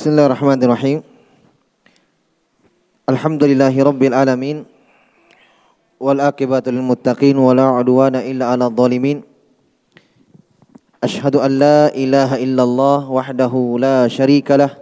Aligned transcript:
بسم 0.00 0.16
الله 0.16 0.26
الرحمن 0.32 0.60
الرحيم 0.64 0.98
الحمد 3.12 3.42
لله 3.52 3.74
رب 3.84 4.00
العالمين 4.00 4.64
والعاقبة 6.00 6.64
المتقين 6.72 7.36
ولا 7.36 7.68
عدوان 7.76 8.16
إلا 8.16 8.44
على 8.48 8.64
الظالمين 8.72 9.20
أشهد 11.04 11.36
أن 11.36 11.52
لا 11.60 11.92
إله 11.92 12.30
إلا 12.40 12.62
الله 12.64 13.10
وحده 13.12 13.52
لا 13.76 14.08
شريك 14.08 14.48
له 14.56 14.72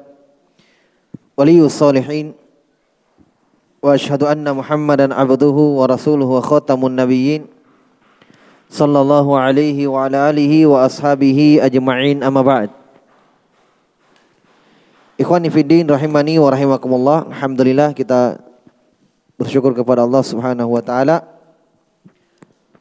ولي 1.35 1.67
الصالحين 1.67 2.31
وأشهد 3.83 4.23
أن 4.23 4.47
محمدا 4.47 5.11
عبده 5.15 5.57
ورسوله 5.83 6.27
وخاتم 6.27 6.87
النبيين 6.87 7.43
صلى 8.71 8.99
الله 9.03 9.27
عليه 9.39 9.79
وعلى 9.91 10.31
آله 10.31 10.53
وأصحابه 10.67 11.59
أجمعين 11.67 12.23
أما 12.23 12.43
بعد 12.43 12.78
Ikhwani 15.19 15.51
fiddin 15.51 15.83
rahimani 15.83 16.39
wa 16.39 16.47
rahimakumullah. 16.47 17.27
Alhamdulillah 17.27 17.91
kita 17.91 18.39
bersyukur 19.35 19.75
kepada 19.75 20.07
Allah 20.07 20.23
Subhanahu 20.23 20.71
wa 20.71 20.79
taala. 20.79 21.27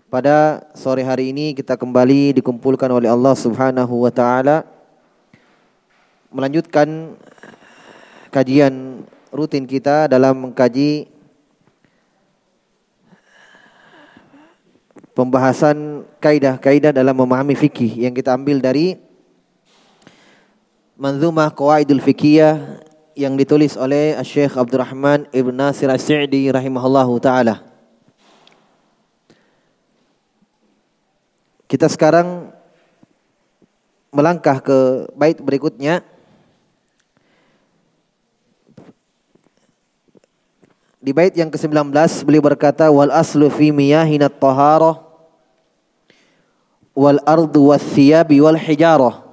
Pada 0.05 0.62
sore 0.77 1.02
hari 1.02 1.34
ini 1.34 1.57
kita 1.57 1.73
kembali 1.73 2.38
dikumpulkan 2.38 2.93
oleh 2.93 3.09
Allah 3.09 3.34
Subhanahu 3.34 4.05
wa 4.05 4.13
taala 4.13 4.70
melanjutkan 6.29 7.17
kajian 8.29 9.01
rutin 9.34 9.65
kita 9.65 10.05
dalam 10.05 10.38
mengkaji 10.38 11.09
pembahasan 15.17 16.05
kaidah-kaidah 16.21 16.93
dalam 16.93 17.17
memahami 17.17 17.57
fikih 17.57 18.05
yang 18.05 18.13
kita 18.13 18.38
ambil 18.38 18.62
dari 18.62 19.06
Manzumah 20.97 21.53
Qawaidul 21.53 22.01
Fikiyah 22.01 22.81
yang 23.13 23.37
ditulis 23.37 23.77
oleh 23.77 24.17
Syekh 24.25 24.57
Abdurrahman 24.57 25.29
Ibn 25.29 25.53
Nasir 25.53 25.93
As-Sa'di 25.93 26.49
rahimahullahu 26.49 27.21
taala. 27.21 27.62
Kita 31.70 31.85
sekarang 31.85 32.49
melangkah 34.09 34.57
ke 34.57 35.05
bait 35.13 35.37
berikutnya. 35.37 36.01
Di 40.98 41.13
bait 41.13 41.37
yang 41.37 41.54
ke-19 41.54 41.93
beliau 42.26 42.41
berkata 42.41 42.89
wal 42.89 43.13
aslu 43.13 43.54
fi 43.54 43.70
miyahinat 43.70 44.34
taharah 44.41 44.98
wal 46.98 47.21
ardu 47.21 47.70
was 47.70 47.85
thiyabi 47.85 48.41
wal 48.41 48.57
hijarah 48.57 49.26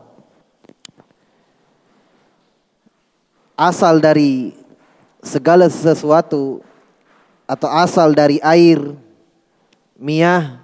asal 3.54 4.02
dari 4.02 4.54
segala 5.22 5.70
sesuatu 5.70 6.60
atau 7.46 7.68
asal 7.70 8.12
dari 8.12 8.42
air 8.42 8.78
miyah. 9.98 10.62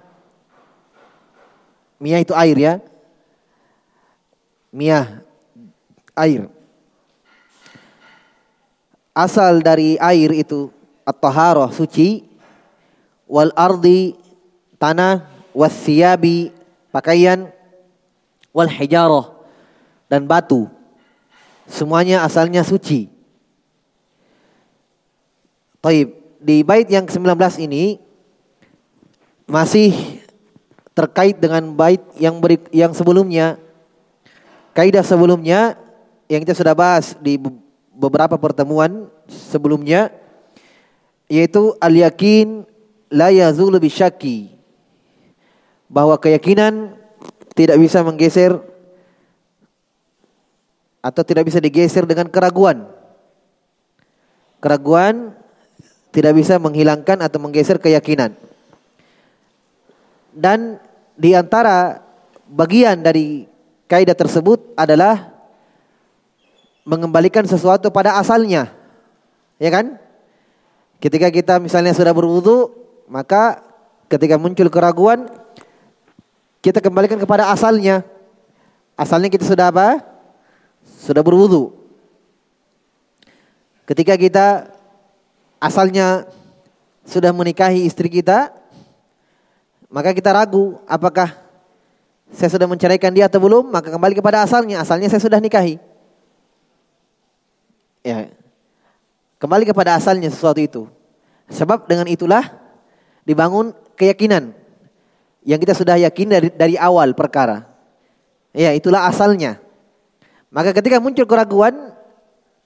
Miyah 2.01 2.19
itu 2.21 2.33
air 2.35 2.57
ya. 2.57 2.73
Miyah 4.71 5.23
air. 6.15 6.47
Asal 9.11 9.59
dari 9.59 9.99
air 9.99 10.31
itu 10.31 10.71
at-taharah 11.03 11.71
suci. 11.71 12.23
Wal 13.27 13.51
ardi 13.55 14.15
tanah. 14.79 15.27
Was 15.51 15.75
siyabi 15.83 16.55
pakaian. 16.95 17.51
Wal 18.55 18.71
hijarah 18.71 19.31
dan 20.11 20.27
batu 20.27 20.67
Semuanya 21.71 22.27
asalnya 22.27 22.67
suci. 22.67 23.07
Taib. 25.79 26.19
Di 26.41 26.65
bait 26.65 26.89
yang 26.89 27.05
ke-19 27.05 27.31
ini 27.63 28.01
masih 29.45 30.19
terkait 30.91 31.37
dengan 31.37 31.71
bait 31.71 32.01
yang 32.19 32.43
beri, 32.43 32.59
yang 32.75 32.91
sebelumnya. 32.91 33.55
Kaidah 34.75 35.05
sebelumnya 35.05 35.79
yang 36.27 36.43
kita 36.43 36.57
sudah 36.57 36.75
bahas 36.75 37.15
di 37.19 37.39
beberapa 37.91 38.39
pertemuan 38.39 39.07
sebelumnya 39.27 40.11
yaitu 41.27 41.75
al-yakin 41.79 42.63
la 43.11 43.31
yazulu 43.31 43.79
bisyaki 43.79 44.55
bahwa 45.91 46.15
keyakinan 46.15 46.95
tidak 47.51 47.75
bisa 47.83 47.99
menggeser 47.99 48.63
atau 51.01 51.21
tidak 51.25 51.49
bisa 51.49 51.57
digeser 51.57 52.05
dengan 52.05 52.29
keraguan. 52.29 52.85
Keraguan 54.61 55.33
tidak 56.13 56.37
bisa 56.37 56.61
menghilangkan 56.61 57.25
atau 57.25 57.41
menggeser 57.41 57.81
keyakinan. 57.81 58.37
Dan 60.31 60.77
di 61.17 61.33
antara 61.33 61.99
bagian 62.45 63.01
dari 63.01 63.49
kaidah 63.89 64.15
tersebut 64.15 64.77
adalah 64.77 65.33
mengembalikan 66.85 67.43
sesuatu 67.43 67.89
pada 67.89 68.21
asalnya. 68.21 68.69
Ya 69.57 69.73
kan? 69.73 69.97
Ketika 71.01 71.33
kita 71.33 71.57
misalnya 71.57 71.97
sudah 71.97 72.13
berwudu, 72.13 72.69
maka 73.09 73.65
ketika 74.05 74.37
muncul 74.37 74.69
keraguan 74.69 75.25
kita 76.61 76.77
kembalikan 76.77 77.17
kepada 77.17 77.49
asalnya. 77.49 78.05
Asalnya 78.93 79.33
kita 79.33 79.49
sudah 79.49 79.73
apa? 79.73 80.10
Sudah 81.01 81.25
berwudu. 81.25 81.73
Ketika 83.89 84.13
kita 84.13 84.69
asalnya 85.57 86.29
sudah 87.01 87.33
menikahi 87.33 87.89
istri 87.89 88.07
kita, 88.07 88.53
maka 89.89 90.13
kita 90.13 90.29
ragu 90.29 90.77
apakah 90.85 91.33
saya 92.31 92.47
sudah 92.53 92.69
menceraikan 92.69 93.11
dia 93.11 93.27
atau 93.27 93.41
belum, 93.41 93.73
maka 93.73 93.91
kembali 93.91 94.15
kepada 94.15 94.45
asalnya. 94.45 94.79
Asalnya 94.79 95.09
saya 95.11 95.19
sudah 95.19 95.41
nikahi. 95.41 95.81
Ya. 98.05 98.31
Kembali 99.41 99.65
kepada 99.65 99.97
asalnya 99.97 100.29
sesuatu 100.29 100.61
itu. 100.61 100.85
Sebab 101.51 101.89
dengan 101.89 102.07
itulah 102.07 102.45
dibangun 103.27 103.75
keyakinan 103.99 104.55
yang 105.43 105.59
kita 105.59 105.75
sudah 105.75 105.97
yakin 105.97 106.27
dari 106.29 106.47
dari 106.53 106.75
awal 106.77 107.11
perkara. 107.17 107.67
Ya, 108.55 108.71
itulah 108.71 109.09
asalnya. 109.09 109.59
Maka 110.51 110.75
ketika 110.75 110.99
muncul 110.99 111.23
keraguan, 111.23 111.95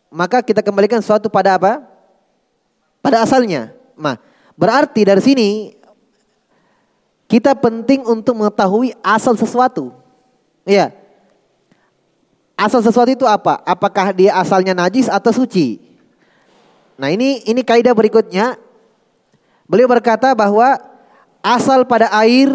maka 0.10 0.42
kita 0.42 0.66
kembalikan 0.66 1.06
sesuatu 1.06 1.30
pada 1.30 1.54
apa? 1.62 1.86
Pada 3.00 3.22
asalnya. 3.22 3.78
Nah, 3.94 4.18
berarti 4.58 5.06
dari 5.06 5.22
sini 5.22 5.50
kita 7.30 7.54
penting 7.54 8.02
untuk 8.10 8.42
mengetahui 8.42 8.98
asal 9.06 9.38
sesuatu. 9.38 9.94
Iya. 10.66 10.90
Asal 12.58 12.82
sesuatu 12.82 13.14
itu 13.14 13.30
apa? 13.30 13.62
Apakah 13.62 14.10
dia 14.18 14.34
asalnya 14.34 14.74
najis 14.74 15.06
atau 15.06 15.30
suci? 15.30 15.78
Nah, 16.98 17.14
ini 17.14 17.46
ini 17.46 17.62
kaidah 17.62 17.94
berikutnya. 17.94 18.58
Beliau 19.70 19.86
berkata 19.86 20.34
bahwa 20.34 20.82
asal 21.46 21.86
pada 21.86 22.10
air, 22.18 22.50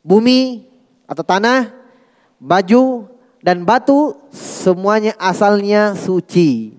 bumi 0.00 0.64
atau 1.04 1.20
tanah, 1.20 1.68
baju 2.40 3.10
dan 3.40 3.64
batu 3.64 4.16
semuanya 4.32 5.16
asalnya 5.16 5.96
suci. 5.96 6.76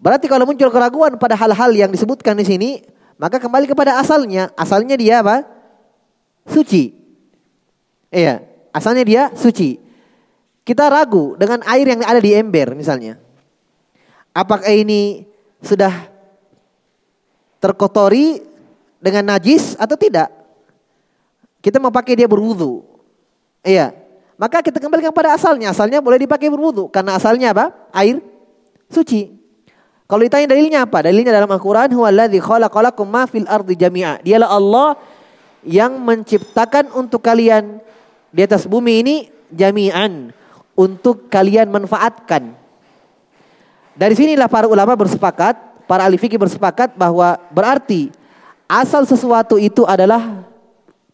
Berarti 0.00 0.28
kalau 0.28 0.44
muncul 0.48 0.68
keraguan 0.72 1.16
pada 1.16 1.36
hal-hal 1.36 1.72
yang 1.72 1.92
disebutkan 1.92 2.36
di 2.36 2.44
sini, 2.44 2.70
maka 3.16 3.40
kembali 3.40 3.68
kepada 3.68 3.96
asalnya. 4.00 4.52
Asalnya 4.56 4.96
dia 4.96 5.20
apa? 5.24 5.44
Suci. 6.48 6.92
Iya, 8.12 8.44
asalnya 8.72 9.04
dia 9.04 9.22
suci. 9.36 9.80
Kita 10.66 10.88
ragu 10.88 11.36
dengan 11.40 11.62
air 11.68 11.86
yang 11.86 12.02
ada 12.02 12.20
di 12.20 12.32
ember 12.32 12.74
misalnya. 12.76 13.20
Apakah 14.36 14.68
ini 14.68 15.24
sudah 15.64 15.92
terkotori 17.60 18.44
dengan 19.00 19.32
najis 19.32 19.76
atau 19.80 19.96
tidak? 19.96 20.28
Kita 21.64 21.80
mau 21.80 21.90
pakai 21.90 22.20
dia 22.20 22.28
berwudu. 22.28 22.84
Iya, 23.64 24.05
maka 24.36 24.60
kita 24.60 24.76
kembali 24.76 25.08
kepada 25.08 25.32
asalnya. 25.32 25.72
Asalnya 25.72 26.04
boleh 26.04 26.20
dipakai 26.20 26.52
berwudu 26.52 26.92
karena 26.92 27.16
asalnya 27.16 27.56
apa? 27.56 27.72
Air 27.92 28.20
suci. 28.92 29.32
Kalau 30.06 30.22
ditanya 30.22 30.46
dalilnya 30.54 30.78
apa? 30.86 31.02
Dalilnya 31.02 31.34
dalam 31.34 31.50
Al-Qur'an 31.50 31.90
huwallazi 31.90 32.38
khalaqalakum 32.38 33.08
ma 33.08 33.26
fil 33.26 33.48
ardi 33.48 33.74
jami'a. 33.74 34.22
Dialah 34.22 34.48
Allah 34.54 34.88
yang 35.66 35.98
menciptakan 35.98 36.94
untuk 36.94 37.24
kalian 37.26 37.82
di 38.30 38.40
atas 38.44 38.70
bumi 38.70 39.02
ini 39.02 39.16
jami'an 39.50 40.30
untuk 40.78 41.26
kalian 41.26 41.72
manfaatkan. 41.72 42.54
Dari 43.96 44.14
sinilah 44.14 44.46
para 44.46 44.68
ulama 44.68 44.92
bersepakat, 44.94 45.88
para 45.88 46.04
ahli 46.04 46.20
fikih 46.20 46.38
bersepakat 46.38 46.94
bahwa 46.94 47.40
berarti 47.50 48.12
asal 48.68 49.08
sesuatu 49.08 49.56
itu 49.56 49.82
adalah 49.88 50.44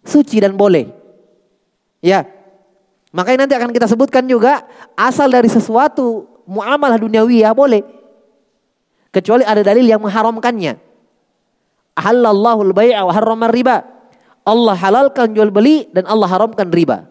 suci 0.03 0.43
dan 0.43 0.53
boleh. 0.53 0.91
Ya, 2.03 2.27
Makanya 3.13 3.45
nanti 3.45 3.55
akan 3.61 3.71
kita 3.77 3.87
sebutkan 3.87 4.25
juga 4.25 4.65
asal 4.97 5.29
dari 5.29 5.49
sesuatu 5.53 6.25
muamalah 6.49 6.97
duniawi 6.97 7.45
ya 7.45 7.53
boleh. 7.53 7.85
Kecuali 9.13 9.45
ada 9.45 9.61
dalil 9.61 9.85
yang 9.85 10.01
mengharamkannya. 10.01 10.81
Halallahu 11.93 12.73
al-bai'a 12.73 13.05
wa 13.05 13.13
harrama 13.13 13.53
riba. 13.53 13.85
Allah 14.43 14.75
halalkan 14.75 15.37
jual 15.37 15.53
beli 15.53 15.87
dan 15.93 16.09
Allah 16.09 16.25
haramkan 16.25 16.73
riba. 16.73 17.07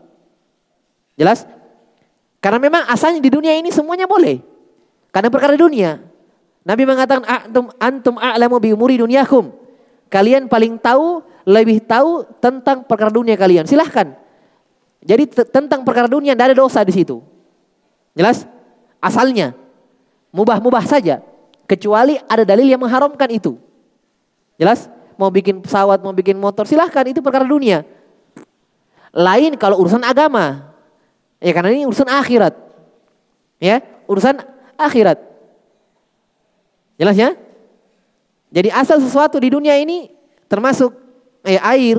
Jelas? 1.15 1.45
Karena 2.42 2.57
memang 2.57 2.89
asalnya 2.89 3.21
di 3.21 3.30
dunia 3.30 3.54
ini 3.54 3.69
semuanya 3.69 4.09
boleh. 4.09 4.42
Karena 5.13 5.30
perkara 5.30 5.54
dunia. 5.54 6.01
Nabi 6.65 6.83
mengatakan 6.86 7.21
antum 7.25 7.65
antum 7.77 8.15
a'lamu 8.18 8.57
bi 8.57 8.74
umuri 8.74 8.97
dunyakum. 8.97 9.54
Kalian 10.09 10.50
paling 10.50 10.81
tahu, 10.81 11.21
lebih 11.45 11.86
tahu 11.86 12.25
tentang 12.42 12.83
perkara 12.83 13.13
dunia 13.13 13.38
kalian. 13.38 13.69
Silahkan. 13.69 14.20
Jadi 15.01 15.24
tentang 15.50 15.81
perkara 15.81 16.06
dunia 16.06 16.38
tidak 16.38 16.53
ada 16.53 16.57
dosa 16.57 16.86
di 16.86 16.94
situ. 16.94 17.25
Jelas? 18.13 18.45
Asalnya 19.01 19.57
mubah-mubah 20.30 20.86
saja. 20.86 21.25
Kecuali 21.65 22.19
ada 22.27 22.44
dalil 22.45 22.68
yang 22.69 22.81
mengharamkan 22.81 23.30
itu. 23.31 23.57
Jelas? 24.62 24.92
Mau 25.18 25.30
bikin 25.30 25.62
pesawat, 25.62 26.01
mau 26.01 26.13
bikin 26.13 26.38
motor, 26.38 26.65
silahkan 26.65 27.06
itu 27.06 27.21
perkara 27.21 27.45
dunia. 27.45 27.86
Lain 29.13 29.57
kalau 29.57 29.81
urusan 29.81 30.01
agama. 30.06 30.74
Ya 31.42 31.51
karena 31.51 31.74
ini 31.74 31.86
urusan 31.89 32.09
akhirat. 32.09 32.54
Ya, 33.62 33.81
urusan 34.09 34.42
akhirat. 34.77 35.21
Jelas 36.97 37.18
ya? 37.18 37.33
Jadi 38.51 38.69
asal 38.74 39.00
sesuatu 39.00 39.38
di 39.38 39.54
dunia 39.54 39.77
ini 39.77 40.12
termasuk 40.50 40.92
eh, 41.45 41.62
air, 41.62 41.97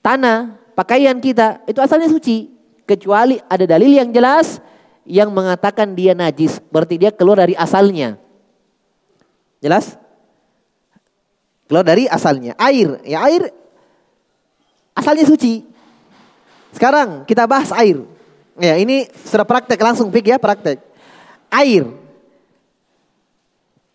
tanah, 0.00 0.56
pakaian 0.80 1.20
kita 1.20 1.60
itu 1.68 1.76
asalnya 1.84 2.08
suci 2.08 2.48
kecuali 2.88 3.36
ada 3.52 3.68
dalil 3.68 4.00
yang 4.00 4.08
jelas 4.08 4.64
yang 5.04 5.28
mengatakan 5.28 5.92
dia 5.92 6.16
najis, 6.16 6.56
berarti 6.72 6.96
dia 6.96 7.12
keluar 7.12 7.44
dari 7.44 7.52
asalnya. 7.52 8.16
Jelas? 9.60 10.00
Keluar 11.68 11.84
dari 11.84 12.08
asalnya. 12.08 12.56
Air, 12.56 12.96
ya 13.04 13.20
air 13.28 13.52
asalnya 14.96 15.28
suci. 15.28 15.68
Sekarang 16.72 17.28
kita 17.28 17.44
bahas 17.44 17.68
air. 17.76 18.00
Ya, 18.56 18.76
ini 18.80 19.08
sudah 19.28 19.44
praktek 19.44 19.80
langsung 19.80 20.08
pik 20.08 20.32
ya, 20.32 20.38
praktek. 20.40 20.80
Air 21.52 21.92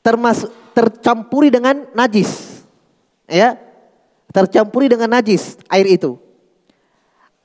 termasuk 0.05 0.53
tercampuri 0.77 1.49
dengan 1.49 1.89
najis. 1.97 2.61
Ya. 3.25 3.57
Tercampuri 4.29 4.91
dengan 4.91 5.09
najis 5.09 5.57
air 5.71 5.87
itu. 5.87 6.24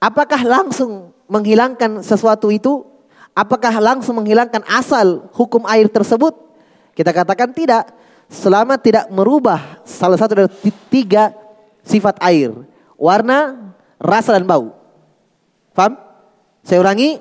Apakah 0.01 0.41
langsung 0.49 1.13
menghilangkan 1.29 2.01
sesuatu 2.01 2.49
itu? 2.49 2.89
Apakah 3.37 3.77
langsung 3.79 4.17
menghilangkan 4.17 4.65
asal 4.65 5.29
hukum 5.37 5.69
air 5.69 5.87
tersebut? 5.93 6.33
Kita 6.97 7.13
katakan 7.13 7.53
tidak. 7.53 7.93
Selama 8.31 8.81
tidak 8.81 9.11
merubah 9.13 9.83
salah 9.85 10.17
satu 10.17 10.33
dari 10.39 10.51
tiga 10.89 11.37
sifat 11.85 12.17
air. 12.25 12.55
Warna, 12.97 13.75
rasa 14.01 14.39
dan 14.39 14.49
bau. 14.49 14.73
Faham? 15.77 15.99
Saya 16.65 16.81
ulangi. 16.81 17.21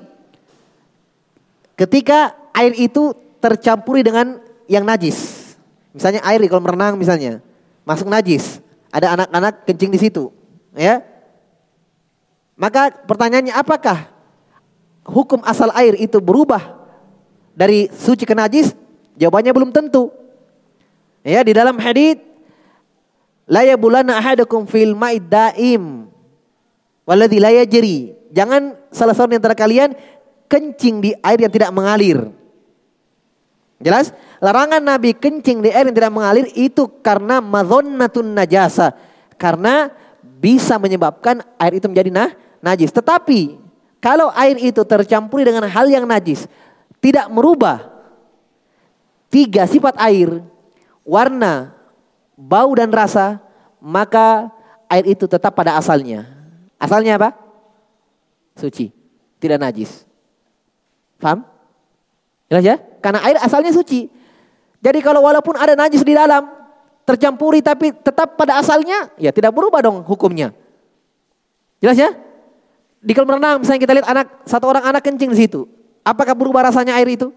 Ketika 1.76 2.32
air 2.56 2.72
itu 2.78 3.12
tercampuri 3.42 4.06
dengan 4.06 4.38
yang 4.70 4.86
najis. 4.86 5.50
Misalnya 5.90 6.22
air 6.22 6.38
di 6.38 6.46
kolam 6.46 6.70
renang 6.70 6.94
misalnya. 6.94 7.42
Masuk 7.82 8.06
najis. 8.06 8.62
Ada 8.94 9.18
anak-anak 9.18 9.66
kencing 9.66 9.90
di 9.90 9.98
situ. 9.98 10.30
Ya. 10.78 11.09
Maka 12.60 12.92
pertanyaannya 12.92 13.56
apakah 13.56 14.12
hukum 15.08 15.40
asal 15.48 15.72
air 15.72 15.96
itu 15.96 16.20
berubah 16.20 16.76
dari 17.56 17.88
suci 17.88 18.28
ke 18.28 18.36
najis? 18.36 18.76
Jawabannya 19.16 19.52
belum 19.56 19.72
tentu. 19.72 20.12
Ya, 21.24 21.40
di 21.40 21.56
dalam 21.56 21.80
hadis 21.80 22.20
la 23.48 23.64
yabulana 23.64 24.20
ahadukum 24.20 24.68
fil 24.68 24.92
ma'id 24.92 25.24
daim 25.24 26.08
waladhi 27.08 27.40
la 27.40 27.52
yajri 27.52 28.12
Jangan 28.30 28.78
salah 28.94 29.16
seorang 29.16 29.42
antara 29.42 29.58
kalian 29.58 29.90
kencing 30.46 31.02
di 31.02 31.10
air 31.18 31.40
yang 31.42 31.50
tidak 31.50 31.74
mengalir. 31.74 32.30
Jelas? 33.82 34.14
Larangan 34.38 34.78
Nabi 34.78 35.18
kencing 35.18 35.64
di 35.64 35.74
air 35.74 35.90
yang 35.90 35.96
tidak 35.96 36.14
mengalir 36.14 36.46
itu 36.54 36.86
karena 37.02 37.42
madhonnatun 37.42 38.30
najasa. 38.30 38.94
Karena 39.34 39.90
bisa 40.22 40.78
menyebabkan 40.78 41.42
air 41.58 41.82
itu 41.82 41.90
menjadi 41.90 42.10
nah, 42.14 42.30
najis. 42.64 42.92
Tetapi 42.94 43.60
kalau 44.00 44.32
air 44.32 44.56
itu 44.56 44.80
tercampuri 44.84 45.44
dengan 45.44 45.68
hal 45.68 45.88
yang 45.88 46.08
najis. 46.08 46.48
Tidak 47.00 47.28
merubah 47.32 47.88
tiga 49.32 49.64
sifat 49.68 49.96
air. 50.00 50.40
Warna, 51.04 51.72
bau 52.36 52.72
dan 52.76 52.92
rasa. 52.92 53.40
Maka 53.80 54.52
air 54.92 55.08
itu 55.08 55.24
tetap 55.24 55.56
pada 55.56 55.76
asalnya. 55.80 56.28
Asalnya 56.80 57.16
apa? 57.16 57.50
suci, 58.60 58.92
tidak 59.40 59.56
najis. 59.56 60.04
Paham? 61.16 61.48
Jelas 62.52 62.64
ya? 62.64 62.76
Karena 63.00 63.24
air 63.24 63.40
asalnya 63.40 63.72
suci. 63.72 64.12
Jadi 64.80 64.98
kalau 65.00 65.24
walaupun 65.24 65.56
ada 65.56 65.72
najis 65.72 66.04
di 66.04 66.12
dalam, 66.12 66.44
tercampuri 67.08 67.64
tapi 67.64 67.92
tetap 67.96 68.36
pada 68.36 68.60
asalnya, 68.60 69.08
ya 69.16 69.32
tidak 69.32 69.56
berubah 69.56 69.80
dong 69.80 70.04
hukumnya. 70.04 70.52
Jelas 71.80 71.96
ya? 71.96 72.10
Di 73.00 73.16
kolam 73.16 73.40
renang 73.40 73.64
misalnya 73.64 73.80
kita 73.80 73.92
lihat 73.96 74.08
anak 74.12 74.26
satu 74.44 74.68
orang 74.68 74.84
anak 74.84 75.00
kencing 75.00 75.32
di 75.32 75.38
situ. 75.48 75.64
Apakah 76.04 76.36
berubah 76.36 76.68
rasanya 76.68 76.96
air 77.00 77.08
itu? 77.08 77.32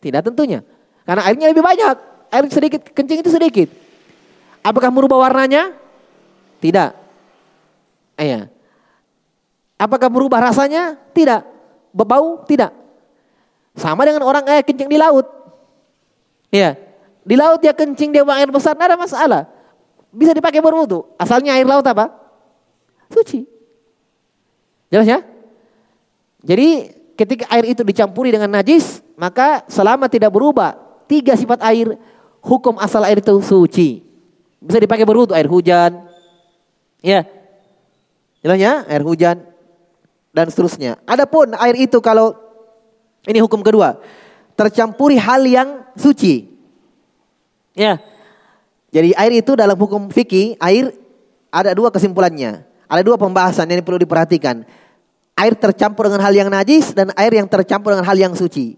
Tidak 0.00 0.24
tentunya. 0.24 0.64
Karena 1.04 1.24
airnya 1.28 1.52
lebih 1.52 1.64
banyak. 1.64 1.96
Air 2.28 2.44
sedikit, 2.52 2.80
kencing 2.92 3.24
itu 3.24 3.30
sedikit. 3.32 3.68
Apakah 4.60 4.92
merubah 4.92 5.16
warnanya? 5.20 5.72
Tidak. 6.60 6.90
Iya. 8.20 8.52
Apakah 9.80 10.08
berubah 10.12 10.44
rasanya? 10.44 10.96
Tidak. 11.16 11.40
Berbau? 11.92 12.44
Tidak. 12.44 12.72
Sama 13.78 14.04
dengan 14.04 14.26
orang 14.26 14.44
kayak 14.44 14.66
kencing 14.66 14.90
di 14.90 14.98
laut. 14.98 15.24
Ya, 16.48 16.74
di 17.28 17.36
laut 17.36 17.60
dia 17.60 17.76
kencing 17.76 18.08
dia 18.08 18.24
buang 18.24 18.40
air 18.40 18.48
besar, 18.48 18.72
tidak 18.72 18.88
ada 18.88 18.98
masalah. 18.98 19.42
Bisa 20.08 20.32
dipakai 20.32 20.64
berwudu. 20.64 21.04
Asalnya 21.20 21.52
air 21.54 21.68
laut 21.68 21.84
apa? 21.84 22.08
Suci. 23.12 23.44
Jelas 24.88 25.06
ya? 25.06 25.18
Jadi 26.44 26.94
ketika 27.18 27.44
air 27.52 27.64
itu 27.68 27.82
dicampuri 27.84 28.32
dengan 28.32 28.48
najis, 28.48 29.04
maka 29.18 29.64
selama 29.68 30.08
tidak 30.08 30.32
berubah 30.32 30.76
tiga 31.10 31.36
sifat 31.36 31.60
air, 31.64 31.96
hukum 32.40 32.78
asal 32.80 33.04
air 33.04 33.20
itu 33.20 33.34
suci. 33.44 34.04
Bisa 34.58 34.78
dipakai 34.80 35.04
berwudu 35.04 35.36
air 35.36 35.46
hujan. 35.46 36.08
Ya. 37.04 37.26
Jelas 38.40 38.58
ya? 38.58 38.72
Air 38.86 39.02
hujan 39.04 39.44
dan 40.32 40.46
seterusnya. 40.48 40.98
Adapun 41.04 41.52
air 41.58 41.76
itu 41.76 41.98
kalau 41.98 42.34
ini 43.26 43.42
hukum 43.42 43.60
kedua, 43.60 43.98
tercampuri 44.54 45.18
hal 45.18 45.42
yang 45.44 45.68
suci. 45.98 46.48
Ya. 47.74 47.98
Jadi 48.88 49.12
air 49.12 49.32
itu 49.36 49.52
dalam 49.52 49.76
hukum 49.76 50.08
fikih, 50.08 50.56
air 50.62 50.96
ada 51.52 51.76
dua 51.76 51.92
kesimpulannya. 51.92 52.64
Ada 52.88 53.04
dua 53.04 53.20
pembahasan 53.20 53.68
yang 53.68 53.84
perlu 53.84 54.00
diperhatikan. 54.00 54.64
Air 55.38 55.54
tercampur 55.54 56.10
dengan 56.10 56.26
hal 56.26 56.34
yang 56.34 56.50
najis 56.50 56.90
dan 56.90 57.14
air 57.14 57.30
yang 57.30 57.46
tercampur 57.46 57.94
dengan 57.94 58.02
hal 58.02 58.18
yang 58.18 58.34
suci. 58.34 58.74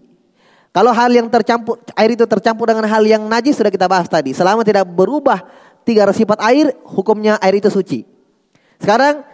Kalau 0.71 0.93
hal 0.95 1.11
yang 1.11 1.27
tercampur, 1.27 1.81
air 1.97 2.15
itu 2.15 2.23
tercampur 2.23 2.69
dengan 2.69 2.87
hal 2.87 3.03
yang 3.03 3.25
najis 3.25 3.59
sudah 3.59 3.73
kita 3.73 3.89
bahas 3.91 4.07
tadi. 4.07 4.31
Selama 4.31 4.63
tidak 4.63 4.87
berubah 4.87 5.43
tiga 5.83 6.07
sifat 6.13 6.39
air, 6.39 6.71
hukumnya 6.87 7.35
air 7.43 7.59
itu 7.59 7.67
suci. 7.67 8.07
Sekarang 8.79 9.25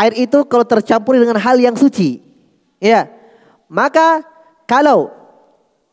air 0.00 0.14
itu 0.18 0.42
kalau 0.50 0.66
tercampur 0.66 1.14
dengan 1.14 1.38
hal 1.38 1.60
yang 1.62 1.78
suci. 1.78 2.18
Ya. 2.82 3.06
Maka 3.70 4.26
kalau 4.66 5.14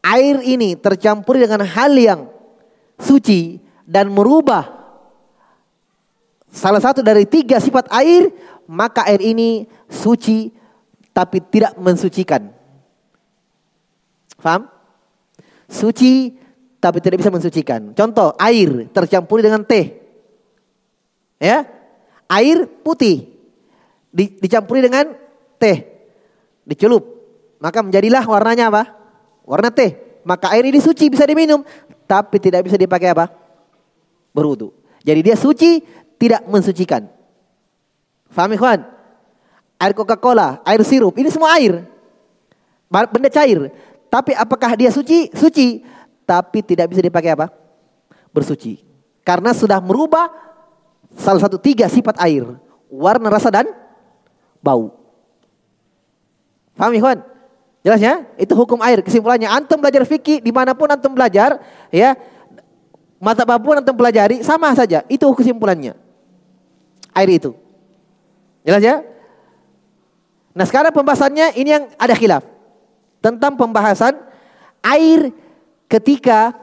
air 0.01 0.41
ini 0.41 0.73
tercampur 0.73 1.37
dengan 1.37 1.61
hal 1.61 1.93
yang 1.93 2.31
suci 2.97 3.61
dan 3.85 4.09
merubah 4.09 4.65
salah 6.49 6.81
satu 6.81 7.05
dari 7.05 7.29
tiga 7.29 7.61
sifat 7.61 7.85
air, 7.93 8.33
maka 8.65 9.05
air 9.05 9.21
ini 9.21 9.69
suci 9.85 10.56
tapi 11.17 11.41
tidak 11.41 11.73
mensucikan. 11.81 12.53
Faham? 14.37 14.69
Suci 15.65 16.37
tapi 16.77 17.01
tidak 17.01 17.25
bisa 17.25 17.33
mensucikan. 17.33 17.89
Contoh, 17.97 18.37
air 18.37 18.85
tercampur 18.93 19.41
dengan 19.41 19.65
teh. 19.65 19.97
Ya. 21.41 21.65
Air 22.29 22.69
putih 22.85 23.33
di, 24.13 24.37
dicampuri 24.37 24.85
dengan 24.85 25.17
teh, 25.57 25.89
dicelup, 26.67 27.01
maka 27.57 27.81
menjadilah 27.81 28.21
warnanya 28.27 28.69
apa? 28.69 28.83
Warna 29.47 29.73
teh. 29.73 30.21
Maka 30.27 30.53
air 30.53 30.67
ini 30.67 30.77
suci 30.83 31.07
bisa 31.07 31.23
diminum, 31.23 31.63
tapi 32.03 32.37
tidak 32.37 32.67
bisa 32.67 32.75
dipakai 32.75 33.15
apa? 33.15 33.31
Berwudu. 34.35 34.75
Jadi 35.01 35.23
dia 35.23 35.39
suci, 35.39 35.79
tidak 36.19 36.43
mensucikan. 36.51 37.07
Faham 38.27 38.53
ikhwan? 38.53 38.96
Air 39.77 39.93
Coca-Cola, 39.93 40.57
air 40.65 40.81
sirup, 40.81 41.13
ini 41.21 41.29
semua 41.29 41.53
air. 41.53 41.85
Benda 42.89 43.29
cair. 43.29 43.69
Tapi 44.09 44.33
apakah 44.33 44.73
dia 44.73 44.89
suci? 44.89 45.29
Suci. 45.37 45.85
Tapi 46.25 46.65
tidak 46.65 46.89
bisa 46.89 47.01
dipakai 47.03 47.37
apa? 47.37 47.53
Bersuci. 48.33 48.81
Karena 49.21 49.53
sudah 49.53 49.77
merubah 49.77 50.33
salah 51.13 51.39
satu 51.39 51.61
tiga 51.61 51.85
sifat 51.85 52.17
air. 52.23 52.47
Warna, 52.89 53.29
rasa, 53.29 53.51
dan 53.53 53.69
bau. 54.63 54.97
Paham 56.73 56.95
ikhwan? 56.95 57.19
Jelas 57.83 58.01
ya? 58.01 58.23
Itu 58.39 58.55
hukum 58.55 58.79
air. 58.81 59.03
Kesimpulannya, 59.03 59.51
antum 59.51 59.77
belajar 59.77 60.03
fikih 60.07 60.41
di 60.41 60.51
mana 60.51 60.73
pun 60.73 60.87
antum 60.89 61.11
belajar, 61.13 61.59
ya 61.93 62.15
mata 63.19 63.43
apa 63.43 63.59
pun 63.59 63.77
antum 63.77 63.93
pelajari 63.93 64.41
sama 64.41 64.73
saja. 64.73 65.03
Itu 65.11 65.27
kesimpulannya. 65.35 65.93
Air 67.13 67.29
itu. 67.29 67.51
Jelas 68.63 68.83
ya? 68.83 68.95
Nah 70.57 70.65
sekarang 70.65 70.89
pembahasannya 70.89 71.53
ini 71.53 71.69
yang 71.69 71.85
ada 72.01 72.17
khilaf. 72.17 72.41
Tentang 73.21 73.53
pembahasan 73.53 74.17
air 74.81 75.29
ketika 75.85 76.57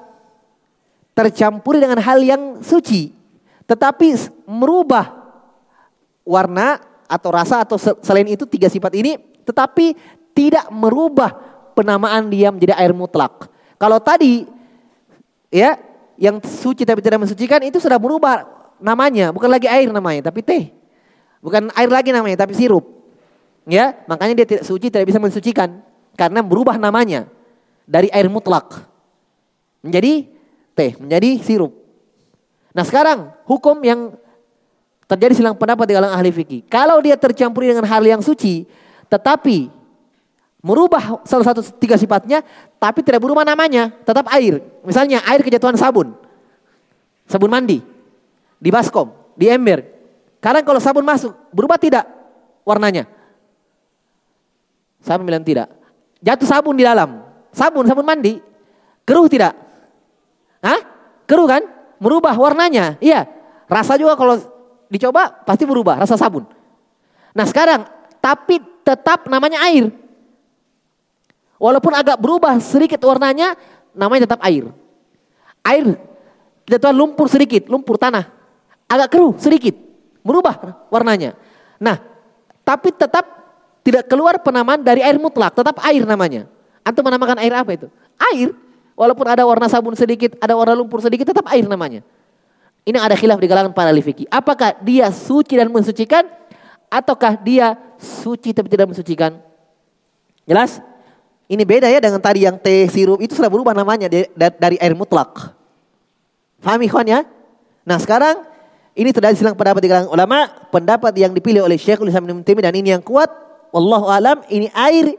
tercampuri 1.15 1.79
dengan 1.79 2.03
hal 2.03 2.19
yang 2.19 2.59
suci. 2.59 3.15
Tetapi 3.71 4.19
merubah 4.51 5.15
warna 6.27 6.83
atau 7.07 7.31
rasa 7.31 7.63
atau 7.63 7.79
selain 7.79 8.27
itu 8.27 8.43
tiga 8.51 8.67
sifat 8.67 8.99
ini. 8.99 9.15
Tetapi 9.47 9.95
tidak 10.35 10.67
merubah 10.75 11.31
penamaan 11.79 12.27
dia 12.27 12.51
menjadi 12.51 12.75
air 12.75 12.91
mutlak. 12.91 13.47
Kalau 13.79 14.03
tadi 14.03 14.43
ya 15.55 15.79
yang 16.19 16.43
suci 16.43 16.83
tapi 16.83 16.99
tidak 16.99 17.23
mensucikan 17.23 17.63
itu 17.63 17.79
sudah 17.79 17.99
berubah 18.03 18.43
namanya, 18.83 19.31
bukan 19.31 19.51
lagi 19.51 19.71
air 19.71 19.87
namanya, 19.91 20.31
tapi 20.31 20.43
teh. 20.43 20.75
Bukan 21.39 21.71
air 21.77 21.91
lagi 21.93 22.11
namanya, 22.11 22.43
tapi 22.43 22.57
sirup. 22.57 23.04
Ya, 23.65 23.97
makanya 24.05 24.45
dia 24.45 24.47
tidak 24.47 24.65
suci 24.69 24.93
tidak 24.93 25.09
bisa 25.09 25.17
mensucikan 25.17 25.81
karena 26.21 26.45
berubah 26.45 26.77
namanya 26.77 27.25
dari 27.89 28.13
air 28.13 28.29
mutlak 28.29 28.85
menjadi 29.81 30.29
teh, 30.77 30.93
menjadi 31.01 31.41
sirup. 31.41 31.73
Nah, 32.77 32.85
sekarang 32.85 33.33
hukum 33.49 33.81
yang 33.81 34.17
terjadi 35.07 35.33
silang 35.37 35.57
pendapat 35.57 35.87
di 35.89 35.95
kalangan 35.95 36.17
ahli 36.17 36.33
fikih. 36.33 36.61
Kalau 36.67 36.99
dia 37.01 37.15
tercampuri 37.15 37.71
dengan 37.71 37.87
hal 37.87 38.03
yang 38.03 38.21
suci, 38.25 38.67
tetapi 39.07 39.69
merubah 40.65 41.23
salah 41.29 41.47
satu 41.47 41.61
tiga 41.77 41.95
sifatnya, 42.01 42.43
tapi 42.81 43.05
tidak 43.05 43.23
berubah 43.23 43.45
namanya, 43.45 43.93
tetap 44.03 44.27
air. 44.33 44.65
Misalnya 44.83 45.23
air 45.29 45.45
kejatuhan 45.45 45.77
sabun, 45.77 46.17
sabun 47.29 47.53
mandi, 47.53 47.85
di 48.59 48.69
baskom, 48.73 49.13
di 49.37 49.47
ember. 49.53 49.85
Karena 50.41 50.65
kalau 50.65 50.81
sabun 50.81 51.05
masuk, 51.05 51.33
berubah 51.53 51.77
tidak 51.79 52.05
warnanya? 52.67 53.14
Saya 55.05 55.21
bilang 55.21 55.45
tidak. 55.45 55.69
Jatuh 56.25 56.49
sabun 56.49 56.81
di 56.81 56.81
dalam, 56.81 57.21
sabun, 57.53 57.85
sabun 57.85 58.09
mandi, 58.09 58.41
keruh 59.05 59.29
tidak? 59.29 59.53
Hah? 60.65 60.81
Keruh 61.29 61.45
kan? 61.45 61.61
Merubah 62.01 62.33
warnanya, 62.33 62.97
iya. 63.05 63.29
Rasa 63.69 64.01
juga 64.01 64.17
kalau 64.17 64.41
dicoba 64.89 65.45
pasti 65.45 65.69
berubah, 65.69 66.01
rasa 66.01 66.17
sabun. 66.17 66.49
Nah 67.37 67.45
sekarang, 67.45 67.85
tapi 68.25 68.65
tetap 68.81 69.29
namanya 69.29 69.61
air. 69.69 69.93
Walaupun 71.61 71.93
agak 71.93 72.17
berubah 72.17 72.57
sedikit 72.65 73.05
warnanya, 73.05 73.53
namanya 73.93 74.25
tetap 74.25 74.41
air. 74.41 74.73
Air, 75.65 76.01
kita 76.65 76.81
tuan 76.81 76.97
lumpur 76.97 77.29
sedikit, 77.29 77.69
lumpur 77.69 78.01
tanah. 78.01 78.25
Agak 78.89 79.13
keruh 79.13 79.37
sedikit, 79.37 79.77
merubah 80.25 80.89
warnanya. 80.89 81.37
Nah, 81.77 82.01
tapi 82.65 82.93
tetap 82.97 83.44
tidak 83.85 84.09
keluar 84.09 84.41
penamaan 84.41 84.81
dari 84.81 85.05
air 85.05 85.21
mutlak, 85.21 85.53
tetap 85.53 85.77
air 85.85 86.03
namanya. 86.09 86.49
Antum 86.81 87.05
menamakan 87.05 87.37
air 87.45 87.53
apa 87.53 87.71
itu? 87.77 87.87
Air. 88.33 88.57
Walaupun 88.97 89.27
ada 89.29 89.45
warna 89.45 89.69
sabun 89.69 89.93
sedikit, 89.93 90.41
ada 90.41 90.57
warna 90.57 90.73
lumpur 90.73 91.05
sedikit, 91.05 91.29
tetap 91.29 91.45
air 91.53 91.69
namanya. 91.69 92.01
Ini 92.85 92.97
ada 92.97 93.13
khilaf 93.13 93.37
di 93.37 93.49
kalangan 93.49 93.77
para 93.77 93.93
lifiki. 93.93 94.25
Apakah 94.33 94.77
dia 94.81 95.13
suci 95.13 95.57
dan 95.57 95.69
mensucikan? 95.69 96.25
Ataukah 96.89 97.37
dia 97.37 97.77
suci 98.01 98.57
tapi 98.57 98.73
tidak 98.73 98.93
mensucikan? 98.93 99.37
Jelas? 100.49 100.81
Ini 101.45 101.61
beda 101.65 101.93
ya 101.93 102.01
dengan 102.01 102.21
tadi 102.25 102.49
yang 102.49 102.57
teh 102.57 102.89
sirup 102.89 103.21
itu 103.21 103.37
sudah 103.37 103.53
berubah 103.53 103.77
namanya 103.77 104.09
dari 104.37 104.77
air 104.81 104.97
mutlak. 104.97 105.53
Faham 106.65 106.81
ikhwan 106.81 107.05
ya? 107.05 107.21
Nah 107.85 108.01
sekarang 108.01 108.49
ini 108.97 109.13
terjadi 109.13 109.37
silang 109.37 109.57
pendapat 109.59 109.85
di 109.85 109.89
kalangan 109.93 110.09
ulama, 110.13 110.49
pendapat 110.73 111.13
yang 111.21 111.37
dipilih 111.37 111.67
oleh 111.67 111.77
Syekhul 111.77 112.09
Islam 112.09 112.41
Taimiyah 112.41 112.71
dan 112.71 112.75
ini 112.79 112.95
yang 112.97 113.05
kuat, 113.05 113.29
wallahu 113.75 114.07
alam 114.07 114.39
ini 114.47 114.71
air 114.71 115.19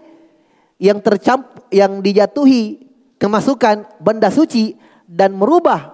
yang 0.79 1.03
tercamp 1.03 1.67
yang 1.67 1.99
dijatuhi 1.99 2.87
kemasukan 3.19 3.83
benda 3.99 4.31
suci 4.31 4.79
dan 5.03 5.35
merubah 5.35 5.91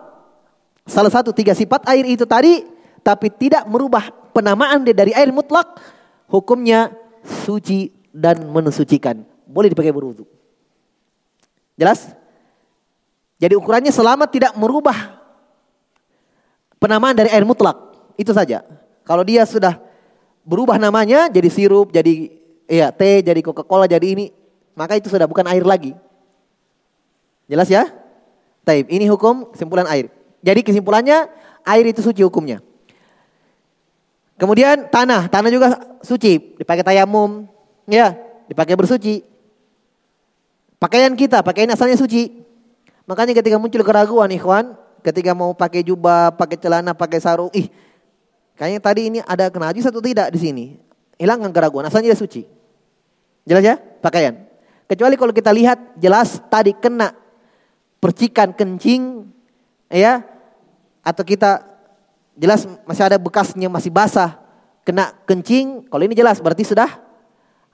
salah 0.85 1.09
satu 1.09 1.33
tiga 1.33 1.57
sifat 1.57 1.89
air 1.89 2.05
itu 2.05 2.29
tadi 2.29 2.61
tapi 3.01 3.33
tidak 3.33 3.65
merubah 3.65 4.13
penamaan 4.29 4.85
dia 4.85 4.93
dari 4.93 5.09
air 5.17 5.33
mutlak 5.33 5.81
hukumnya 6.29 6.93
suci 7.25 7.89
dan 8.13 8.45
mensucikan 8.45 9.25
boleh 9.51 9.67
dipakai 9.67 9.91
berwudu. 9.91 10.23
Jelas? 11.75 12.15
Jadi 13.35 13.57
ukurannya 13.59 13.91
selama 13.91 14.29
tidak 14.31 14.55
merubah 14.55 15.19
penamaan 16.79 17.17
dari 17.17 17.27
air 17.33 17.43
mutlak. 17.43 17.75
Itu 18.15 18.31
saja. 18.31 18.63
Kalau 19.03 19.25
dia 19.27 19.43
sudah 19.43 19.81
berubah 20.47 20.79
namanya 20.79 21.27
jadi 21.27 21.49
sirup, 21.51 21.91
jadi 21.91 22.40
ya 22.71 22.87
teh, 22.95 23.19
jadi 23.19 23.43
Coca-Cola, 23.43 23.83
jadi 23.83 24.15
ini, 24.15 24.31
maka 24.71 24.95
itu 24.95 25.11
sudah 25.11 25.27
bukan 25.27 25.43
air 25.51 25.67
lagi. 25.67 25.91
Jelas 27.51 27.67
ya? 27.67 27.91
Taib. 28.63 28.87
Ini 28.87 29.11
hukum 29.11 29.51
kesimpulan 29.51 29.83
air. 29.91 30.07
Jadi 30.39 30.63
kesimpulannya 30.63 31.27
air 31.67 31.85
itu 31.85 31.99
suci 31.99 32.23
hukumnya. 32.23 32.63
Kemudian 34.39 34.87
tanah, 34.89 35.27
tanah 35.29 35.51
juga 35.53 35.67
suci, 36.01 36.57
dipakai 36.57 36.81
tayamum, 36.81 37.45
ya, 37.85 38.17
dipakai 38.49 38.73
bersuci. 38.73 39.21
Pakaian 40.81 41.13
kita, 41.13 41.45
pakaian 41.45 41.69
asalnya 41.69 41.93
suci. 41.93 42.41
Makanya 43.05 43.37
ketika 43.37 43.61
muncul 43.61 43.85
keraguan 43.85 44.33
ikhwan, 44.33 44.73
ketika 45.05 45.37
mau 45.37 45.53
pakai 45.53 45.85
jubah, 45.85 46.33
pakai 46.33 46.57
celana, 46.57 46.97
pakai 46.97 47.21
sarung, 47.21 47.53
ih, 47.53 47.69
kayaknya 48.57 48.81
tadi 48.81 49.01
ini 49.13 49.19
ada 49.29 49.53
kena 49.53 49.69
najis 49.69 49.85
atau 49.85 50.01
tidak 50.01 50.33
di 50.33 50.39
sini. 50.41 50.65
Hilangkan 51.21 51.53
keraguan, 51.53 51.85
asalnya 51.85 52.09
dia 52.09 52.17
suci. 52.17 52.60
Jelas 53.45 53.63
ya? 53.63 53.75
Pakaian. 53.77 54.47
Kecuali 54.85 55.15
kalau 55.15 55.31
kita 55.31 55.51
lihat 55.55 55.79
jelas 55.95 56.41
tadi 56.51 56.75
kena 56.75 57.15
percikan 58.01 58.51
kencing, 58.51 59.23
ya, 59.87 60.25
atau 60.99 61.23
kita 61.23 61.63
jelas 62.35 62.65
masih 62.83 63.03
ada 63.05 63.17
bekasnya 63.21 63.69
masih 63.69 63.93
basah, 63.93 64.35
kena 64.81 65.13
kencing, 65.29 65.85
kalau 65.87 66.03
ini 66.03 66.17
jelas 66.17 66.41
berarti 66.41 66.65
sudah 66.65 66.89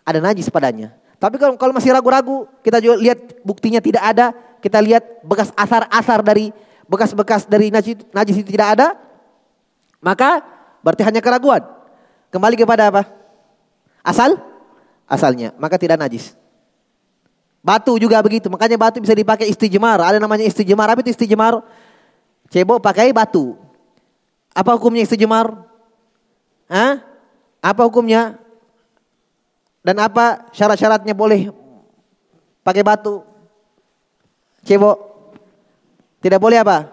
ada 0.03 0.19
najis 0.19 0.51
padanya. 0.51 0.93
Tapi 1.17 1.41
kalau, 1.41 1.57
kalau 1.57 1.73
masih 1.73 1.89
ragu-ragu, 1.89 2.45
kita 2.61 2.77
juga 2.77 2.95
lihat 3.01 3.41
buktinya 3.41 3.81
tidak 3.81 4.03
ada, 4.05 4.35
kita 4.61 4.77
lihat 4.77 5.25
bekas 5.25 5.49
asar-asar 5.57 6.21
dari 6.21 6.53
bekas-bekas 6.85 7.49
dari 7.49 7.73
najis, 7.73 7.97
najis 8.13 8.37
itu 8.45 8.53
tidak 8.53 8.77
ada, 8.77 8.87
maka 9.97 10.45
berarti 10.85 11.01
hanya 11.01 11.19
keraguan. 11.23 11.65
Kembali 12.29 12.55
kepada 12.59 12.93
apa? 12.93 13.03
Asal? 14.05 14.37
Asalnya, 15.07 15.55
maka 15.55 15.79
tidak 15.79 15.95
najis. 15.95 16.35
Batu 17.63 17.95
juga 17.95 18.19
begitu, 18.19 18.51
makanya 18.51 18.75
batu 18.75 18.99
bisa 18.99 19.15
dipakai 19.15 19.47
istijmar. 19.47 19.99
Ada 20.03 20.19
namanya 20.19 20.43
istijmar. 20.43 20.87
Apa 20.91 21.03
itu 21.03 21.15
istijmar? 21.15 21.63
Cebok 22.51 22.79
pakai 22.83 23.11
batu. 23.15 23.55
Apa 24.51 24.75
hukumnya 24.75 25.03
istijmar? 25.03 25.51
Hah? 26.67 27.03
Apa 27.63 27.87
hukumnya? 27.87 28.39
Dan 29.83 29.99
apa 30.03 30.47
syarat-syaratnya 30.51 31.15
boleh 31.15 31.51
pakai 32.63 32.83
batu? 32.83 33.23
Cebok. 34.63 34.97
Tidak 36.19 36.39
boleh 36.39 36.59
apa? 36.59 36.91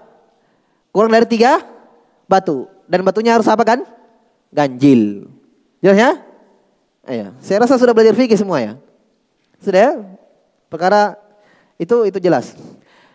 Kurang 0.95 1.11
dari 1.11 1.27
tiga 1.27 1.63
batu. 2.31 2.71
Dan 2.87 3.03
batunya 3.03 3.35
harus 3.35 3.47
apa 3.51 3.63
kan? 3.63 3.83
Ganjil. 4.55 5.27
Jelas 5.83 5.99
ya? 5.99 6.11
Iya. 7.05 7.37
Saya 7.45 7.65
rasa 7.65 7.77
sudah 7.77 7.93
belajar 7.93 8.17
fikih 8.17 8.37
semua 8.37 8.61
ya. 8.61 8.73
Sudah 9.61 9.81
ya? 9.81 9.93
Perkara 10.73 11.17
itu 11.77 12.09
itu 12.09 12.19
jelas. 12.21 12.57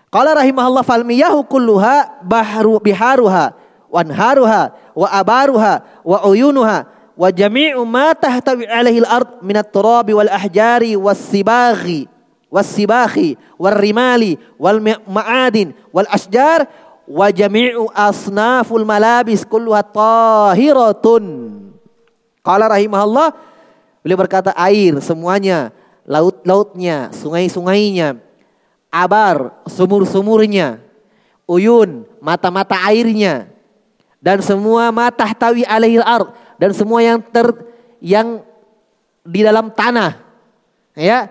Qala 0.09 0.33
rahimahullah 0.33 0.85
fal 0.85 1.05
miyahu 1.05 1.45
kulluha 1.45 2.21
bahru 2.25 2.81
biharuha 2.81 3.53
wanharuha 3.89 4.73
wa 4.93 5.07
abaruha 5.09 5.81
wa 6.05 6.17
uyunuha 6.29 6.85
wa 7.19 7.27
jami'u 7.33 7.81
ma 7.83 8.13
tahtawi 8.13 8.69
alaihi 8.69 9.01
al-ard 9.03 9.41
min 9.41 9.57
at-turabi 9.57 10.13
wal 10.13 10.29
ahjari 10.29 10.93
was 10.95 11.17
sibaghi 11.19 12.05
was 12.47 12.69
sibaghi 12.69 13.35
wal 13.57 13.75
rimali 13.75 14.37
wal 14.61 14.79
ma'adin 15.09 15.73
wal 15.91 16.07
asjar 16.09 16.69
wa 17.09 17.27
jami'u 17.33 17.89
asnaful 17.91 18.85
malabis 18.85 19.41
kulluha 19.43 19.81
tahiratun 19.81 21.25
qala 22.45 22.69
rahimahullah 22.69 23.33
beliau 24.01 24.19
berkata 24.19 24.51
air 24.55 24.97
semuanya 25.03 25.73
laut-lautnya 26.07 27.13
sungai-sungainya 27.13 28.17
abar, 28.89 29.53
sumur-sumurnya, 29.69 30.81
uyun, 31.45 32.09
mata-mata 32.17 32.75
airnya, 32.89 33.49
dan 34.17 34.41
semua 34.41 34.89
mata 34.89 35.29
tawi 35.31 35.63
alaihil 35.63 36.03
ar 36.03 36.33
dan 36.57 36.73
semua 36.73 36.99
yang 37.05 37.21
ter 37.21 37.47
yang 38.01 38.41
di 39.23 39.45
dalam 39.45 39.69
tanah. 39.71 40.17
Ya 40.97 41.29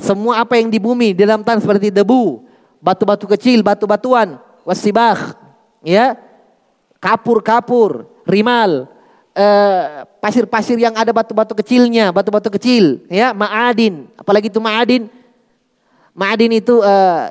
semua 0.00 0.42
apa 0.42 0.58
yang 0.58 0.72
di 0.72 0.80
bumi 0.80 1.14
di 1.14 1.22
dalam 1.22 1.42
tanah 1.42 1.62
seperti 1.62 1.90
debu 1.90 2.46
batu-batu 2.78 3.26
kecil 3.26 3.66
batu-batuan 3.66 4.38
wasibah 4.62 5.34
ya 5.82 6.14
kapur-kapur 7.02 8.06
rimal 8.22 8.86
pasir-pasir 10.18 10.76
uh, 10.78 10.82
yang 10.90 10.94
ada 10.98 11.14
batu-batu 11.14 11.54
kecilnya 11.54 12.10
batu-batu 12.10 12.50
kecil 12.50 13.06
ya 13.06 13.30
maadin 13.30 14.10
apalagi 14.18 14.50
itu 14.50 14.58
maadin 14.58 15.06
maadin 16.16 16.52
itu 16.58 16.82
uh, 16.82 17.30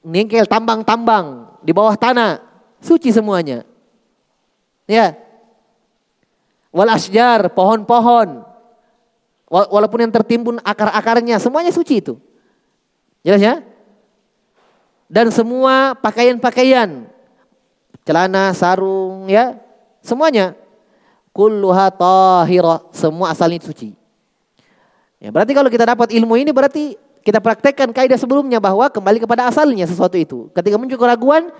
ningkel 0.00 0.48
tambang-tambang 0.48 1.52
di 1.60 1.72
bawah 1.76 1.96
tanah 1.96 2.40
suci 2.80 3.12
semuanya 3.12 3.64
Ya. 4.84 5.16
Wal 6.74 6.90
asjar, 6.92 7.48
pohon-pohon. 7.52 8.42
Walaupun 9.48 10.02
yang 10.02 10.12
tertimbun 10.12 10.58
akar-akarnya, 10.60 11.38
semuanya 11.38 11.70
suci 11.70 12.02
itu. 12.02 12.18
Jelas 13.22 13.40
ya? 13.40 13.54
Dan 15.06 15.30
semua 15.30 15.94
pakaian-pakaian, 15.94 17.06
celana, 18.02 18.50
sarung, 18.56 19.30
ya, 19.30 19.54
semuanya 20.02 20.58
kulluha 21.34 21.90
tahira, 21.90 22.86
semua 22.94 23.34
asalnya 23.34 23.58
suci. 23.60 23.92
Ya, 25.18 25.34
berarti 25.34 25.52
kalau 25.52 25.66
kita 25.68 25.84
dapat 25.84 26.14
ilmu 26.14 26.38
ini 26.38 26.54
berarti 26.54 26.94
kita 27.26 27.42
praktekkan 27.42 27.90
kaidah 27.90 28.16
sebelumnya 28.20 28.62
bahwa 28.62 28.86
kembali 28.86 29.18
kepada 29.18 29.50
asalnya 29.50 29.88
sesuatu 29.88 30.14
itu. 30.14 30.46
Ketika 30.54 30.78
muncul 30.78 31.00
keraguan, 31.00 31.50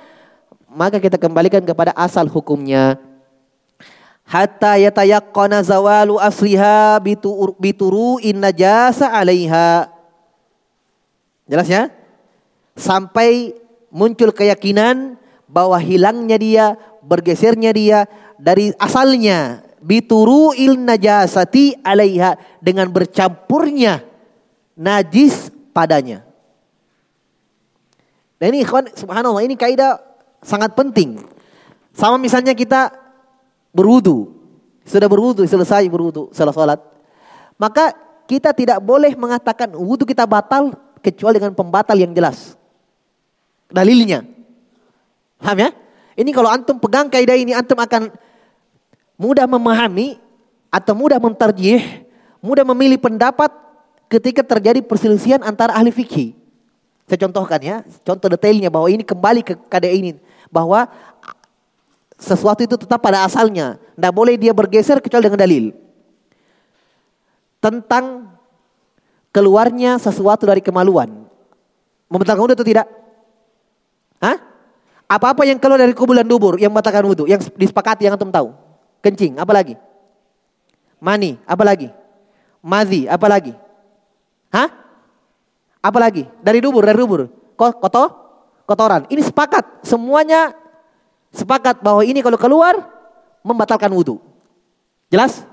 maka 0.71 1.02
kita 1.02 1.19
kembalikan 1.19 1.66
kepada 1.66 1.90
asal 1.99 2.31
hukumnya 2.31 3.00
hatta 4.25 4.81
yatayaqqana 4.81 5.61
zawalu 5.61 6.16
asliha 6.16 6.99
bituru 7.61 8.19
in 8.25 8.40
najasa 8.40 9.12
'alaiha. 9.12 9.88
Jelas 11.45 11.69
ya? 11.69 11.93
Sampai 12.75 13.52
muncul 13.93 14.33
keyakinan 14.33 15.21
bahwa 15.45 15.76
hilangnya 15.76 16.37
dia, 16.40 16.66
bergesernya 17.04 17.71
dia 17.71 17.99
dari 18.40 18.73
asalnya 18.81 19.63
bituru 19.85 20.57
il 20.57 20.81
najasati 20.81 21.85
'alaiha 21.85 22.41
dengan 22.64 22.88
bercampurnya 22.88 24.00
najis 24.81 25.53
padanya. 25.76 26.25
Dan 28.41 28.57
ini 28.57 28.64
ikhwan 28.64 28.88
subhanallah 28.97 29.45
ini 29.45 29.55
kaidah 29.55 30.00
sangat 30.41 30.73
penting. 30.73 31.21
Sama 31.95 32.19
misalnya 32.19 32.57
kita 32.57 32.91
berwudu, 33.71 34.35
sudah 34.83 35.07
berwudu, 35.07 35.47
selesai 35.47 35.87
berwudu, 35.87 36.33
setelah 36.35 36.50
sholat. 36.50 36.81
Maka 37.55 37.95
kita 38.26 38.50
tidak 38.50 38.83
boleh 38.83 39.14
mengatakan 39.14 39.71
wudu 39.79 40.03
kita 40.03 40.26
batal 40.26 40.75
kecuali 40.99 41.38
dengan 41.38 41.55
pembatal 41.55 41.95
yang 41.95 42.11
jelas. 42.11 42.59
Dalilnya. 43.71 44.26
Paham 45.38 45.59
ya? 45.61 45.71
Ini 46.14 46.31
kalau 46.31 46.50
antum 46.50 46.79
pegang 46.79 47.11
kaidah 47.11 47.37
ini 47.38 47.55
antum 47.55 47.79
akan 47.79 48.11
mudah 49.14 49.47
memahami 49.47 50.18
atau 50.71 50.94
mudah 50.94 51.18
menterjih, 51.23 52.04
mudah 52.42 52.66
memilih 52.66 52.99
pendapat 52.99 53.50
ketika 54.11 54.42
terjadi 54.42 54.83
perselisihan 54.83 55.42
antara 55.42 55.75
ahli 55.75 55.94
fikih. 55.94 56.35
Saya 57.04 57.21
contohkan 57.28 57.61
ya, 57.61 57.76
contoh 58.00 58.33
detailnya 58.33 58.73
bahwa 58.73 58.88
ini 58.88 59.04
kembali 59.04 59.40
ke 59.44 59.54
kaidah 59.68 59.92
ini 59.92 60.11
bahwa 60.49 60.88
sesuatu 62.16 62.64
itu 62.64 62.81
tetap 62.81 63.03
pada 63.03 63.29
asalnya. 63.29 63.77
Tidak 63.94 64.12
boleh 64.14 64.40
dia 64.40 64.57
bergeser 64.57 64.98
kecuali 65.05 65.29
dengan 65.29 65.40
dalil. 65.44 65.64
Tentang 67.61 68.33
keluarnya 69.35 70.00
sesuatu 70.00 70.48
dari 70.48 70.64
kemaluan. 70.64 71.29
Membatalkan 72.09 72.40
wudhu 72.46 72.57
atau 72.57 72.66
tidak? 72.66 72.87
Hah? 74.22 74.40
Apa-apa 75.05 75.44
yang 75.44 75.61
keluar 75.61 75.77
dari 75.77 75.92
kubulan 75.92 76.24
dubur 76.24 76.57
yang 76.57 76.72
membatalkan 76.72 77.05
wudhu. 77.05 77.29
Yang 77.29 77.53
disepakati 77.59 78.09
yang 78.09 78.16
antum 78.16 78.33
tahu. 78.33 78.63
Kencing, 79.05 79.37
apa 79.37 79.53
lagi? 79.53 79.77
Mani, 80.97 81.37
apa 81.45 81.61
lagi? 81.61 81.93
Mazi, 82.64 83.05
apa 83.05 83.29
lagi? 83.29 83.53
Hah? 84.49 84.73
Apa 85.85 85.99
lagi? 86.01 86.25
Dari 86.40 86.64
dubur, 86.64 86.81
dari 86.88 86.97
dubur. 86.97 87.29
Kotor? 87.61 88.09
Kotoran. 88.64 89.05
Ini 89.12 89.21
sepakat. 89.21 89.85
Semuanya 89.85 90.57
sepakat 91.29 91.85
bahwa 91.85 92.01
ini 92.01 92.25
kalau 92.25 92.40
keluar 92.40 92.81
membatalkan 93.45 93.93
wudhu. 93.93 94.17
Jelas? 95.12 95.45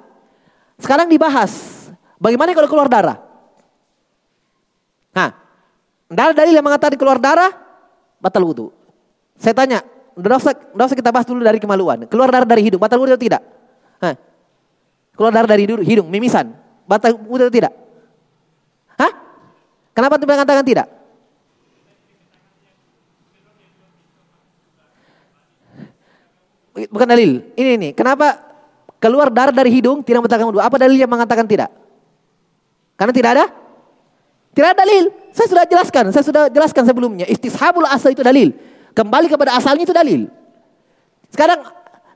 Sekarang 0.80 1.12
dibahas 1.12 1.52
bagaimana 2.16 2.56
kalau 2.56 2.72
keluar 2.72 2.88
darah. 2.88 3.20
Nah, 5.12 5.36
dalil 6.08 6.56
yang 6.56 6.64
mengatakan 6.64 6.96
keluar 6.96 7.20
darah 7.20 7.52
batal 8.24 8.48
wudhu. 8.48 8.72
Saya 9.36 9.52
tanya, 9.52 9.84
tidak 10.22 10.88
usah 10.88 10.98
kita 10.98 11.10
bahas 11.10 11.26
dulu 11.26 11.42
dari 11.42 11.58
kemaluan. 11.58 12.06
Keluar 12.06 12.30
darah 12.30 12.48
dari 12.48 12.62
hidung, 12.66 12.78
batal 12.78 13.02
wudhu 13.02 13.18
atau 13.18 13.22
tidak? 13.22 13.42
Hah? 14.00 14.16
Keluar 15.18 15.32
darah 15.34 15.50
dari 15.50 15.66
hidung, 15.66 16.08
mimisan, 16.08 16.54
batal 16.86 17.18
wudhu 17.18 17.50
atau 17.50 17.56
tidak? 17.56 17.74
Hah? 18.96 19.12
Kenapa 19.92 20.16
tidak 20.22 20.30
mengatakan 20.38 20.66
tidak? 20.66 20.88
bukan 26.72 27.08
dalil. 27.08 27.32
Ini 27.54 27.70
ini. 27.76 27.90
Kenapa 27.92 28.40
keluar 28.98 29.28
darah 29.28 29.52
dari 29.52 29.70
hidung 29.70 30.02
tidak 30.02 30.24
membatalkan 30.24 30.48
wudhu? 30.48 30.62
Apa 30.64 30.80
dalil 30.80 30.98
yang 30.98 31.12
mengatakan 31.12 31.46
tidak? 31.46 31.70
Karena 32.96 33.14
tidak 33.14 33.32
ada? 33.38 33.46
Tidak 34.52 34.68
ada 34.68 34.78
dalil. 34.84 35.04
Saya 35.32 35.48
sudah 35.48 35.64
jelaskan, 35.68 36.04
saya 36.12 36.26
sudah 36.28 36.44
jelaskan 36.52 36.84
sebelumnya. 36.84 37.26
Istishabul 37.28 37.88
asal 37.88 38.12
itu 38.12 38.24
dalil. 38.24 38.52
Kembali 38.92 39.28
kepada 39.32 39.56
asalnya 39.56 39.88
itu 39.88 39.96
dalil. 39.96 40.28
Sekarang 41.32 41.64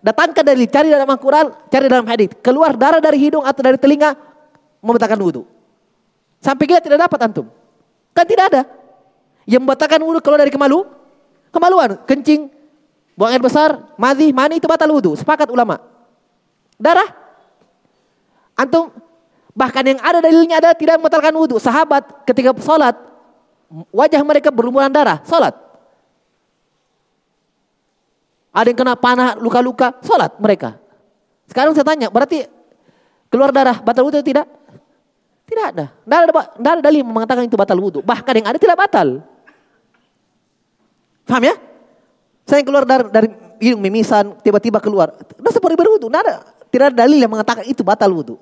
datangkan 0.04 0.44
dalil, 0.44 0.68
cari 0.68 0.88
dalam 0.92 1.08
Al-Quran, 1.08 1.46
cari 1.72 1.86
dalam 1.88 2.08
hadis. 2.08 2.30
Keluar 2.44 2.76
darah 2.76 3.00
dari 3.00 3.18
hidung 3.20 3.48
atau 3.48 3.62
dari 3.64 3.80
telinga 3.80 4.16
membatalkan 4.84 5.20
wudhu. 5.20 5.44
Sampai 6.44 6.68
kita 6.68 6.84
tidak 6.84 7.08
dapat 7.08 7.20
antum. 7.32 7.48
Kan 8.12 8.26
tidak 8.28 8.46
ada. 8.52 8.62
Yang 9.48 9.62
membatalkan 9.64 10.00
wudhu 10.04 10.20
keluar 10.20 10.40
dari 10.44 10.52
kemalu, 10.52 10.84
kemaluan, 11.50 11.96
kencing, 12.04 12.52
Buang 13.16 13.32
air 13.32 13.40
besar, 13.40 13.80
madhi, 13.96 14.36
mani 14.36 14.60
itu 14.60 14.68
batal 14.68 14.92
wudhu. 14.92 15.16
Sepakat 15.16 15.48
ulama. 15.48 15.80
Darah. 16.76 17.08
Antum 18.60 18.92
bahkan 19.56 19.88
yang 19.88 20.00
ada 20.04 20.20
dalilnya 20.20 20.60
ada 20.60 20.76
tidak 20.76 21.00
membatalkan 21.00 21.32
wudhu. 21.32 21.56
Sahabat 21.56 22.28
ketika 22.28 22.52
sholat 22.60 22.96
wajah 23.96 24.20
mereka 24.20 24.52
berlumuran 24.52 24.92
darah, 24.92 25.24
sholat. 25.24 25.56
Ada 28.56 28.72
yang 28.72 28.80
kena 28.80 28.96
panah, 28.96 29.36
luka-luka, 29.36 30.00
sholat 30.00 30.40
mereka. 30.40 30.80
Sekarang 31.52 31.76
saya 31.76 31.84
tanya, 31.84 32.08
berarti 32.08 32.48
keluar 33.28 33.52
darah 33.52 33.84
batal 33.84 34.08
wudhu 34.08 34.24
tidak? 34.24 34.48
Tidak 35.44 35.66
ada. 35.76 35.92
Tidak 35.92 36.18
ada, 36.24 36.32
tidak 36.32 36.72
ada 36.80 36.82
dalil 36.82 37.04
mengatakan 37.04 37.44
itu 37.44 37.60
batal 37.60 37.76
wudhu. 37.76 38.00
Bahkan 38.00 38.34
yang 38.40 38.48
ada 38.48 38.56
tidak 38.56 38.80
batal. 38.80 39.20
Paham 41.28 41.44
ya? 41.44 41.56
Saya 42.46 42.62
keluar 42.62 42.86
dari, 42.86 43.04
dari 43.10 43.28
hidung 43.60 43.82
mimisan, 43.82 44.38
tiba-tiba 44.40 44.78
keluar. 44.78 45.12
Tidak 45.18 45.52
seperti 45.52 45.76
berwudu. 45.76 46.08
Tidak 46.08 46.22
ada, 46.22 46.36
tidak 46.70 46.86
ada 46.94 46.96
dalil 47.04 47.18
yang 47.18 47.32
mengatakan 47.32 47.66
itu 47.66 47.82
batal 47.82 48.08
wudhu. 48.14 48.38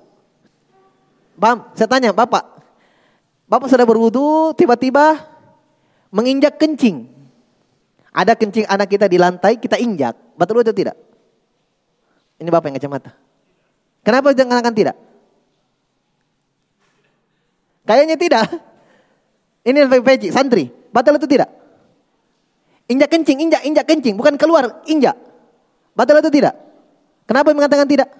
Paham? 1.40 1.66
Saya 1.74 1.88
tanya, 1.90 2.14
Bapak. 2.14 2.44
Bapak 3.48 3.66
sudah 3.66 3.86
berwudu, 3.88 4.54
tiba-tiba 4.54 5.20
menginjak 6.12 6.60
kencing. 6.60 7.13
Ada 8.14 8.38
kencing 8.38 8.70
anak 8.70 8.86
kita 8.86 9.10
di 9.10 9.18
lantai, 9.18 9.58
kita 9.58 9.74
injak. 9.74 10.14
Batal 10.38 10.54
wudhu 10.54 10.70
tidak? 10.70 10.94
Ini 12.38 12.46
Bapak 12.46 12.70
yang 12.70 12.78
kacamata. 12.78 13.10
Kenapa 14.06 14.30
jangan 14.30 14.62
katakan 14.62 14.74
tidak? 14.74 14.96
Kayaknya 17.84 18.16
tidak. 18.16 18.46
Ini 19.66 19.78
peci, 20.00 20.28
santri. 20.30 20.70
Batal 20.94 21.18
itu 21.18 21.26
tidak? 21.26 21.50
Injak 22.86 23.10
kencing, 23.10 23.40
injak, 23.42 23.64
injak 23.64 23.86
kencing. 23.88 24.14
Bukan 24.14 24.36
keluar, 24.38 24.84
injak. 24.86 25.16
Batal 25.96 26.20
atau 26.20 26.30
tidak? 26.30 26.54
Kenapa 27.24 27.50
mengatakan 27.50 27.88
tidak? 27.88 28.12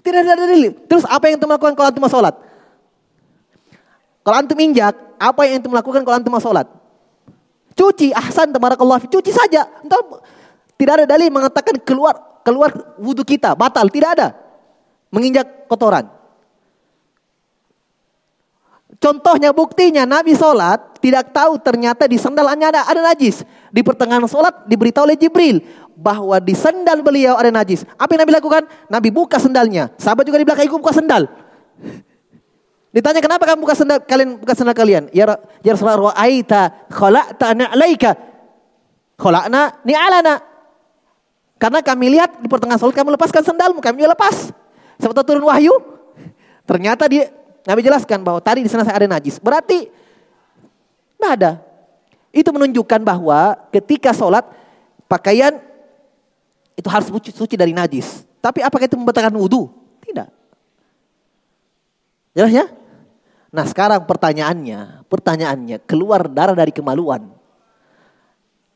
Tidak 0.00 0.20
ada 0.20 0.44
dalil. 0.48 0.72
Terus 0.88 1.04
apa 1.08 1.28
yang 1.28 1.40
antum 1.40 1.52
lakukan 1.52 1.72
kalau 1.76 1.88
antum 1.88 2.02
mau 2.04 2.12
sholat? 2.12 2.34
Kalau 4.24 4.36
antum 4.36 4.58
injak, 4.60 4.96
apa 5.20 5.40
yang 5.44 5.60
antum 5.60 5.72
lakukan 5.72 6.00
kalau 6.02 6.16
antum 6.16 6.32
mau 6.32 6.40
sholat? 6.40 6.68
Cuci, 7.74 8.14
ahsan, 8.14 8.54
tabarakallah, 8.54 9.02
cuci 9.10 9.30
saja. 9.34 9.66
Entah, 9.82 9.98
tidak 10.78 11.02
ada 11.02 11.06
dalil 11.10 11.28
mengatakan 11.30 11.78
keluar 11.82 12.42
keluar 12.46 12.70
wudhu 13.00 13.26
kita, 13.26 13.58
batal. 13.58 13.90
Tidak 13.90 14.10
ada. 14.14 14.36
Menginjak 15.10 15.66
kotoran. 15.66 16.24
contohnya 19.04 19.52
buktinya 19.52 20.08
Nabi 20.08 20.32
sholat 20.32 20.96
tidak 21.04 21.36
tahu 21.36 21.60
ternyata 21.60 22.08
di 22.08 22.16
sandalnya 22.16 22.72
ada, 22.72 22.82
ada 22.88 23.00
najis. 23.12 23.44
Di 23.68 23.84
pertengahan 23.84 24.24
sholat 24.24 24.64
diberitahu 24.64 25.04
oleh 25.04 25.18
Jibril 25.20 25.60
bahwa 25.92 26.40
di 26.40 26.56
sandal 26.56 27.04
beliau 27.04 27.36
ada 27.36 27.52
najis. 27.52 27.84
Apa 28.00 28.16
yang 28.16 28.24
Nabi 28.24 28.32
lakukan? 28.32 28.62
Nabi 28.88 29.08
buka 29.12 29.36
sandalnya. 29.36 29.92
Sahabat 30.00 30.24
juga 30.24 30.40
di 30.40 30.46
belakang 30.48 30.64
ikut 30.64 30.80
buka 30.80 30.96
sandal. 30.96 31.28
Ditanya 32.94 33.18
kenapa 33.18 33.42
kamu 33.42 33.66
buka 33.66 33.74
sandal 33.74 33.98
kalian 34.06 34.38
buka 34.38 34.54
sandal 34.54 34.70
kalian? 34.70 35.10
Ya 35.10 35.26
ya 35.66 35.74
Rasulullah 35.74 36.14
ra'aita 36.14 36.86
khalaqta 36.94 37.50
alaika. 37.50 38.14
Khalaqna 39.18 39.82
ni'alana. 39.82 40.38
Karena 41.58 41.82
kami 41.82 42.14
lihat 42.14 42.38
di 42.38 42.46
pertengahan 42.46 42.78
sholat 42.78 42.94
kamu 42.94 43.18
lepaskan 43.18 43.42
sandalmu, 43.42 43.82
kami 43.82 43.98
juga 43.98 44.14
lepas. 44.14 44.54
Seperti 45.02 45.26
turun 45.26 45.42
wahyu. 45.42 45.74
Ternyata 46.62 47.10
dia 47.10 47.34
Nabi 47.66 47.82
jelaskan 47.82 48.22
bahwa 48.22 48.38
tadi 48.38 48.62
di 48.62 48.70
sana 48.70 48.86
saya 48.86 48.94
ada 49.02 49.10
najis. 49.10 49.42
Berarti 49.42 49.90
tidak 51.18 51.30
ada. 51.34 51.50
Itu 52.30 52.54
menunjukkan 52.54 53.02
bahwa 53.02 53.58
ketika 53.74 54.14
sholat 54.14 54.46
pakaian 55.10 55.58
itu 56.78 56.86
harus 56.86 57.10
suci, 57.10 57.34
suci 57.34 57.58
dari 57.58 57.74
najis. 57.74 58.22
Tapi 58.38 58.62
apakah 58.62 58.86
itu 58.86 58.94
membatalkan 58.94 59.34
wudhu? 59.34 59.66
Tidak. 59.98 60.28
Jelas 62.38 62.52
ya? 62.54 62.66
Nah 63.54 63.62
sekarang 63.70 64.02
pertanyaannya, 64.02 65.06
pertanyaannya 65.06 65.86
keluar 65.86 66.26
darah 66.26 66.58
dari 66.58 66.74
kemaluan. 66.74 67.30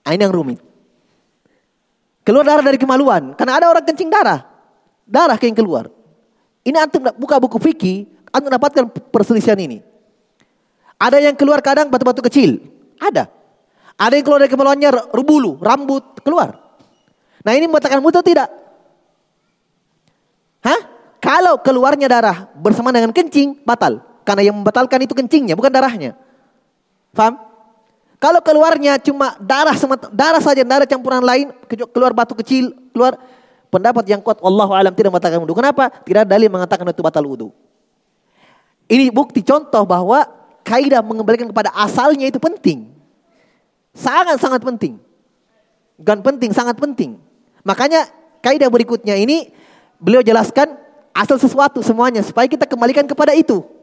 Nah, 0.07 0.15
ini 0.15 0.23
yang 0.23 0.33
rumit. 0.33 0.63
Keluar 2.23 2.47
darah 2.47 2.63
dari 2.63 2.79
kemaluan, 2.79 3.35
karena 3.35 3.59
ada 3.59 3.67
orang 3.69 3.85
kencing 3.85 4.09
darah, 4.09 4.47
darah 5.03 5.37
yang 5.43 5.53
keluar. 5.53 5.91
Ini 6.63 6.77
antum 6.79 7.05
buka 7.19 7.37
buku 7.43 7.59
fikih, 7.61 8.09
anda 8.33 8.55
dapatkan 8.55 8.89
perselisihan 9.11 9.59
ini. 9.59 9.83
Ada 10.97 11.21
yang 11.27 11.35
keluar 11.35 11.61
kadang 11.61 11.93
batu-batu 11.93 12.25
kecil. 12.25 12.63
Ada. 12.97 13.29
Ada 14.01 14.15
yang 14.17 14.25
keluar 14.25 14.41
dari 14.41 14.53
kemaluannya 14.53 14.91
rubulu, 15.13 15.61
rambut 15.61 16.23
keluar. 16.25 16.57
Nah 17.45 17.53
ini 17.53 17.69
membatalkan 17.69 18.01
wudhu 18.01 18.25
tidak? 18.25 18.49
Hah? 20.65 20.81
Kalau 21.19 21.61
keluarnya 21.61 22.09
darah 22.09 22.49
bersama 22.57 22.95
dengan 22.95 23.13
kencing, 23.13 23.61
batal. 23.67 24.08
Karena 24.29 24.45
yang 24.45 24.61
membatalkan 24.61 25.01
itu 25.01 25.17
kencingnya, 25.17 25.57
bukan 25.57 25.73
darahnya. 25.73 26.13
Faham? 27.17 27.41
Kalau 28.21 28.45
keluarnya 28.45 29.01
cuma 29.01 29.41
darah 29.41 29.73
darah 30.13 30.43
saja, 30.45 30.61
darah 30.69 30.85
campuran 30.85 31.25
lain, 31.25 31.49
keluar 31.97 32.13
batu 32.13 32.37
kecil, 32.37 32.77
keluar 32.93 33.17
pendapat 33.73 34.05
yang 34.05 34.21
kuat 34.21 34.37
Allah 34.45 34.69
alam 34.85 34.93
tidak 34.93 35.17
membatalkan 35.17 35.41
wudhu. 35.41 35.57
Kenapa? 35.57 35.89
Tidak 36.05 36.27
ada 36.27 36.29
dalil 36.29 36.53
mengatakan 36.53 36.85
itu 36.85 37.01
batal 37.01 37.25
wudhu. 37.25 37.49
Ini 38.85 39.09
bukti 39.09 39.41
contoh 39.41 39.89
bahwa 39.89 40.29
kaidah 40.61 41.01
mengembalikan 41.01 41.49
kepada 41.49 41.73
asalnya 41.73 42.29
itu 42.29 42.37
penting. 42.37 42.93
Sangat-sangat 43.97 44.61
penting. 44.61 45.01
Bukan 45.97 46.21
penting, 46.21 46.51
sangat 46.53 46.77
penting. 46.77 47.17
Makanya 47.65 48.13
kaidah 48.45 48.69
berikutnya 48.69 49.17
ini 49.17 49.49
beliau 49.97 50.21
jelaskan 50.21 50.77
asal 51.17 51.41
sesuatu 51.41 51.81
semuanya 51.81 52.21
supaya 52.21 52.45
kita 52.45 52.69
kembalikan 52.69 53.09
kepada 53.09 53.33
itu. 53.33 53.78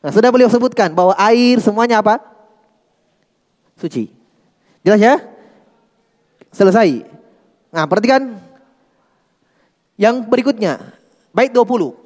Nah, 0.00 0.10
sudah 0.10 0.32
beliau 0.32 0.48
sebutkan 0.48 0.92
bahwa 0.96 1.12
air 1.20 1.60
semuanya 1.60 2.00
apa? 2.00 2.20
Suci. 3.76 4.08
Jelas 4.80 5.00
ya? 5.00 5.14
Selesai. 6.52 7.04
Nah, 7.68 7.84
perhatikan 7.84 8.40
yang 10.00 10.24
berikutnya. 10.24 10.80
Baik 11.30 11.54
20 11.54 12.00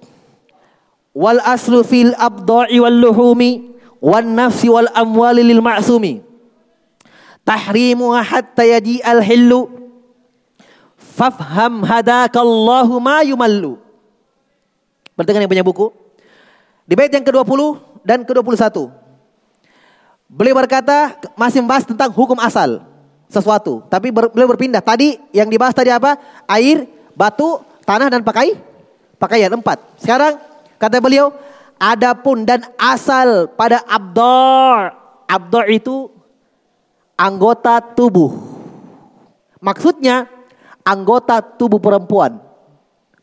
wal 1.14 1.38
aslu 1.46 1.86
fil 1.86 2.10
abda'i 2.18 2.82
wal 2.82 2.98
luhumi 2.98 3.78
wan 4.02 4.34
nafsi 4.34 4.66
wal 4.66 4.90
amwali 4.90 5.46
lil 5.46 5.62
ma'sumi 5.62 6.20
tahrimu 7.46 8.10
hatta 8.18 8.66
yaji 8.66 8.98
al 9.00 9.22
hillu 9.22 9.70
fafham 10.98 11.86
hadakallahu 11.86 12.98
ma 12.98 13.22
yumallu 13.22 13.78
Perhatikan 15.14 15.46
yang 15.46 15.52
punya 15.54 15.62
buku 15.62 15.94
di 16.84 16.94
bait 16.96 17.12
yang 17.12 17.24
ke-20 17.24 17.60
dan 18.04 18.22
ke-21. 18.22 18.92
Beliau 20.28 20.56
berkata 20.56 21.16
masih 21.36 21.60
membahas 21.64 21.84
tentang 21.84 22.10
hukum 22.12 22.36
asal 22.40 22.84
sesuatu. 23.28 23.84
Tapi 23.88 24.12
ber, 24.12 24.32
beliau 24.32 24.50
berpindah. 24.52 24.80
Tadi 24.84 25.20
yang 25.32 25.48
dibahas 25.48 25.76
tadi 25.76 25.92
apa? 25.92 26.16
Air 26.48 26.88
batu 27.16 27.60
tanah 27.84 28.08
dan 28.08 28.20
pakai? 28.24 28.56
Pakaian. 29.20 29.52
Empat. 29.52 29.78
Sekarang 29.96 30.36
Kata 30.84 31.00
beliau, 31.00 31.32
adapun 31.80 32.44
dan 32.44 32.60
asal 32.76 33.48
pada 33.56 33.80
abdor. 33.88 34.92
Abdor 35.24 35.64
itu 35.72 36.12
anggota 37.16 37.80
tubuh. 37.80 38.36
Maksudnya 39.64 40.28
anggota 40.84 41.40
tubuh 41.40 41.80
perempuan. 41.80 42.36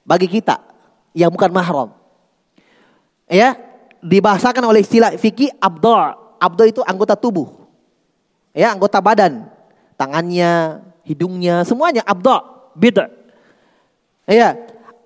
Bagi 0.02 0.26
kita 0.26 0.58
yang 1.14 1.30
bukan 1.30 1.54
mahram. 1.54 1.94
Ya, 3.32 3.56
dibahasakan 4.04 4.60
oleh 4.68 4.84
istilah 4.84 5.16
fikih 5.16 5.56
abdor. 5.64 6.20
Abdor 6.36 6.68
itu 6.68 6.82
anggota 6.84 7.16
tubuh. 7.16 7.48
Ya, 8.52 8.76
anggota 8.76 9.00
badan. 9.00 9.48
Tangannya, 9.96 10.84
hidungnya, 11.08 11.64
semuanya 11.64 12.04
abdor. 12.04 12.74
Bid'ah. 12.76 13.08
Ya, 14.28 14.60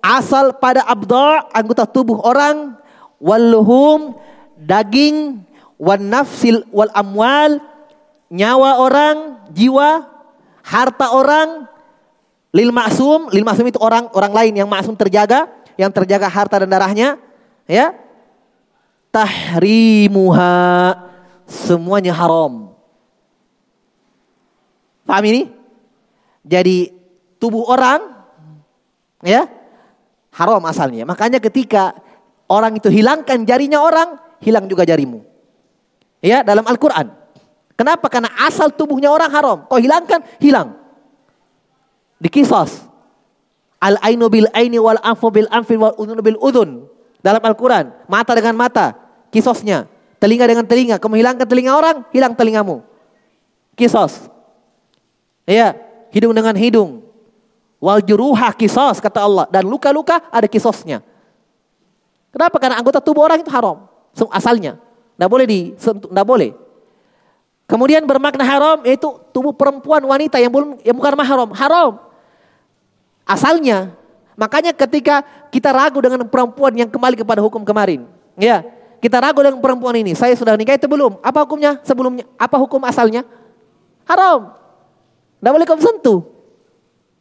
asal 0.06 0.54
pada 0.62 0.86
abda 0.86 1.50
anggota 1.50 1.82
tubuh 1.82 2.22
orang 2.22 2.78
waluhum 3.18 4.14
daging 4.54 5.42
wan 5.74 6.06
nafsil 6.06 6.62
wal 6.70 6.88
amwal 6.94 7.58
nyawa 8.30 8.78
orang 8.78 9.16
jiwa 9.50 10.06
harta 10.62 11.10
orang 11.10 11.66
lil 12.54 12.70
maksum 12.70 13.34
lil 13.34 13.42
maksum 13.42 13.66
itu 13.66 13.82
orang 13.82 14.06
orang 14.14 14.30
lain 14.30 14.54
yang 14.62 14.68
maksum 14.70 14.94
terjaga 14.94 15.50
yang 15.74 15.90
terjaga 15.90 16.30
harta 16.30 16.62
dan 16.62 16.70
darahnya 16.70 17.18
ya 17.66 17.92
tahrimuha 19.16 20.52
semuanya 21.48 22.12
haram 22.12 22.76
paham 25.08 25.24
ini 25.24 25.48
jadi 26.44 26.92
tubuh 27.40 27.64
orang 27.64 28.12
ya 29.24 29.48
haram 30.36 30.60
asalnya. 30.68 31.08
Makanya 31.08 31.40
ketika 31.40 31.96
orang 32.46 32.76
itu 32.76 32.92
hilangkan 32.92 33.48
jarinya 33.48 33.80
orang, 33.80 34.20
hilang 34.44 34.68
juga 34.68 34.84
jarimu. 34.84 35.24
Ya, 36.20 36.44
dalam 36.44 36.64
Al-Qur'an. 36.68 37.12
Kenapa? 37.76 38.08
Karena 38.08 38.32
asal 38.44 38.72
tubuhnya 38.72 39.12
orang 39.12 39.30
haram. 39.32 39.58
Kau 39.68 39.80
hilangkan, 39.80 40.20
hilang. 40.40 40.76
Di 42.20 42.28
kisos. 42.32 42.84
Al-ainu 43.76 44.32
bil 44.32 44.48
aini 44.56 44.80
wal 44.80 44.96
anfu 45.04 45.28
bil 45.28 45.48
anfi 45.52 45.76
wal 45.76 45.92
udhun 46.00 46.18
bil 46.24 46.40
udhun. 46.40 46.88
Dalam 47.20 47.44
Al-Quran. 47.44 47.92
Mata 48.08 48.32
dengan 48.32 48.56
mata. 48.56 48.96
Kisosnya. 49.36 49.84
Telinga 50.16 50.48
dengan 50.48 50.64
telinga. 50.64 50.96
Kamu 50.96 51.20
hilangkan 51.20 51.44
telinga 51.44 51.76
orang, 51.76 52.08
hilang 52.08 52.32
telingamu. 52.32 52.80
Kisos. 53.76 54.32
Ya. 55.44 55.76
Hidung 56.08 56.32
dengan 56.32 56.56
hidung. 56.56 57.04
Wal 57.76 58.00
juruha 58.00 58.48
kisos 58.56 58.96
kata 58.96 59.20
Allah. 59.20 59.44
Dan 59.52 59.68
luka-luka 59.68 60.24
ada 60.32 60.48
kisosnya. 60.48 61.04
Kenapa? 62.32 62.56
Karena 62.56 62.80
anggota 62.80 62.96
tubuh 63.04 63.28
orang 63.28 63.44
itu 63.44 63.52
haram. 63.52 63.84
Asalnya. 64.32 64.80
Tidak 64.80 65.28
boleh 65.28 65.44
disentuh. 65.44 66.08
Tidak 66.08 66.24
boleh. 66.24 66.56
Kemudian 67.68 68.08
bermakna 68.08 68.46
haram 68.46 68.80
yaitu 68.88 69.10
tubuh 69.36 69.52
perempuan 69.52 70.00
wanita 70.00 70.40
yang 70.40 70.48
belum 70.48 70.80
yang 70.80 70.96
bukan 70.96 71.12
mahram. 71.12 71.52
Haram. 71.52 71.92
Asalnya. 73.28 73.92
Makanya 74.32 74.72
ketika 74.72 75.20
kita 75.52 75.76
ragu 75.76 76.00
dengan 76.00 76.24
perempuan 76.24 76.72
yang 76.72 76.88
kembali 76.88 77.20
kepada 77.20 77.44
hukum 77.44 77.60
kemarin. 77.68 78.08
Ya. 78.40 78.75
Kita 79.06 79.22
ragu 79.22 79.38
dengan 79.38 79.62
perempuan 79.62 79.94
ini. 80.02 80.18
Saya 80.18 80.34
sudah 80.34 80.58
nikah 80.58 80.74
itu 80.74 80.90
belum. 80.90 81.22
Apa 81.22 81.46
hukumnya 81.46 81.78
sebelumnya? 81.86 82.26
Apa 82.34 82.58
hukum 82.58 82.82
asalnya? 82.82 83.22
Haram. 84.02 84.50
Tidak 85.38 85.52
boleh 85.54 85.62
kamu 85.62 85.78
sentuh. 85.78 86.26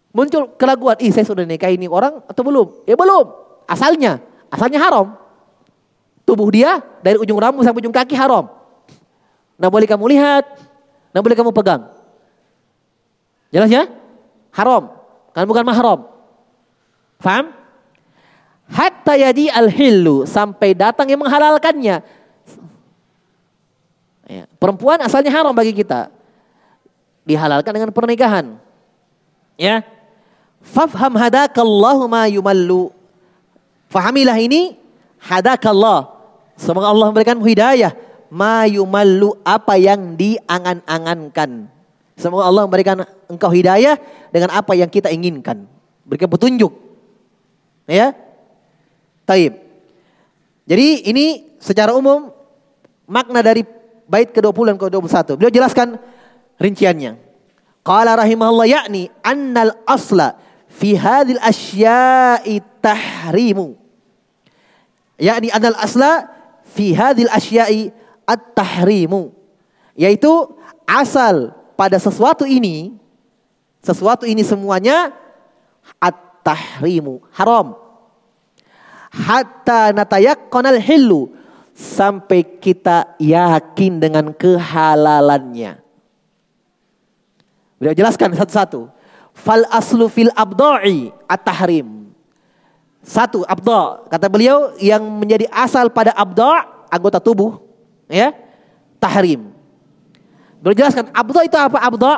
Muncul 0.10 0.50
keraguan, 0.58 0.98
ih 0.98 1.14
saya 1.14 1.30
sudah 1.30 1.46
nikah 1.46 1.70
ini 1.70 1.86
orang 1.86 2.26
atau 2.26 2.42
belum? 2.42 2.90
Ya 2.90 2.98
belum. 2.98 3.30
Asalnya, 3.70 4.18
asalnya 4.50 4.82
haram. 4.82 5.14
Tubuh 6.26 6.50
dia 6.50 6.82
dari 7.06 7.22
ujung 7.22 7.38
rambut 7.38 7.62
sampai 7.62 7.86
ujung 7.86 7.94
kaki 7.94 8.18
haram. 8.18 8.50
Nah 9.54 9.70
boleh 9.70 9.86
kamu 9.86 10.10
lihat, 10.10 10.58
nah 11.14 11.22
boleh 11.22 11.38
kamu 11.38 11.54
pegang. 11.54 11.86
Jelas 13.54 13.70
ya? 13.70 13.86
Haram. 14.58 14.90
Kan 15.38 15.46
bukan 15.46 15.62
mahram. 15.62 16.10
Faham? 17.22 17.54
Hatta 18.70 19.14
yadi 19.14 19.50
al-hillu. 19.50 20.26
Sampai 20.26 20.74
datang 20.74 21.06
yang 21.06 21.22
menghalalkannya. 21.22 22.02
Ya. 24.26 24.44
Perempuan 24.58 24.98
asalnya 25.06 25.30
haram 25.30 25.54
bagi 25.54 25.74
kita. 25.74 26.10
Dihalalkan 27.26 27.74
dengan 27.74 27.94
pernikahan. 27.94 28.58
Ya. 29.58 29.86
Fafham 30.66 31.14
hadakallahu 31.14 32.10
ma 32.10 32.26
yumallu. 32.26 32.90
Fahamilah 33.90 34.38
ini 34.42 34.76
hadakallah. 35.22 36.10
Semoga 36.58 36.90
Allah 36.90 37.14
memberikan 37.14 37.38
hidayah. 37.38 37.94
Mayumallu 38.34 39.38
apa 39.46 39.78
yang 39.78 40.18
diangan-angankan. 40.18 41.70
Semoga 42.18 42.50
Allah 42.50 42.66
memberikan 42.66 43.06
engkau 43.30 43.54
hidayah 43.54 43.96
dengan 44.34 44.52
apa 44.58 44.74
yang 44.74 44.90
kita 44.90 45.14
inginkan. 45.14 45.70
Berikan 46.04 46.28
petunjuk. 46.28 46.74
Ya. 47.86 48.25
Taib. 49.26 49.58
Jadi 50.66 51.10
ini 51.10 51.58
secara 51.62 51.94
umum 51.94 52.30
makna 53.10 53.42
dari 53.42 53.66
bait 54.06 54.30
ke-20 54.30 54.74
dan 54.74 54.78
ke-21. 54.78 55.38
Beliau 55.38 55.54
jelaskan 55.54 55.98
rinciannya. 56.62 57.18
Qala 57.86 58.18
rahimahullah 58.18 58.66
yakni 58.66 59.14
annal 59.22 59.78
asla 59.86 60.38
fi 60.70 60.98
hadhil 60.98 61.42
asya'i 61.42 62.62
tahrimu. 62.82 63.78
Yakni 65.22 65.54
annal 65.54 65.78
asla 65.78 66.30
fi 66.66 66.94
hadhil 66.98 67.30
asya'i 67.30 67.94
at-tahrimu. 68.26 69.30
Yaitu 69.94 70.34
asal 70.90 71.54
pada 71.78 72.02
sesuatu 72.02 72.44
ini 72.44 72.98
sesuatu 73.86 74.26
ini 74.26 74.42
semuanya 74.42 75.14
at-tahrimu, 76.02 77.22
haram. 77.38 77.85
Hatta 79.16 79.96
natayaqqanal 79.96 80.84
hillu 80.84 81.32
sampai 81.72 82.44
kita 82.60 83.16
yakin 83.16 84.00
dengan 84.00 84.36
kehalalannya. 84.36 85.80
Beliau 87.80 87.96
jelaskan 87.96 88.36
satu-satu. 88.36 88.92
Fal 89.36 89.68
aslu 89.72 90.08
fil 90.08 90.32
abdo'i 90.32 91.12
at-tahrim. 91.28 92.08
Satu, 93.06 93.46
abdo. 93.46 94.08
Kata 94.10 94.26
beliau 94.32 94.74
yang 94.82 95.04
menjadi 95.06 95.46
asal 95.54 95.94
pada 95.94 96.10
abdo, 96.16 96.50
anggota 96.90 97.22
tubuh. 97.22 97.62
ya 98.10 98.34
Tahrim. 98.98 99.54
Beliau 100.64 100.82
jelaskan, 100.82 101.14
abdo 101.14 101.40
itu 101.46 101.54
apa 101.54 101.78
abdo? 101.86 102.14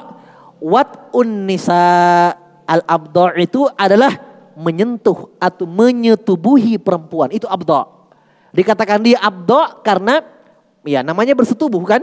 Wat 0.63 1.11
unnisa 1.11 2.33
al 2.63 2.81
abdo 2.87 3.35
itu 3.35 3.67
adalah 3.75 4.26
menyentuh 4.57 5.29
atau 5.37 5.69
menyetubuhi 5.69 6.81
perempuan. 6.81 7.29
Itu 7.29 7.45
abdo. 7.45 8.09
Dikatakan 8.49 9.05
dia 9.05 9.21
abdo 9.21 9.85
karena 9.85 10.25
ya 10.81 11.05
namanya 11.05 11.37
bersetubuh 11.37 11.85
kan? 11.85 12.01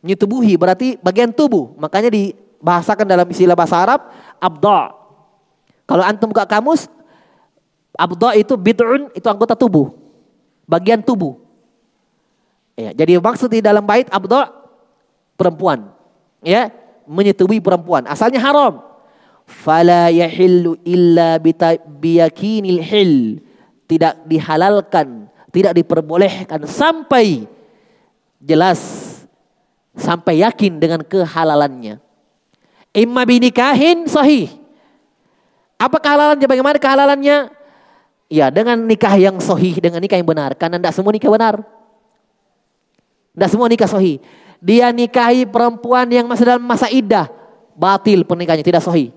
Menyetubuhi 0.00 0.56
berarti 0.56 0.96
bagian 1.04 1.36
tubuh. 1.36 1.76
Makanya 1.76 2.08
di 2.08 2.32
bahasakan 2.64 3.04
dalam 3.04 3.28
istilah 3.28 3.52
bahasa 3.52 3.76
Arab 3.76 4.08
abda. 4.40 4.96
Kalau 5.84 6.02
antum 6.02 6.32
buka 6.32 6.48
kamus 6.48 6.88
abda 7.92 8.40
itu 8.40 8.56
bid'un 8.56 9.12
itu 9.12 9.26
anggota 9.28 9.52
tubuh. 9.52 9.92
Bagian 10.64 11.04
tubuh. 11.04 11.36
Ya, 12.76 12.92
jadi 12.96 13.20
maksud 13.20 13.52
di 13.52 13.60
dalam 13.60 13.84
bait 13.84 14.08
abda 14.08 14.48
perempuan. 15.36 15.92
Ya, 16.40 16.72
menyetubuhi 17.04 17.60
perempuan. 17.60 18.08
Asalnya 18.08 18.40
haram. 18.40 18.85
Fala 19.46 20.10
yahillu 20.10 20.74
illa 20.82 21.38
biyakinil 22.02 22.82
hil. 22.82 23.14
Tidak 23.86 24.26
dihalalkan, 24.26 25.30
tidak 25.54 25.78
diperbolehkan 25.78 26.66
sampai 26.66 27.46
jelas 28.42 29.06
sampai 29.96 30.42
yakin 30.44 30.82
dengan 30.82 31.00
kehalalannya. 31.06 32.02
Imma 32.92 33.22
binikahin 33.22 34.10
sahih. 34.10 34.50
Apa 35.78 36.02
kehalalannya? 36.02 36.46
Bagaimana 36.50 36.76
kehalalannya? 36.76 37.52
Ya 38.26 38.50
dengan 38.50 38.82
nikah 38.82 39.14
yang 39.14 39.38
sahih, 39.38 39.78
dengan 39.80 40.02
nikah 40.02 40.18
yang 40.18 40.26
benar. 40.28 40.52
Karena 40.58 40.82
tidak 40.82 40.94
semua 40.98 41.12
nikah 41.14 41.30
benar. 41.32 41.54
Tidak 43.32 43.48
semua 43.52 43.68
nikah 43.68 43.88
sahih. 43.88 44.20
Dia 44.60 44.92
nikahi 44.92 45.44
perempuan 45.44 46.08
yang 46.08 46.24
masih 46.26 46.44
dalam 46.48 46.64
masa 46.64 46.88
iddah. 46.88 47.28
Batil 47.76 48.24
pernikahannya, 48.24 48.64
tidak 48.64 48.80
sahih. 48.80 49.12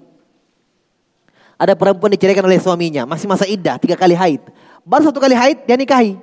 Ada 1.60 1.76
perempuan 1.76 2.16
diceraikan 2.16 2.48
oleh 2.48 2.56
suaminya, 2.56 3.04
masih 3.04 3.28
masa 3.28 3.44
iddah, 3.44 3.76
tiga 3.76 4.00
kali 4.00 4.16
haid. 4.16 4.40
Baru 4.88 5.12
satu 5.12 5.20
kali 5.20 5.36
haid, 5.36 5.68
dia 5.68 5.76
nikahi. 5.76 6.16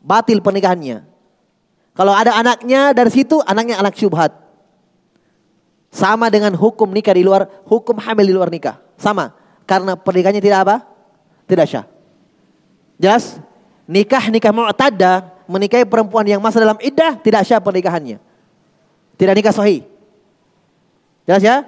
Batil 0.00 0.40
pernikahannya. 0.40 1.04
Kalau 1.92 2.16
ada 2.16 2.32
anaknya 2.40 2.96
dari 2.96 3.12
situ, 3.12 3.36
anaknya 3.44 3.76
anak 3.76 3.92
syubhat. 4.00 4.32
Sama 5.92 6.32
dengan 6.32 6.56
hukum 6.56 6.88
nikah 6.88 7.12
di 7.12 7.20
luar, 7.20 7.44
hukum 7.68 8.00
hamil 8.00 8.24
di 8.24 8.32
luar 8.32 8.48
nikah. 8.48 8.80
Sama. 8.96 9.36
Karena 9.68 9.92
pernikahannya 9.92 10.40
tidak 10.40 10.58
apa? 10.64 10.76
Tidak 11.44 11.66
syah. 11.68 11.84
Jelas? 12.96 13.36
Nikah 13.84 14.32
nikah 14.32 14.52
mu'tada 14.56 15.28
menikahi 15.48 15.84
perempuan 15.84 16.24
yang 16.28 16.40
masih 16.40 16.60
dalam 16.60 16.80
iddah 16.80 17.16
tidak 17.20 17.44
syah 17.44 17.60
pernikahannya. 17.60 18.20
Tidak 19.20 19.34
nikah 19.36 19.52
sahih. 19.52 19.84
Jelas 21.28 21.42
ya? 21.44 21.64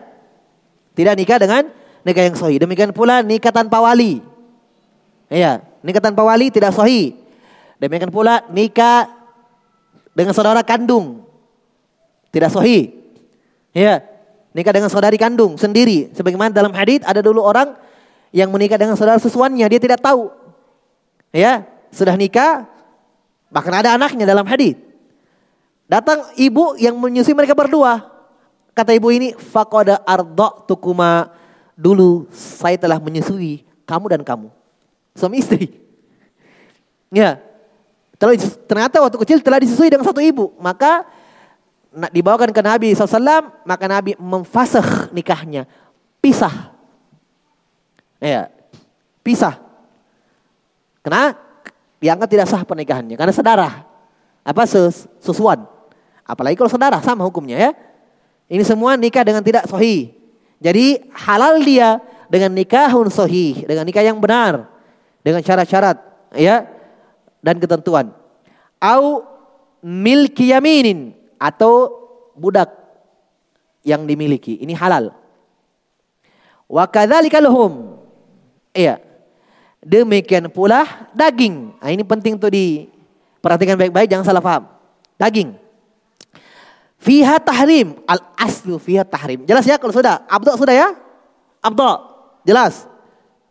Tidak 0.97 1.15
nikah 1.17 1.37
dengan 1.37 1.69
nikah 2.05 2.25
yang 2.27 2.37
sahih. 2.37 2.59
Demikian 2.61 2.93
pula 2.95 3.21
nikah 3.25 3.53
tanpa 3.53 3.81
wali. 3.81 4.21
Iya, 5.31 5.63
nikah 5.85 6.03
tanpa 6.03 6.27
wali 6.27 6.51
tidak 6.51 6.75
sahih. 6.75 7.15
Demikian 7.81 8.13
pula 8.13 8.45
nikah 8.53 9.09
dengan 10.13 10.35
saudara 10.37 10.61
kandung. 10.61 11.25
Tidak 12.31 12.51
sahih. 12.53 12.93
Ya, 13.71 14.03
nikah 14.53 14.75
dengan 14.75 14.91
saudari 14.91 15.17
kandung 15.17 15.55
sendiri. 15.55 16.11
Sebagaimana 16.13 16.51
dalam 16.51 16.75
hadis 16.75 17.01
ada 17.07 17.23
dulu 17.23 17.43
orang 17.43 17.75
yang 18.35 18.51
menikah 18.51 18.79
dengan 18.79 18.95
saudara 18.95 19.19
sesuannya, 19.19 19.67
dia 19.67 19.81
tidak 19.81 20.03
tahu. 20.03 20.31
Ya, 21.31 21.67
sudah 21.95 22.19
nikah, 22.19 22.67
bahkan 23.51 23.75
ada 23.75 23.95
anaknya 23.95 24.27
dalam 24.27 24.47
hadis. 24.47 24.79
Datang 25.91 26.23
ibu 26.39 26.79
yang 26.79 26.95
menyusui 26.99 27.35
mereka 27.35 27.55
berdua. 27.55 28.07
Kata 28.75 28.95
ibu 28.95 29.11
ini, 29.11 29.35
fakoda 29.35 30.03
ardo 30.07 30.63
tukuma 30.71 31.35
dulu 31.81 32.29
saya 32.29 32.77
telah 32.77 33.01
menyusui 33.01 33.65
kamu 33.89 34.07
dan 34.13 34.21
kamu. 34.21 34.53
Suami 35.17 35.41
istri. 35.41 35.81
Ya. 37.09 37.41
Ternyata 38.69 39.01
waktu 39.01 39.17
kecil 39.25 39.41
telah 39.41 39.65
disusui 39.65 39.89
dengan 39.89 40.05
satu 40.05 40.21
ibu. 40.21 40.53
Maka 40.61 41.09
dibawakan 42.13 42.53
ke 42.53 42.61
Nabi 42.61 42.93
SAW, 42.93 43.49
maka 43.65 43.85
Nabi 43.89 44.13
memfasah 44.21 45.09
nikahnya. 45.09 45.65
Pisah. 46.21 46.77
Ya, 48.21 48.53
pisah. 49.25 49.57
Karena 51.01 51.33
dianggap 51.97 52.29
tidak 52.29 52.47
sah 52.53 52.61
pernikahannya. 52.61 53.17
Karena 53.17 53.33
saudara. 53.33 53.89
Apa 54.45 54.69
sus, 54.69 55.09
susuan. 55.25 55.65
Apalagi 56.29 56.61
kalau 56.61 56.69
saudara 56.69 57.01
sama 57.01 57.25
hukumnya 57.25 57.57
ya. 57.57 57.71
Ini 58.53 58.61
semua 58.69 59.01
nikah 59.01 59.25
dengan 59.25 59.41
tidak 59.41 59.65
sohi. 59.65 60.20
Jadi 60.61 61.09
halal 61.17 61.65
dia 61.65 61.99
dengan 62.29 62.53
nikahun 62.53 63.09
sohi. 63.09 63.65
Dengan 63.65 63.89
nikah 63.89 64.05
yang 64.05 64.21
benar. 64.21 64.69
Dengan 65.25 65.41
syarat-syarat. 65.41 65.97
ya 66.37 66.69
Dan 67.41 67.57
ketentuan. 67.57 68.13
Au 68.77 69.25
milki 69.81 70.53
yaminin 70.53 71.17
atau 71.41 71.89
budak 72.37 72.69
yang 73.81 74.05
dimiliki. 74.05 74.61
Ini 74.61 74.77
halal. 74.77 75.17
Wa 76.69 76.87
lahum. 77.41 77.99
Iya. 78.77 79.01
Demikian 79.81 80.53
pula 80.53 81.09
daging. 81.17 81.73
Nah, 81.81 81.89
ini 81.89 82.05
penting 82.05 82.37
tuh 82.37 82.53
diperhatikan 82.53 83.81
baik-baik 83.81 84.13
jangan 84.13 84.29
salah 84.29 84.45
paham. 84.45 84.69
Daging. 85.17 85.57
Fiha 87.01 87.41
tahrim. 87.41 87.97
Al 88.05 88.21
aslu 88.37 88.77
fiha 88.77 89.09
tahrim. 89.09 89.49
Jelas 89.49 89.65
ya 89.65 89.81
kalau 89.81 89.91
sudah. 89.91 90.21
Abdo 90.29 90.53
sudah 90.61 90.77
ya? 90.77 90.89
Abdo. 91.65 91.89
Jelas. 92.45 92.85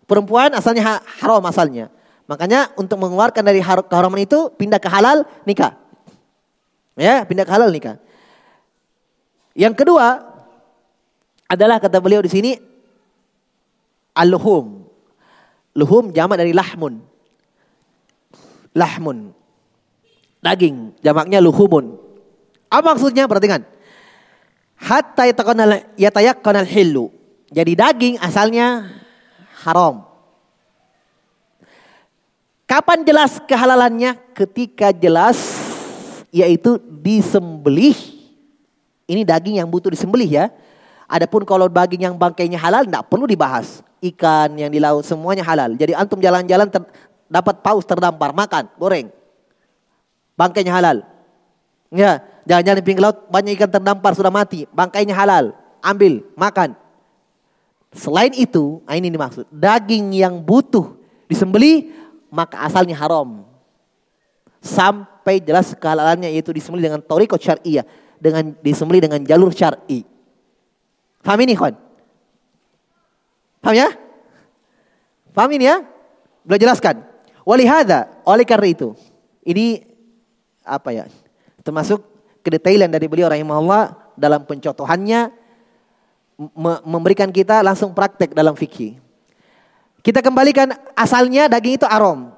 Perempuan 0.05 0.53
asalnya 0.53 1.01
haram 1.21 1.41
asalnya. 1.49 1.89
Makanya 2.29 2.69
untuk 2.77 3.01
mengeluarkan 3.01 3.41
dari 3.41 3.57
keharaman 3.61 4.21
itu 4.21 4.53
pindah 4.53 4.77
ke 4.77 4.85
halal 4.85 5.25
nikah. 5.49 5.73
Ya, 6.93 7.25
pindah 7.25 7.41
ke 7.41 7.49
halal 7.49 7.73
nikah. 7.73 7.97
Yang 9.57 9.81
kedua 9.81 10.29
adalah 11.49 11.81
kata 11.81 11.97
beliau 11.97 12.21
di 12.21 12.29
sini 12.29 12.51
al-luhum. 14.13 14.85
Luhum 15.73 16.13
jamak 16.13 16.37
dari 16.37 16.53
lahmun. 16.53 17.01
Lahmun. 18.77 19.33
Daging, 20.39 21.01
jamaknya 21.01 21.41
luhumun. 21.41 22.08
Apa 22.69 22.93
maksudnya? 22.93 23.25
Perhatikan. 23.25 23.65
Hatta 24.77 25.25
yatayaqqanal 25.97 26.69
hillu. 26.69 27.11
Jadi 27.49 27.73
daging 27.73 28.15
asalnya 28.21 28.93
haram. 29.65 30.05
Kapan 32.69 33.01
jelas 33.01 33.41
kehalalannya? 33.49 34.15
Ketika 34.37 34.93
jelas 34.93 35.41
yaitu 36.29 36.77
disembelih. 36.77 37.97
Ini 39.09 39.25
daging 39.25 39.57
yang 39.57 39.65
butuh 39.65 39.89
disembelih 39.89 40.29
ya. 40.29 40.45
Adapun 41.09 41.41
kalau 41.41 41.65
daging 41.65 42.05
yang 42.05 42.15
bangkainya 42.15 42.61
halal 42.61 42.85
tidak 42.85 43.09
perlu 43.09 43.25
dibahas. 43.25 43.81
Ikan 43.97 44.53
yang 44.53 44.69
di 44.69 44.77
laut 44.77 45.01
semuanya 45.01 45.41
halal. 45.41 45.73
Jadi 45.73 45.97
antum 45.97 46.21
jalan-jalan 46.21 46.69
dapat 47.25 47.55
paus 47.65 47.83
terdampar, 47.83 48.31
makan, 48.31 48.69
goreng. 48.77 49.09
bangkainya 50.37 50.71
halal. 50.71 51.03
Ya, 51.89 52.21
jangan-jangan 52.45 52.77
di 52.77 52.85
pinggir 52.85 53.01
laut 53.01 53.25
banyak 53.33 53.57
ikan 53.57 53.69
terdampar 53.69 54.13
sudah 54.13 54.29
mati, 54.29 54.69
bangkainya 54.69 55.13
halal, 55.17 55.57
ambil, 55.81 56.21
makan. 56.37 56.77
Selain 57.89 58.29
itu, 58.37 58.85
nah 58.85 58.93
ini 58.93 59.09
dimaksud, 59.09 59.49
daging 59.49 60.13
yang 60.13 60.37
butuh 60.37 60.93
disembeli 61.25 61.89
maka 62.29 62.61
asalnya 62.61 62.93
haram. 62.93 63.41
Sampai 64.61 65.41
jelas 65.41 65.73
kehalalannya 65.73 66.29
yaitu 66.29 66.53
disembeli 66.53 66.85
dengan 66.85 67.01
toriko 67.01 67.41
syariah, 67.41 67.85
dengan 68.21 68.53
disembeli 68.61 69.01
dengan 69.01 69.25
jalur 69.25 69.49
syar'i. 69.49 70.05
Paham 71.25 71.41
ini, 71.41 71.57
kawan? 71.57 71.75
Paham 73.59 73.75
ya? 73.75 73.89
Paham 75.33 75.51
ini 75.57 75.65
ya? 75.67 75.81
Boleh 76.45 76.61
jelaskan. 76.61 77.01
Walihada, 77.43 78.13
oleh 78.23 78.45
karena 78.45 78.67
itu. 78.69 78.93
Ini 79.41 79.83
apa 80.61 80.93
ya? 80.93 81.09
Termasuk 81.69 82.01
kedetailan 82.41 82.89
dari 82.89 83.05
beliau 83.05 83.29
rahimahullah 83.29 83.93
dalam 84.17 84.41
pencontohannya 84.41 85.29
memberikan 86.81 87.29
kita 87.29 87.61
langsung 87.61 87.93
praktek 87.93 88.33
dalam 88.33 88.57
fikih. 88.57 88.97
Kita 90.01 90.25
kembalikan 90.25 90.73
asalnya 90.97 91.45
daging 91.45 91.77
itu 91.77 91.85
arom. 91.85 92.33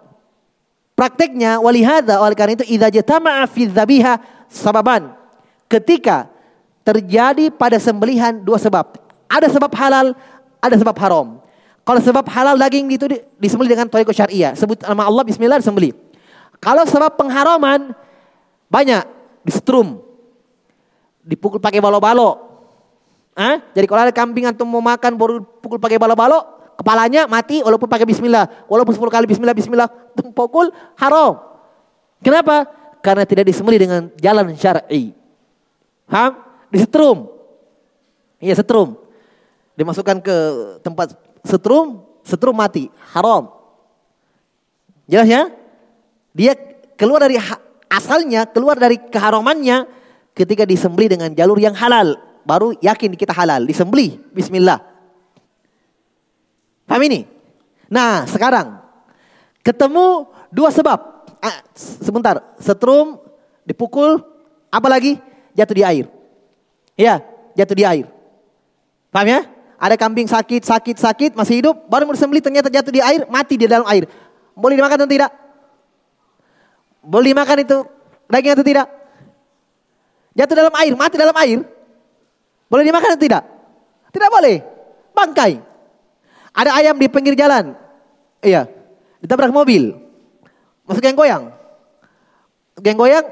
Prakteknya 1.00 1.64
walihada 1.64 2.20
oleh 2.20 2.36
karena 2.36 2.60
itu 2.60 2.68
idza 2.76 2.92
jatama'a 2.92 3.48
fi 3.48 3.72
sababan. 4.52 5.16
Ketika 5.72 6.28
terjadi 6.84 7.48
pada 7.56 7.80
sembelihan 7.80 8.36
dua 8.36 8.60
sebab. 8.60 9.00
Ada 9.32 9.48
sebab 9.48 9.72
halal, 9.80 10.12
ada 10.60 10.76
sebab 10.76 10.96
haram. 11.00 11.40
Kalau 11.88 12.04
sebab 12.04 12.28
halal 12.28 12.60
daging 12.60 12.92
itu 12.92 13.08
disembeli 13.40 13.72
dengan 13.72 13.88
toiko 13.88 14.12
syariah. 14.12 14.52
Sebut 14.60 14.84
nama 14.84 15.08
Allah 15.08 15.24
bismillah 15.24 15.64
disembeli. 15.64 15.96
Kalau 16.60 16.84
sebab 16.84 17.16
pengharaman 17.16 17.96
banyak 18.68 19.21
disetrum. 19.46 20.02
Dipukul 21.22 21.62
pakai 21.62 21.78
balo-balo. 21.78 22.50
Ah, 23.32 23.64
jadi 23.72 23.88
kalau 23.88 24.02
ada 24.04 24.14
kambing 24.14 24.50
atau 24.50 24.68
mau 24.68 24.84
makan 24.84 25.16
baru 25.16 25.40
pukul 25.64 25.80
pakai 25.80 25.96
balo-balo, 25.96 26.44
kepalanya 26.76 27.30
mati 27.30 27.64
walaupun 27.64 27.88
pakai 27.88 28.04
bismillah. 28.04 28.68
Walaupun 28.68 28.92
10 28.92 29.08
kali 29.08 29.26
bismillah 29.30 29.56
bismillah 29.56 29.88
pukul 30.38 30.74
haram. 31.00 31.40
Kenapa? 32.22 32.68
Karena 33.02 33.26
tidak 33.26 33.50
disembeli 33.50 33.82
dengan 33.82 34.14
jalan 34.20 34.54
syar'i. 34.54 35.16
Paham? 36.06 36.38
Disetrum. 36.70 37.18
Iya 38.38 38.58
setrum. 38.58 38.98
Dimasukkan 39.78 40.22
ke 40.22 40.36
tempat 40.86 41.18
setrum, 41.42 42.06
setrum 42.22 42.54
mati, 42.54 42.92
haram. 43.16 43.50
Jelas 45.10 45.28
ya? 45.28 45.42
Dia 46.36 46.54
keluar 47.00 47.24
dari 47.24 47.40
asalnya, 47.92 48.48
keluar 48.48 48.80
dari 48.80 48.96
keharamannya 48.96 49.84
ketika 50.32 50.64
disembeli 50.64 51.12
dengan 51.12 51.36
jalur 51.36 51.60
yang 51.60 51.76
halal 51.76 52.16
baru 52.48 52.74
yakin 52.80 53.14
kita 53.14 53.36
halal, 53.36 53.68
disembeli, 53.68 54.18
bismillah. 54.34 54.82
Paham 56.88 57.04
ini? 57.08 57.28
Nah, 57.92 58.26
sekarang 58.28 58.80
ketemu 59.62 60.28
dua 60.50 60.72
sebab. 60.72 61.00
Ah, 61.42 61.58
sebentar, 61.74 62.38
setrum 62.62 63.18
dipukul, 63.66 64.22
apa 64.70 64.88
lagi? 64.88 65.18
Jatuh 65.58 65.76
di 65.76 65.84
air. 65.84 66.06
Ya, 66.94 67.18
jatuh 67.58 67.78
di 67.78 67.86
air. 67.86 68.06
Paham 69.10 69.28
ya? 69.28 69.42
Ada 69.82 69.98
kambing 69.98 70.30
sakit, 70.30 70.62
sakit, 70.62 70.98
sakit, 71.02 71.32
masih 71.34 71.66
hidup, 71.66 71.90
baru 71.90 72.06
disembeli 72.14 72.38
ternyata 72.38 72.70
jatuh 72.70 72.94
di 72.94 73.02
air, 73.02 73.26
mati 73.26 73.58
di 73.58 73.66
dalam 73.66 73.82
air. 73.90 74.06
Boleh 74.54 74.78
dimakan 74.78 75.02
atau 75.02 75.10
tidak? 75.10 75.34
Boleh 77.02 77.34
dimakan 77.34 77.58
itu 77.66 77.78
daging 78.30 78.54
atau 78.54 78.66
tidak? 78.66 78.88
Jatuh 80.38 80.56
dalam 80.56 80.74
air, 80.80 80.94
mati 80.96 81.16
dalam 81.18 81.36
air. 81.42 81.60
Boleh 82.72 82.84
dimakan 82.88 83.18
atau 83.18 83.22
tidak? 83.22 83.44
Tidak 84.14 84.30
boleh. 84.32 84.64
Bangkai. 85.12 85.60
Ada 86.56 86.72
ayam 86.80 86.96
di 86.96 87.12
pinggir 87.12 87.36
jalan. 87.36 87.76
Iya. 88.40 88.70
Ditabrak 89.20 89.52
mobil. 89.52 89.92
Masuk 90.88 91.04
geng 91.04 91.20
goyang. 91.20 91.52
Geng 92.80 92.96
goyang. 92.96 93.28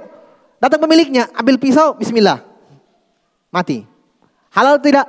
Datang 0.59 0.83
pemiliknya. 0.83 1.31
Ambil 1.31 1.55
pisau. 1.55 1.95
Bismillah. 1.95 2.43
Mati. 3.47 3.87
Halal 4.51 4.83
tidak? 4.83 5.07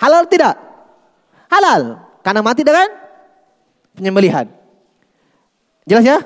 Halal 0.00 0.24
tidak? 0.24 0.54
Halal. 1.52 2.00
Karena 2.24 2.40
mati 2.40 2.64
dengan 2.64 2.88
penyembelihan. 3.92 4.48
Jelas 5.84 6.04
ya? 6.04 6.18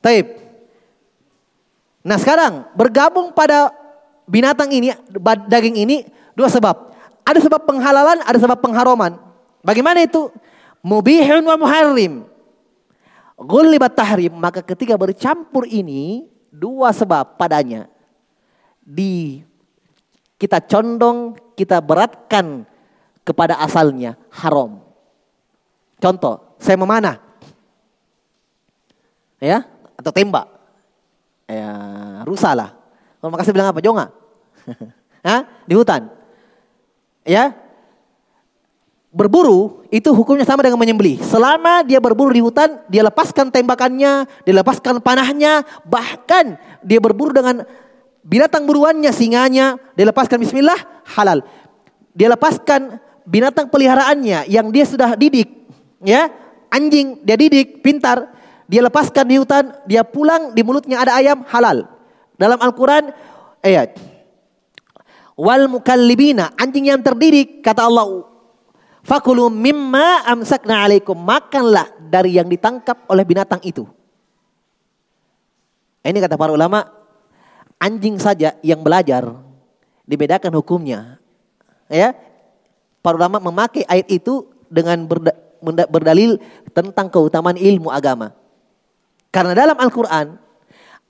Taib. 0.00 0.38
Nah 2.06 2.16
sekarang 2.22 2.70
bergabung 2.78 3.34
pada 3.34 3.74
binatang 4.30 4.70
ini, 4.70 4.94
daging 5.50 5.76
ini 5.82 6.06
dua 6.38 6.46
sebab. 6.46 6.94
Ada 7.26 7.42
sebab 7.42 7.66
penghalalan, 7.66 8.22
ada 8.22 8.38
sebab 8.38 8.62
pengharaman. 8.62 9.18
Bagaimana 9.66 10.06
itu? 10.06 10.30
Mubihun 10.78 11.42
wa 11.42 11.58
muharrim. 11.58 12.22
Ghulibat 13.34 13.98
tahrim. 13.98 14.30
Maka 14.38 14.62
ketika 14.62 14.94
bercampur 14.94 15.66
ini, 15.66 16.30
dua 16.54 16.94
sebab 16.94 17.34
padanya. 17.34 17.90
Di 18.86 19.42
kita 20.38 20.62
condong, 20.62 21.34
kita 21.58 21.82
beratkan 21.82 22.62
kepada 23.26 23.58
asalnya 23.58 24.14
haram. 24.30 24.78
Contoh, 25.98 26.54
saya 26.62 26.78
memanah. 26.78 27.18
Ya, 29.42 29.66
atau 30.06 30.14
tembak. 30.14 30.46
Ya, 31.50 31.74
rusak 32.22 32.54
lah. 32.54 32.70
Kalau 33.18 33.34
Makassar 33.34 33.50
bilang 33.50 33.74
apa? 33.74 33.82
Jonga. 33.82 34.14
Hah? 35.26 35.42
Di 35.66 35.74
hutan. 35.74 36.06
Ya. 37.26 37.50
Berburu 39.10 39.82
itu 39.90 40.14
hukumnya 40.14 40.46
sama 40.46 40.62
dengan 40.62 40.78
menyembelih. 40.78 41.18
Selama 41.26 41.82
dia 41.82 41.98
berburu 41.98 42.30
di 42.30 42.38
hutan, 42.38 42.78
dia 42.86 43.02
lepaskan 43.02 43.50
tembakannya, 43.50 44.30
dia 44.46 44.54
lepaskan 44.54 45.02
panahnya, 45.02 45.66
bahkan 45.82 46.54
dia 46.86 47.02
berburu 47.02 47.34
dengan 47.34 47.66
binatang 48.22 48.68
buruannya, 48.68 49.10
singanya, 49.10 49.80
dia 49.96 50.06
lepaskan 50.06 50.36
bismillah, 50.38 50.76
halal. 51.16 51.42
Dia 52.12 52.28
lepaskan 52.28 53.00
binatang 53.24 53.72
peliharaannya 53.72 54.52
yang 54.52 54.68
dia 54.68 54.84
sudah 54.84 55.16
didik, 55.16 55.48
ya, 56.04 56.28
anjing 56.68 57.24
dia 57.24 57.40
didik, 57.40 57.80
pintar, 57.80 58.35
dia 58.66 58.82
lepaskan 58.82 59.24
di 59.30 59.38
hutan, 59.38 59.70
dia 59.86 60.02
pulang 60.02 60.50
di 60.50 60.62
mulutnya 60.66 60.98
ada 60.98 61.14
ayam, 61.14 61.46
halal. 61.46 61.86
Dalam 62.34 62.58
Al-Quran 62.58 63.14
ayat. 63.62 63.94
Wal 65.38 65.70
mukallibina, 65.70 66.50
anjing 66.58 66.90
yang 66.90 66.98
terdidik, 66.98 67.62
kata 67.62 67.86
Allah. 67.86 68.26
Fakulu 69.06 69.46
mimma 69.46 70.26
amsakna 70.26 70.82
alaikum. 70.82 71.14
Makanlah 71.14 71.94
dari 72.10 72.34
yang 72.34 72.50
ditangkap 72.50 73.06
oleh 73.06 73.22
binatang 73.22 73.62
itu. 73.62 73.86
Ini 76.02 76.18
kata 76.18 76.34
para 76.34 76.50
ulama, 76.50 76.90
anjing 77.78 78.18
saja 78.18 78.58
yang 78.66 78.82
belajar 78.82 79.30
dibedakan 80.06 80.54
hukumnya. 80.58 81.22
Ya, 81.86 82.18
para 82.98 83.14
ulama 83.14 83.38
memakai 83.38 83.86
ayat 83.86 84.10
itu 84.10 84.50
dengan 84.66 85.06
berda, 85.06 85.34
berdalil 85.86 86.42
tentang 86.74 87.06
keutamaan 87.06 87.54
ilmu 87.54 87.94
agama. 87.94 88.34
Karena 89.36 89.52
dalam 89.52 89.76
Al-Quran 89.76 90.46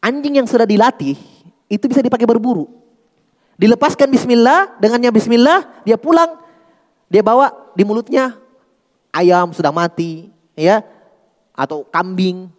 Anjing 0.07 0.39
yang 0.39 0.47
sudah 0.47 0.69
dilatih 0.69 1.19
itu 1.67 1.85
bisa 1.91 1.99
dipakai 1.99 2.29
berburu. 2.29 2.71
Dilepaskan 3.59 4.07
bismillah, 4.07 4.77
dengannya 4.79 5.11
bismillah, 5.11 5.83
dia 5.83 5.97
pulang, 5.97 6.39
dia 7.09 7.25
bawa 7.25 7.51
di 7.73 7.83
mulutnya 7.83 8.37
ayam 9.11 9.51
sudah 9.51 9.73
mati, 9.73 10.29
ya, 10.53 10.85
atau 11.57 11.83
kambing 11.89 12.53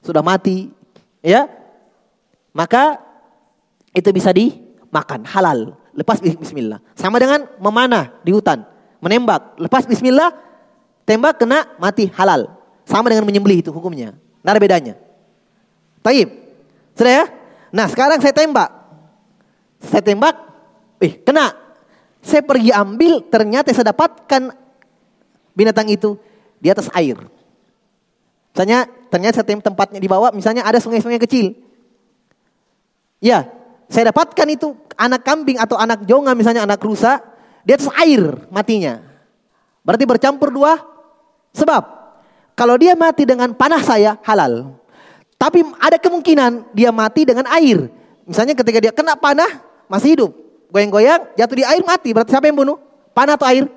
sudah 0.00 0.24
mati, 0.24 0.72
ya. 1.20 1.46
Maka 2.56 2.98
itu 3.92 4.08
bisa 4.10 4.32
dimakan 4.32 5.28
halal, 5.28 5.76
lepas 5.92 6.18
bismillah. 6.18 6.80
Sama 6.96 7.20
dengan 7.20 7.46
memanah 7.60 8.18
di 8.24 8.32
hutan, 8.32 8.64
menembak, 8.98 9.60
lepas 9.60 9.84
bismillah, 9.84 10.32
tembak 11.04 11.38
kena 11.38 11.68
mati 11.76 12.08
halal. 12.16 12.50
Sama 12.88 13.12
dengan 13.12 13.28
menyembelih 13.28 13.60
itu 13.60 13.68
hukumnya. 13.68 14.16
Tidak 14.48 14.56
ada 14.56 14.64
bedanya. 14.64 14.94
Taib. 16.00 16.32
Sudah 16.96 17.12
ya? 17.20 17.24
Nah 17.68 17.84
sekarang 17.84 18.16
saya 18.24 18.32
tembak. 18.32 18.72
Saya 19.76 20.00
tembak. 20.00 20.40
Eh 21.04 21.20
kena. 21.20 21.52
Saya 22.24 22.40
pergi 22.40 22.72
ambil 22.72 23.28
ternyata 23.28 23.68
saya 23.76 23.92
dapatkan 23.92 24.56
binatang 25.52 25.92
itu 25.92 26.16
di 26.64 26.72
atas 26.72 26.88
air. 26.96 27.20
Misalnya 28.56 28.88
ternyata 29.12 29.44
saya 29.44 29.60
tempatnya 29.60 30.00
di 30.00 30.08
bawah 30.08 30.32
misalnya 30.32 30.64
ada 30.64 30.80
sungai-sungai 30.80 31.20
kecil. 31.20 31.52
Ya, 33.20 33.52
saya 33.92 34.08
dapatkan 34.16 34.48
itu 34.48 34.72
anak 34.96 35.28
kambing 35.28 35.60
atau 35.60 35.76
anak 35.76 36.08
jonga 36.08 36.32
misalnya 36.32 36.64
anak 36.64 36.80
rusa 36.80 37.20
di 37.68 37.76
atas 37.76 37.92
air 38.00 38.48
matinya. 38.48 38.96
Berarti 39.84 40.08
bercampur 40.08 40.48
dua 40.48 40.80
sebab. 41.52 41.97
Kalau 42.58 42.74
dia 42.74 42.98
mati 42.98 43.22
dengan 43.22 43.54
panah 43.54 43.78
saya 43.86 44.18
halal. 44.26 44.74
Tapi 45.38 45.62
ada 45.78 45.94
kemungkinan 45.94 46.74
dia 46.74 46.90
mati 46.90 47.22
dengan 47.22 47.46
air. 47.54 47.86
Misalnya 48.26 48.58
ketika 48.58 48.82
dia 48.82 48.90
kena 48.90 49.14
panah, 49.14 49.62
masih 49.86 50.18
hidup. 50.18 50.34
Goyang-goyang, 50.74 51.38
jatuh 51.38 51.54
di 51.54 51.62
air, 51.62 51.86
mati. 51.86 52.10
Berarti 52.10 52.34
siapa 52.34 52.50
yang 52.50 52.58
bunuh? 52.58 52.82
Panah 53.14 53.38
atau 53.38 53.46
air? 53.46 53.70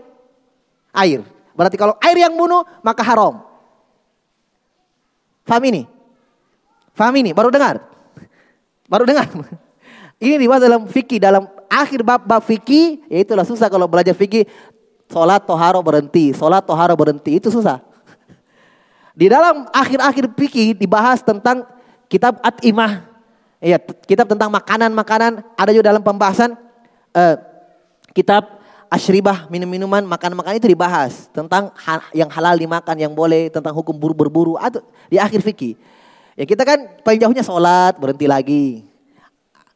Air. 0.98 1.22
Berarti 1.54 1.78
kalau 1.78 1.94
air 2.02 2.18
yang 2.18 2.34
bunuh, 2.34 2.66
maka 2.82 3.06
haram. 3.06 3.46
Faham 5.46 5.64
ini? 5.70 5.86
Faham 6.98 7.14
ini? 7.22 7.38
Baru 7.38 7.54
dengar? 7.54 7.86
Baru 8.90 9.06
dengar? 9.06 9.30
Ini 10.22 10.38
dibahas 10.38 10.62
dalam 10.62 10.86
fikih, 10.86 11.18
dalam 11.18 11.50
akhir 11.66 12.06
bab-bab 12.06 12.46
fikih, 12.46 13.02
ya 13.10 13.26
itulah 13.26 13.42
susah 13.42 13.74
kalau 13.74 13.90
belajar 13.90 14.14
fikih. 14.14 14.46
Sholat 15.10 15.50
toharo 15.50 15.82
berhenti, 15.82 16.30
sholat 16.30 16.62
toharo 16.62 16.94
berhenti, 16.94 17.42
itu 17.42 17.50
susah. 17.50 17.82
Di 19.22 19.30
dalam 19.30 19.70
akhir-akhir 19.70 20.34
fikih 20.34 20.74
dibahas 20.74 21.22
tentang 21.22 21.62
kitab 22.10 22.42
At-Imah. 22.42 23.06
Ya, 23.62 23.78
kitab 23.78 24.26
tentang 24.26 24.50
makanan-makanan 24.50 25.46
ada 25.54 25.70
juga 25.70 25.94
dalam 25.94 26.02
pembahasan 26.02 26.58
uh, 27.14 27.38
kitab 28.18 28.58
Ashribah 28.90 29.46
minum-minuman 29.54 30.02
makan-makan 30.10 30.58
itu 30.58 30.74
dibahas 30.74 31.30
tentang 31.30 31.70
ha 31.86 32.02
yang 32.18 32.34
halal 32.34 32.58
dimakan 32.58 32.98
yang 32.98 33.14
boleh 33.14 33.54
tentang 33.54 33.78
hukum 33.78 33.94
buru 33.94 34.18
berburu 34.18 34.58
atau 34.58 34.82
di 35.06 35.22
akhir 35.22 35.46
fikih. 35.46 35.78
Ya 36.34 36.50
kita 36.50 36.66
kan 36.66 37.00
paling 37.06 37.22
jauhnya 37.22 37.46
sholat 37.46 38.02
berhenti 38.02 38.26
lagi. 38.26 38.90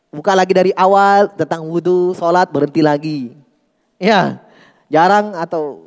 Buka 0.09 0.33
lagi 0.33 0.57
dari 0.57 0.73
awal 0.73 1.29
tentang 1.37 1.61
wudhu, 1.69 2.17
sholat 2.17 2.49
berhenti 2.49 2.81
lagi. 2.81 3.37
Ya 4.01 4.41
jarang 4.89 5.37
atau 5.37 5.84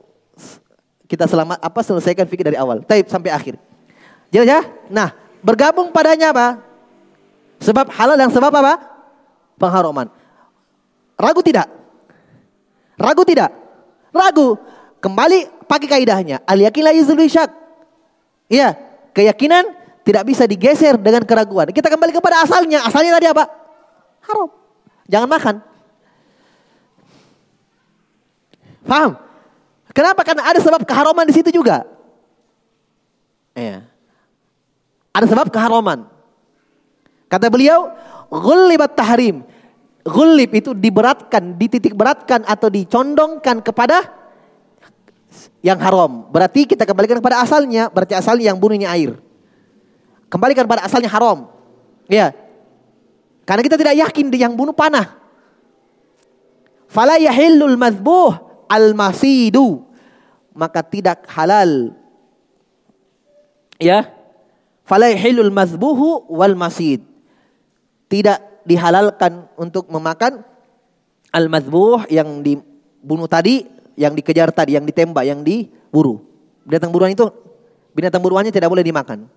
kita 1.09 1.25
selamat 1.25 1.57
apa 1.65 1.81
selesaikan 1.81 2.29
fikir 2.29 2.53
dari 2.53 2.61
awal. 2.61 2.85
Taib 2.85 3.09
sampai 3.09 3.33
akhir. 3.33 3.57
Jelas 4.29 4.47
ya? 4.47 4.61
Nah, 4.93 5.17
bergabung 5.41 5.89
padanya 5.89 6.37
apa? 6.37 6.61
Sebab 7.65 7.89
halal 7.97 8.21
dan 8.21 8.29
sebab 8.29 8.53
apa? 8.53 8.77
Pengharuman. 9.57 10.13
Ragu 11.17 11.41
tidak? 11.41 11.67
Ragu 13.01 13.25
tidak? 13.25 13.51
Ragu. 14.13 14.61
Kembali 15.01 15.65
pakai 15.65 15.89
kaidahnya. 15.89 16.45
Al 16.45 16.61
yakin 16.61 16.83
la 16.85 16.93
syak. 17.25 17.51
Iya, 18.53 18.77
keyakinan 19.17 19.65
tidak 20.05 20.29
bisa 20.29 20.45
digeser 20.45 21.01
dengan 21.01 21.25
keraguan. 21.25 21.73
Kita 21.73 21.89
kembali 21.89 22.13
kepada 22.13 22.45
asalnya. 22.45 22.85
Asalnya 22.85 23.17
tadi 23.17 23.27
apa? 23.33 23.45
Haram. 24.29 24.53
Jangan 25.09 25.29
makan. 25.29 25.55
Paham? 28.85 29.28
Kenapa? 29.99 30.23
Karena 30.23 30.47
ada 30.47 30.63
sebab 30.63 30.87
keharuman 30.87 31.27
di 31.27 31.35
situ 31.35 31.51
juga. 31.51 31.83
Iya. 33.51 33.83
Ada 35.11 35.27
sebab 35.27 35.51
keharuman. 35.51 36.07
Kata 37.27 37.51
beliau, 37.51 37.91
ghulibat 38.31 38.95
tahrim. 38.95 39.43
Ghulib 40.07 40.55
itu 40.55 40.71
diberatkan, 40.71 41.59
dititik 41.59 41.99
beratkan 41.99 42.47
atau 42.47 42.71
dicondongkan 42.71 43.59
kepada 43.59 44.07
yang 45.67 45.83
haram. 45.83 46.31
Berarti 46.31 46.71
kita 46.71 46.87
kembalikan 46.87 47.19
kepada 47.19 47.43
asalnya, 47.43 47.91
berarti 47.91 48.15
asalnya 48.15 48.55
yang 48.55 48.59
bunuhnya 48.63 48.95
air. 48.95 49.19
Kembalikan 50.31 50.71
pada 50.71 50.87
asalnya 50.87 51.11
haram. 51.11 51.51
Ya. 52.07 52.31
Karena 53.43 53.67
kita 53.67 53.75
tidak 53.75 53.99
yakin 53.99 54.31
yang 54.39 54.55
bunuh 54.55 54.73
panah. 54.73 55.19
Fala 56.87 57.19
yahillul 57.19 57.75
mazbuh 57.75 58.63
al-masidu 58.71 59.88
maka 60.59 60.83
tidak 60.83 61.23
halal. 61.31 61.95
Ya. 63.79 64.11
Fala 64.83 65.07
hilul 65.15 65.55
mazbuhu 65.55 66.27
wal 66.27 66.59
masid. 66.59 67.07
Tidak 68.11 68.67
dihalalkan 68.67 69.47
untuk 69.55 69.87
memakan 69.87 70.43
al-mazbuh 71.31 72.11
yang 72.11 72.43
dibunuh 72.43 73.31
tadi, 73.31 73.69
yang 73.95 74.19
dikejar 74.19 74.51
tadi, 74.51 74.75
yang 74.75 74.83
ditembak, 74.83 75.23
yang 75.23 75.47
diburu. 75.47 76.19
Binatang 76.67 76.91
buruan 76.91 77.15
itu 77.15 77.31
binatang 77.95 78.19
buruannya 78.19 78.51
tidak 78.51 78.67
boleh 78.67 78.83
dimakan. 78.83 79.31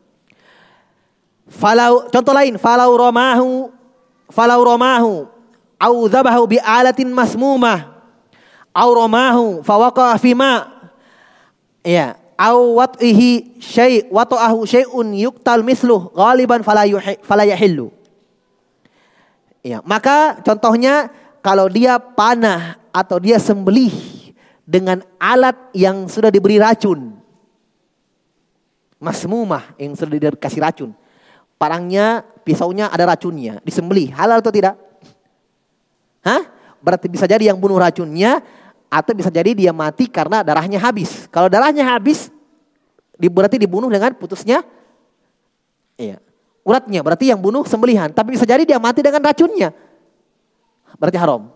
Falau 1.52 2.08
contoh 2.10 2.34
lain, 2.34 2.56
falau 2.58 2.96
romahu 2.96 3.70
falau 4.32 4.64
romahu 4.64 5.28
au 5.76 5.96
dzabahu 6.08 6.48
bi 6.48 6.58
alatin 6.64 7.12
masmumah 7.12 7.92
au 8.72 8.90
romahu 8.96 9.60
fawaqa 9.60 10.16
Ya, 11.82 12.18
au 12.38 12.78
wat'ihi 12.78 13.58
syai' 13.58 14.06
wata'ahu 14.10 14.66
syai'un 14.66 15.14
yuktal 15.18 15.66
misluh 15.66 16.14
ghaliban 16.14 16.62
fala 16.62 16.86
fala 17.26 17.46
yahillu. 17.46 17.90
Ya, 19.62 19.82
maka 19.86 20.42
contohnya 20.42 21.14
kalau 21.42 21.70
dia 21.70 21.98
panah 22.02 22.82
atau 22.90 23.18
dia 23.22 23.38
sembelih 23.38 23.94
dengan 24.66 25.02
alat 25.18 25.58
yang 25.74 26.06
sudah 26.10 26.30
diberi 26.30 26.62
racun. 26.62 27.18
Masmumah 29.02 29.74
yang 29.82 29.98
sudah 29.98 30.38
dikasih 30.38 30.62
racun. 30.62 30.94
Parangnya, 31.58 32.26
pisaunya 32.46 32.90
ada 32.90 33.10
racunnya, 33.10 33.62
disembelih. 33.66 34.14
Halal 34.14 34.42
atau 34.42 34.54
tidak? 34.54 34.78
Hah? 36.22 36.42
Berarti 36.82 37.06
bisa 37.10 37.30
jadi 37.30 37.54
yang 37.54 37.58
bunuh 37.62 37.78
racunnya 37.78 38.42
atau 38.92 39.16
bisa 39.16 39.32
jadi 39.32 39.56
dia 39.56 39.72
mati 39.72 40.12
karena 40.12 40.44
darahnya 40.44 40.76
habis. 40.76 41.32
Kalau 41.32 41.48
darahnya 41.48 41.88
habis, 41.88 42.28
berarti 43.16 43.56
dibunuh 43.56 43.88
dengan 43.88 44.12
putusnya 44.20 44.68
iya, 45.96 46.20
uratnya. 46.68 47.00
Berarti 47.00 47.32
yang 47.32 47.40
bunuh 47.40 47.64
sembelihan. 47.64 48.12
Tapi 48.12 48.36
bisa 48.36 48.44
jadi 48.44 48.68
dia 48.68 48.84
mati 48.84 49.00
dengan 49.00 49.24
racunnya. 49.24 49.72
Berarti 51.00 51.18
haram. 51.18 51.48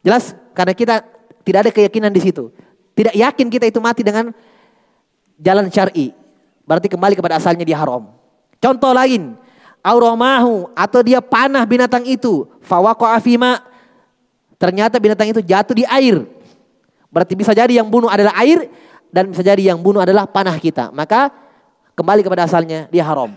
Jelas? 0.00 0.32
Karena 0.56 0.72
kita 0.72 1.04
tidak 1.44 1.60
ada 1.68 1.70
keyakinan 1.76 2.08
di 2.08 2.24
situ. 2.24 2.48
Tidak 2.96 3.12
yakin 3.12 3.46
kita 3.52 3.68
itu 3.68 3.76
mati 3.78 4.00
dengan 4.00 4.32
jalan 5.36 5.68
syar'i. 5.68 6.16
Berarti 6.64 6.88
kembali 6.88 7.20
kepada 7.20 7.36
asalnya 7.36 7.68
dia 7.68 7.76
haram. 7.76 8.08
Contoh 8.60 8.92
lain, 8.96 9.36
auramahu 9.84 10.72
atau 10.72 11.00
dia 11.04 11.20
panah 11.20 11.64
binatang 11.64 12.04
itu, 12.04 12.48
fawaqo 12.64 13.08
afima 13.08 13.69
Ternyata 14.60 15.00
binatang 15.00 15.32
itu 15.32 15.40
jatuh 15.40 15.72
di 15.72 15.88
air. 15.88 16.20
Berarti 17.08 17.32
bisa 17.32 17.56
jadi 17.56 17.80
yang 17.80 17.88
bunuh 17.88 18.12
adalah 18.12 18.36
air 18.44 18.68
dan 19.08 19.32
bisa 19.32 19.40
jadi 19.40 19.72
yang 19.72 19.80
bunuh 19.80 20.04
adalah 20.04 20.28
panah 20.28 20.60
kita. 20.60 20.92
Maka 20.92 21.32
kembali 21.96 22.20
kepada 22.20 22.44
asalnya 22.44 22.84
dia 22.92 23.00
haram. 23.08 23.32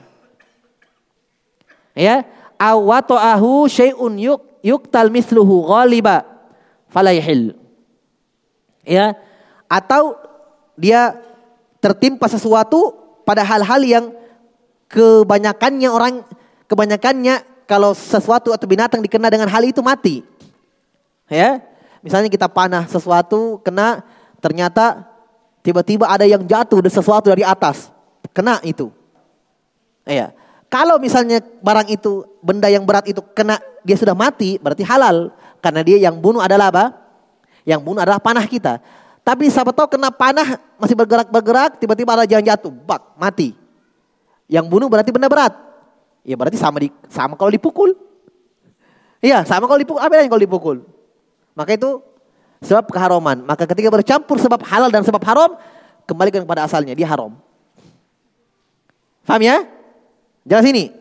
Ya, 1.96 2.28
awato'ahu 2.60 3.72
syai'un 3.72 4.20
yuk 4.20 4.44
yuktal 4.60 5.08
misluhu 5.08 5.64
ghaliba 5.64 6.28
fala 6.92 7.16
Ya, 8.84 9.16
atau 9.72 10.20
dia 10.76 11.16
tertimpa 11.80 12.28
sesuatu 12.28 13.00
pada 13.24 13.48
hal-hal 13.48 13.80
yang 13.88 14.06
kebanyakannya 14.92 15.88
orang 15.88 16.14
kebanyakannya 16.68 17.42
kalau 17.64 17.96
sesuatu 17.96 18.52
atau 18.52 18.68
binatang 18.68 19.00
dikena 19.00 19.32
dengan 19.32 19.48
hal 19.48 19.64
itu 19.64 19.80
mati. 19.80 20.22
Ya, 21.34 21.66
misalnya 22.06 22.30
kita 22.30 22.46
panah 22.46 22.86
sesuatu 22.86 23.58
kena 23.66 24.06
ternyata 24.38 25.02
tiba-tiba 25.66 26.06
ada 26.06 26.30
yang 26.30 26.46
jatuh 26.46 26.78
dari 26.86 26.94
sesuatu 26.94 27.34
dari 27.34 27.42
atas, 27.42 27.90
kena 28.38 28.62
itu. 28.62 28.94
Ya. 30.06 30.30
Kalau 30.70 31.02
misalnya 31.02 31.42
barang 31.42 31.90
itu 31.90 32.26
benda 32.42 32.70
yang 32.70 32.86
berat 32.86 33.10
itu 33.10 33.22
kena 33.34 33.58
dia 33.82 33.98
sudah 33.98 34.14
mati 34.14 34.58
berarti 34.62 34.86
halal 34.86 35.34
karena 35.62 35.82
dia 35.82 35.98
yang 36.02 36.22
bunuh 36.22 36.42
adalah 36.42 36.70
apa? 36.70 36.86
Yang 37.66 37.82
bunuh 37.82 38.02
adalah 38.06 38.22
panah 38.22 38.46
kita. 38.46 38.78
Tapi 39.26 39.50
siapa 39.50 39.74
tahu 39.74 39.98
kena 39.98 40.14
panah 40.14 40.62
masih 40.78 40.94
bergerak-bergerak 40.94 41.82
tiba-tiba 41.82 42.14
ada 42.14 42.30
yang 42.30 42.46
jatuh, 42.46 42.70
bak 42.70 43.16
mati. 43.18 43.58
Yang 44.46 44.66
bunuh 44.70 44.86
berarti 44.86 45.10
benda 45.10 45.32
berat. 45.32 45.56
Ya 46.22 46.38
berarti 46.38 46.62
sama 46.62 46.78
di 46.78 46.94
sama 47.10 47.34
kalau 47.40 47.50
dipukul. 47.50 47.96
Iya, 49.24 49.48
sama 49.48 49.66
kalau 49.72 49.80
dipukul. 49.80 50.04
Apa 50.04 50.20
yang 50.20 50.28
kalau 50.28 50.44
dipukul? 50.44 50.78
Maka 51.54 51.78
itu 51.78 52.02
sebab 52.64 52.90
keharuman. 52.90 53.46
Maka 53.46 53.70
ketika 53.70 53.90
bercampur 53.94 54.38
sebab 54.42 54.62
halal 54.66 54.90
dan 54.90 55.06
sebab 55.06 55.22
haram, 55.26 55.54
kembalikan 56.10 56.42
kepada 56.42 56.66
asalnya, 56.66 56.98
dia 56.98 57.06
haram. 57.06 57.38
Faham 59.24 59.42
ya? 59.44 59.64
Jelas 60.44 60.66
ini? 60.68 60.92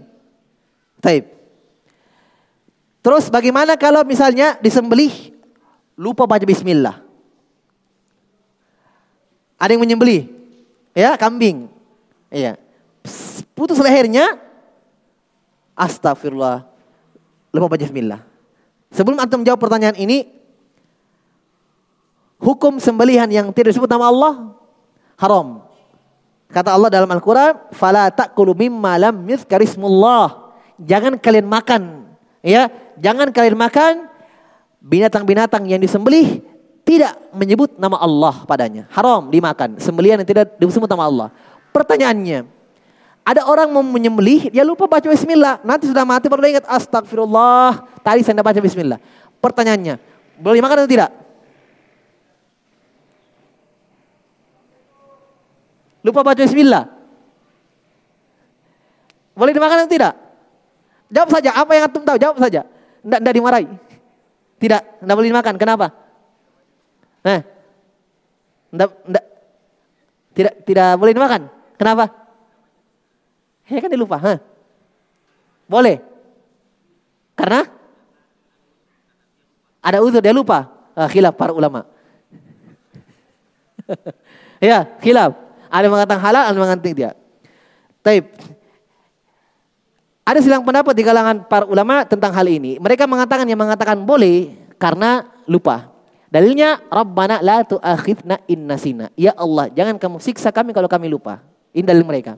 Taib. 1.02 1.26
Terus 3.02 3.26
bagaimana 3.26 3.74
kalau 3.74 4.06
misalnya 4.06 4.54
disembelih 4.62 5.34
lupa 5.98 6.22
baca 6.22 6.46
bismillah? 6.46 7.02
Ada 9.58 9.74
yang 9.74 9.82
menyembelih? 9.82 10.30
Ya, 10.94 11.18
kambing. 11.18 11.66
Iya. 12.30 12.58
Putus 13.54 13.78
lehernya. 13.82 14.38
Astagfirullah. 15.74 16.66
Lupa 17.50 17.66
baca 17.74 17.82
bismillah. 17.82 18.22
Sebelum 18.94 19.18
antum 19.18 19.42
jawab 19.42 19.58
pertanyaan 19.58 19.98
ini, 19.98 20.41
hukum 22.42 22.82
sembelihan 22.82 23.30
yang 23.30 23.54
tidak 23.54 23.72
disebut 23.72 23.86
nama 23.86 24.10
Allah 24.10 24.34
haram. 25.14 25.62
Kata 26.52 26.74
Allah 26.74 26.92
dalam 26.92 27.08
Al-Qur'an, 27.08 27.72
"Fala 27.72 28.12
ta'kulu 28.12 28.52
mimma 28.52 29.00
lam 29.00 29.24
yuzkarismullah." 29.24 30.52
Jangan 30.82 31.16
kalian 31.16 31.48
makan, 31.48 32.12
ya. 32.44 32.68
Jangan 33.00 33.32
kalian 33.32 33.56
makan 33.56 34.10
binatang-binatang 34.82 35.64
yang 35.64 35.80
disembelih 35.80 36.44
tidak 36.82 37.14
menyebut 37.32 37.78
nama 37.78 37.96
Allah 37.96 38.42
padanya. 38.44 38.90
Haram 38.90 39.30
dimakan. 39.30 39.78
Sembelihan 39.78 40.20
yang 40.20 40.28
tidak 40.28 40.58
disebut 40.58 40.90
nama 40.90 41.08
Allah. 41.08 41.28
Pertanyaannya, 41.72 42.44
ada 43.22 43.46
orang 43.46 43.70
mau 43.70 43.80
menyembelih, 43.86 44.50
dia 44.50 44.66
lupa 44.66 44.90
baca 44.90 45.06
bismillah. 45.06 45.62
Nanti 45.62 45.86
sudah 45.88 46.02
mati 46.02 46.26
baru 46.26 46.42
ingat 46.42 46.66
astagfirullah. 46.66 48.02
Tadi 48.02 48.26
saya 48.26 48.34
tidak 48.34 48.46
baca 48.50 48.60
bismillah. 48.60 48.98
Pertanyaannya, 49.38 49.94
boleh 50.42 50.56
dimakan 50.58 50.76
atau 50.84 50.90
tidak? 50.90 51.21
Lupa 56.02 56.26
baca 56.26 56.42
bismillah. 56.42 56.84
Boleh 59.32 59.52
dimakan 59.54 59.86
atau 59.86 59.90
tidak? 59.90 60.14
Jawab 61.08 61.28
saja, 61.32 61.50
apa 61.56 61.70
yang 61.72 61.84
antum 61.88 62.04
tahu? 62.04 62.18
Jawab 62.20 62.36
saja. 62.40 62.66
Tidak, 63.02 63.18
tidak 63.20 63.34
dimarahi. 63.34 63.66
Tidak, 64.60 64.80
tidak 65.02 65.14
boleh 65.16 65.30
dimakan. 65.32 65.54
Kenapa? 65.56 65.86
Nah, 67.22 67.40
tidak, 68.72 68.88
tidak, 69.04 69.24
tidak, 70.32 70.54
tidak 70.68 70.88
boleh 70.98 71.12
dimakan. 71.14 71.40
Kenapa? 71.76 72.04
Ya 73.68 73.78
kan 73.80 73.88
dia 73.88 74.00
lupa. 74.00 74.16
Hah? 74.20 74.38
Boleh. 75.68 76.02
Karena 77.32 77.64
ada 79.80 79.98
uzur 80.04 80.20
dia 80.20 80.36
lupa. 80.36 80.68
Ah, 80.92 81.08
khilaf 81.08 81.34
para 81.36 81.56
ulama. 81.56 81.88
ya, 84.60 84.84
khilaf. 85.00 85.51
Ada 85.72 85.88
yang 85.88 85.94
mengatakan 85.96 86.20
halal, 86.20 86.42
ada 86.44 86.52
yang 86.52 86.60
mengatakan 86.60 86.84
tidak. 86.84 87.14
Taib. 88.04 88.24
Ada 90.22 90.38
silang 90.44 90.62
pendapat 90.62 90.92
di 90.92 91.02
kalangan 91.02 91.48
para 91.48 91.64
ulama 91.64 92.04
tentang 92.04 92.30
hal 92.36 92.44
ini. 92.44 92.76
Mereka 92.76 93.08
mengatakan 93.08 93.48
yang 93.48 93.56
mengatakan 93.56 94.04
boleh 94.04 94.52
karena 94.76 95.24
lupa. 95.48 95.88
Dalilnya 96.28 96.78
Rabbana 96.92 97.40
la 97.40 97.64
tu'akhidna 97.64 98.44
in 98.52 98.68
nasina. 98.68 99.08
Ya 99.16 99.32
Allah, 99.32 99.72
jangan 99.72 99.96
kamu 99.96 100.20
siksa 100.20 100.52
kami 100.52 100.76
kalau 100.76 100.86
kami 100.92 101.08
lupa. 101.08 101.40
Ini 101.72 101.88
dalil 101.88 102.04
mereka. 102.04 102.36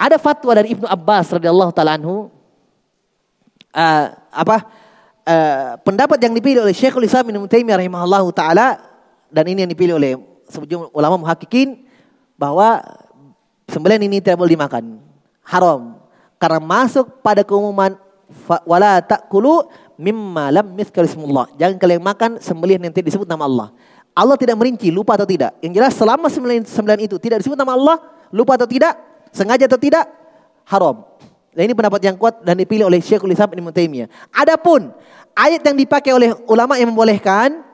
Ada 0.00 0.16
fatwa 0.16 0.54
dari 0.56 0.72
Ibnu 0.72 0.88
Abbas 0.88 1.28
radhiyallahu 1.36 1.74
taala 1.76 2.00
anhu 2.00 2.32
uh, 3.74 4.06
apa 4.32 4.56
uh, 5.28 5.76
pendapat 5.84 6.16
yang 6.22 6.32
dipilih 6.32 6.64
oleh 6.64 6.72
Syekhul 6.72 7.04
Islam 7.04 7.28
Ibnu 7.28 7.44
Taimiyah 7.44 7.78
rahimahullahu 7.84 8.32
taala 8.32 8.80
dan 9.28 9.44
ini 9.44 9.66
yang 9.66 9.70
dipilih 9.70 10.00
oleh 10.00 10.16
sejumlah 10.50 10.90
ulama 10.92 11.16
muhakikin 11.22 11.86
bahwa 12.34 12.82
sembelihan 13.70 14.02
ini 14.04 14.18
tidak 14.18 14.42
boleh 14.42 14.58
dimakan. 14.58 14.98
Haram. 15.46 15.96
Karena 16.40 16.58
masuk 16.58 17.22
pada 17.22 17.46
keumuman 17.46 17.94
wala 18.66 18.98
ta'kulu 19.04 19.68
mimma 20.00 20.50
lam 20.50 20.66
yuzkarismullah. 20.74 21.52
Jangan 21.60 21.76
kalian 21.76 22.02
makan 22.02 22.30
sembelihan 22.40 22.80
yang 22.88 22.94
tidak 22.94 23.12
disebut 23.12 23.28
nama 23.28 23.44
Allah. 23.44 23.68
Allah 24.16 24.36
tidak 24.40 24.58
merinci 24.58 24.90
lupa 24.90 25.14
atau 25.14 25.28
tidak. 25.28 25.54
Yang 25.62 25.72
jelas 25.78 25.92
selama 25.94 26.26
sembelihan, 26.26 26.64
sembelihan 26.66 27.00
itu 27.06 27.16
tidak 27.22 27.44
disebut 27.44 27.54
nama 27.54 27.76
Allah, 27.78 27.96
lupa 28.34 28.58
atau 28.58 28.66
tidak, 28.66 28.98
sengaja 29.30 29.70
atau 29.70 29.78
tidak, 29.78 30.08
haram. 30.66 31.06
Dan 31.54 31.70
ini 31.70 31.74
pendapat 31.74 32.00
yang 32.02 32.16
kuat 32.18 32.42
dan 32.46 32.58
dipilih 32.58 32.86
oleh 32.86 33.02
Syekhul 33.02 33.34
Islam 33.34 33.50
Ibnu 33.50 33.70
Taimiyah. 33.74 34.08
Adapun 34.34 34.90
ayat 35.34 35.62
yang 35.66 35.76
dipakai 35.78 36.14
oleh 36.14 36.30
ulama 36.46 36.78
yang 36.78 36.94
membolehkan 36.94 37.69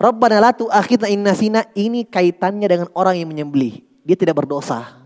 Rabbana 0.00 0.40
la 0.40 0.50
tu'akhidna 0.56 1.12
in 1.12 1.20
nasina 1.20 1.68
ini 1.76 2.08
kaitannya 2.08 2.64
dengan 2.64 2.88
orang 2.96 3.20
yang 3.20 3.28
menyembelih. 3.28 3.84
Dia 4.00 4.16
tidak 4.16 4.40
berdosa. 4.40 4.96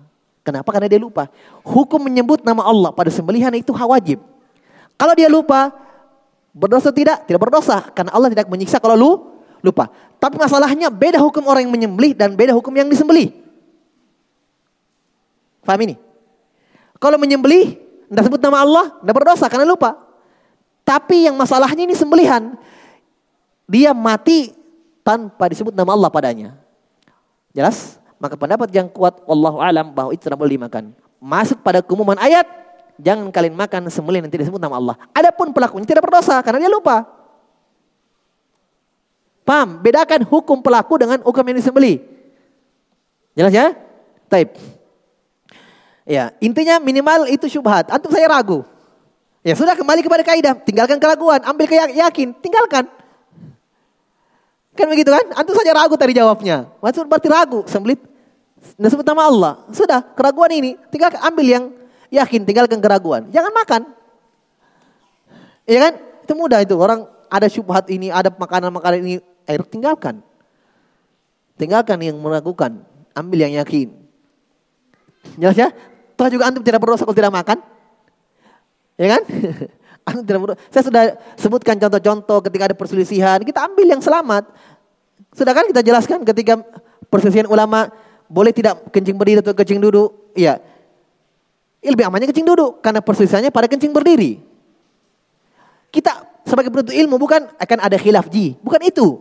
Kenapa? 0.46 0.70
Karena 0.70 0.86
dia 0.86 1.02
lupa. 1.02 1.26
Hukum 1.66 1.98
menyebut 1.98 2.46
nama 2.46 2.62
Allah 2.62 2.94
pada 2.94 3.10
sembelihan 3.10 3.50
itu 3.58 3.74
wajib. 3.74 4.22
Kalau 4.94 5.14
dia 5.18 5.26
lupa, 5.26 5.74
berdosa 6.54 6.94
tidak? 6.94 7.26
Tidak 7.26 7.42
berdosa. 7.42 7.90
Karena 7.90 8.14
Allah 8.14 8.30
tidak 8.30 8.46
menyiksa 8.46 8.78
kalau 8.78 8.94
lu 8.94 9.12
lupa. 9.66 9.90
Tapi 10.22 10.38
masalahnya 10.38 10.94
beda 10.94 11.18
hukum 11.18 11.42
orang 11.50 11.66
yang 11.66 11.74
menyembelih 11.74 12.14
dan 12.14 12.38
beda 12.38 12.54
hukum 12.54 12.70
yang 12.70 12.86
disembelih. 12.86 13.34
Paham 15.66 15.90
ini? 15.90 15.98
Kalau 17.02 17.18
menyembelih, 17.18 17.82
tidak 18.06 18.30
sebut 18.30 18.38
nama 18.38 18.62
Allah, 18.62 18.86
tidak 19.02 19.14
berdosa 19.18 19.50
karena 19.50 19.66
lupa. 19.66 19.98
Tapi 20.86 21.26
yang 21.26 21.34
masalahnya 21.34 21.82
ini 21.82 21.98
sembelihan. 21.98 22.54
Dia 23.66 23.90
mati 23.90 24.63
tanpa 25.04 25.52
disebut 25.52 25.76
nama 25.76 25.92
Allah 25.92 26.10
padanya. 26.10 26.56
Jelas? 27.52 28.00
Maka 28.16 28.34
pendapat 28.40 28.72
yang 28.72 28.88
kuat 28.88 29.20
Allah 29.28 29.54
alam 29.60 29.86
bahwa 29.92 30.10
itu 30.16 30.24
tidak 30.24 30.40
boleh 30.40 30.56
dimakan. 30.56 30.96
Masuk 31.20 31.60
pada 31.60 31.84
keumuman 31.84 32.16
ayat, 32.16 32.48
jangan 32.96 33.28
kalian 33.28 33.52
makan 33.52 33.92
sembelih 33.92 34.24
tidak 34.26 34.48
disebut 34.48 34.58
nama 34.58 34.80
Allah. 34.80 34.96
Adapun 35.12 35.52
pelakunya 35.52 35.84
tidak 35.84 36.02
berdosa 36.08 36.40
karena 36.40 36.64
dia 36.64 36.72
lupa. 36.72 37.04
Paham? 39.44 39.76
Bedakan 39.84 40.24
hukum 40.24 40.64
pelaku 40.64 40.96
dengan 40.96 41.20
hukum 41.20 41.44
yang 41.44 41.60
disembelih. 41.60 42.00
Jelas 43.36 43.52
ya? 43.52 43.76
Taib. 44.32 44.56
Ya, 46.08 46.32
intinya 46.40 46.80
minimal 46.80 47.28
itu 47.28 47.44
syubhat. 47.44 47.92
Antum 47.92 48.08
saya 48.08 48.24
ragu. 48.24 48.64
Ya 49.44 49.52
sudah 49.52 49.76
kembali 49.76 50.00
kepada 50.00 50.24
kaidah, 50.24 50.56
tinggalkan 50.64 50.96
keraguan, 50.96 51.44
ambil 51.44 51.68
keyakin, 51.68 52.32
tinggalkan. 52.40 52.88
Kan 54.74 54.86
begitu 54.90 55.10
kan? 55.14 55.26
Antum 55.38 55.54
saja 55.54 55.70
ragu 55.70 55.94
tadi 55.94 56.12
jawabnya. 56.18 56.66
Maksud 56.82 57.06
berarti 57.06 57.28
ragu, 57.30 57.62
sembelit. 57.70 58.02
Nah, 58.74 58.90
sebut 58.90 59.06
nama 59.06 59.30
Allah. 59.30 59.52
Sudah, 59.70 60.02
keraguan 60.18 60.50
ini 60.50 60.74
tinggal 60.90 61.14
ambil 61.22 61.46
yang 61.46 61.64
yakin, 62.10 62.42
tinggalkan 62.42 62.82
keraguan. 62.82 63.30
Jangan 63.30 63.52
makan. 63.54 63.82
Iya 65.64 65.78
kan? 65.88 65.92
Itu 66.26 66.32
mudah 66.34 66.58
itu. 66.60 66.74
Orang 66.74 67.06
ada 67.30 67.46
syubhat 67.46 67.86
ini, 67.92 68.10
ada 68.10 68.34
makanan-makanan 68.34 68.98
ini, 69.06 69.14
air 69.46 69.62
tinggalkan. 69.62 70.18
Tinggalkan 71.54 72.02
yang 72.02 72.18
meragukan, 72.18 72.82
ambil 73.14 73.38
yang 73.46 73.54
yakin. 73.62 73.94
Jelas 75.38 75.54
ya? 75.54 75.68
Toh 76.14 76.26
juga 76.30 76.50
antum 76.50 76.62
tidak 76.66 76.82
berdosa 76.82 77.06
kalau 77.06 77.14
tidak 77.14 77.30
makan. 77.30 77.58
Ya 78.98 79.18
kan? 79.18 79.22
Saya 80.68 80.82
sudah 80.84 81.04
sebutkan 81.40 81.80
contoh-contoh 81.80 82.44
ketika 82.44 82.72
ada 82.72 82.76
perselisihan, 82.76 83.40
kita 83.40 83.64
ambil 83.64 83.86
yang 83.88 84.02
selamat. 84.04 84.44
Sudah 85.32 85.52
kan 85.56 85.64
kita 85.64 85.80
jelaskan 85.80 86.22
ketika 86.22 86.60
perselisihan 87.08 87.48
ulama 87.48 87.88
boleh 88.28 88.52
tidak 88.52 88.84
kencing 88.92 89.16
berdiri 89.16 89.40
atau 89.40 89.56
kencing 89.56 89.80
duduk? 89.80 90.32
Iya. 90.36 90.60
Lebih 91.84 92.04
amannya 92.08 92.28
kencing 92.28 92.48
duduk 92.48 92.80
karena 92.84 93.00
perselisihannya 93.00 93.48
pada 93.48 93.68
kencing 93.68 93.92
berdiri. 93.92 94.40
Kita 95.88 96.26
sebagai 96.44 96.68
penuntut 96.68 96.92
ilmu 96.92 97.16
bukan 97.16 97.48
akan 97.56 97.78
ada 97.80 97.96
khilaf 97.96 98.28
ji, 98.28 98.56
bukan 98.60 98.80
itu. 98.84 99.20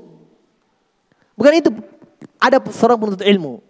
Bukan 1.39 1.53
itu. 1.55 1.69
Ada 2.39 2.59
seorang 2.71 2.99
penuntut 2.99 3.23
ilmu. 3.23 3.63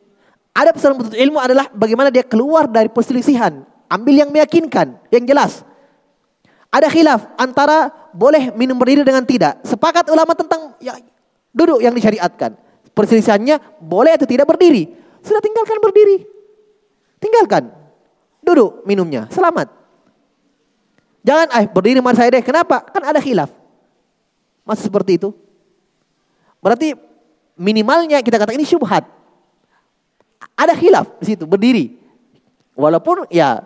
Ada 0.53 0.73
seorang 0.77 0.97
penuntut 1.01 1.17
ilmu 1.17 1.37
adalah 1.41 1.65
bagaimana 1.73 2.13
dia 2.13 2.21
keluar 2.21 2.69
dari 2.69 2.89
perselisihan, 2.89 3.65
ambil 3.89 4.13
yang 4.25 4.29
meyakinkan, 4.29 4.97
yang 5.09 5.25
jelas. 5.25 5.65
Ada 6.73 6.89
khilaf 6.89 7.37
antara 7.37 7.93
boleh 8.17 8.49
minum 8.57 8.73
berdiri 8.73 9.05
dengan 9.05 9.21
tidak. 9.21 9.61
Sepakat 9.61 10.09
ulama 10.09 10.33
tentang 10.33 10.73
ya, 10.81 10.97
duduk 11.53 11.85
yang 11.85 11.93
disyariatkan. 11.93 12.57
Perselisihannya 12.97 13.61
boleh 13.77 14.17
atau 14.17 14.25
tidak 14.25 14.49
berdiri. 14.49 14.89
Sudah 15.21 15.37
tinggalkan 15.37 15.77
berdiri. 15.77 16.25
Tinggalkan. 17.21 17.69
Duduk 18.41 18.81
minumnya. 18.89 19.29
Selamat. 19.29 19.69
Jangan 21.21 21.47
eh 21.61 21.65
berdiri 21.69 22.01
mari 22.01 22.17
saya 22.17 22.33
deh. 22.33 22.43
Kenapa? 22.43 22.81
Kan 22.89 23.05
ada 23.05 23.21
khilaf. 23.21 23.53
Masih 24.65 24.89
seperti 24.89 25.21
itu. 25.21 25.29
Berarti 26.57 26.97
minimalnya 27.53 28.17
kita 28.25 28.41
katakan 28.41 28.57
ini 28.57 28.65
syubhat. 28.65 29.05
Ada 30.57 30.73
khilaf 30.73 31.21
di 31.21 31.25
situ 31.33 31.45
berdiri. 31.45 32.01
Walaupun 32.73 33.29
ya 33.29 33.61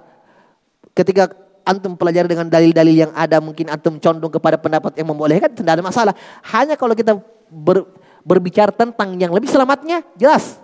ketika 0.91 1.46
antum 1.67 1.99
pelajari 1.99 2.31
dengan 2.31 2.47
dalil-dalil 2.47 2.95
yang 2.95 3.11
ada 3.11 3.43
mungkin 3.43 3.67
antum 3.67 3.99
condong 3.99 4.31
kepada 4.31 4.55
pendapat 4.55 4.95
yang 4.95 5.11
membolehkan 5.11 5.51
tidak 5.51 5.75
ada 5.75 5.83
masalah. 5.83 6.13
Hanya 6.47 6.79
kalau 6.79 6.95
kita 6.95 7.19
ber, 7.51 7.83
berbicara 8.23 8.71
tentang 8.71 9.19
yang 9.19 9.35
lebih 9.35 9.51
selamatnya 9.51 10.07
jelas. 10.15 10.55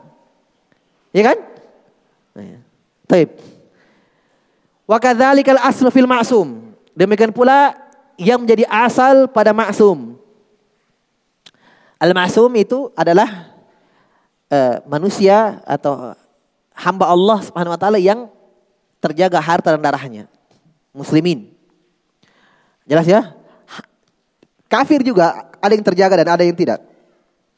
Ya 1.11 1.27
kan? 1.29 1.37
Taib. 3.05 3.35
Wa 4.87 4.97
kadzalikal 4.97 5.59
aslu 5.59 5.91
fil 5.91 6.07
ma'sum. 6.07 6.73
Demikian 6.95 7.35
pula 7.35 7.75
yang 8.15 8.39
menjadi 8.41 8.63
asal 8.71 9.27
pada 9.27 9.51
maksum. 9.51 10.15
Al-ma'sum 11.97 12.51
itu 12.59 12.91
adalah 12.99 13.53
uh, 14.51 14.75
manusia 14.85 15.63
atau 15.63 16.13
hamba 16.75 17.09
Allah 17.09 17.37
Subhanahu 17.45 17.73
wa 17.73 17.79
taala 17.79 17.97
yang 18.01 18.27
terjaga 18.99 19.39
harta 19.39 19.75
dan 19.75 19.81
darahnya 19.81 20.23
muslimin. 20.93 21.51
Jelas 22.85 23.09
ya? 23.09 23.33
Kafir 24.69 25.01
juga 25.01 25.51
ada 25.57 25.73
yang 25.73 25.85
terjaga 25.85 26.15
dan 26.21 26.27
ada 26.39 26.43
yang 26.45 26.55
tidak. 26.55 26.81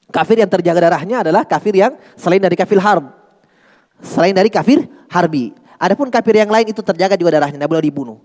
Kafir 0.10 0.40
yang 0.40 0.50
terjaga 0.50 0.80
darahnya 0.90 1.22
adalah 1.22 1.44
kafir 1.44 1.76
yang 1.76 1.96
selain 2.16 2.40
dari 2.40 2.56
kafir 2.56 2.80
harb. 2.80 3.12
Selain 4.04 4.36
dari 4.36 4.52
kafir 4.52 4.88
harbi. 5.12 5.56
Adapun 5.76 6.08
kafir 6.08 6.40
yang 6.40 6.52
lain 6.52 6.72
itu 6.72 6.80
terjaga 6.80 7.20
juga 7.20 7.40
darahnya, 7.40 7.60
tidak 7.60 7.72
boleh 7.72 7.84
dibunuh. 7.84 8.18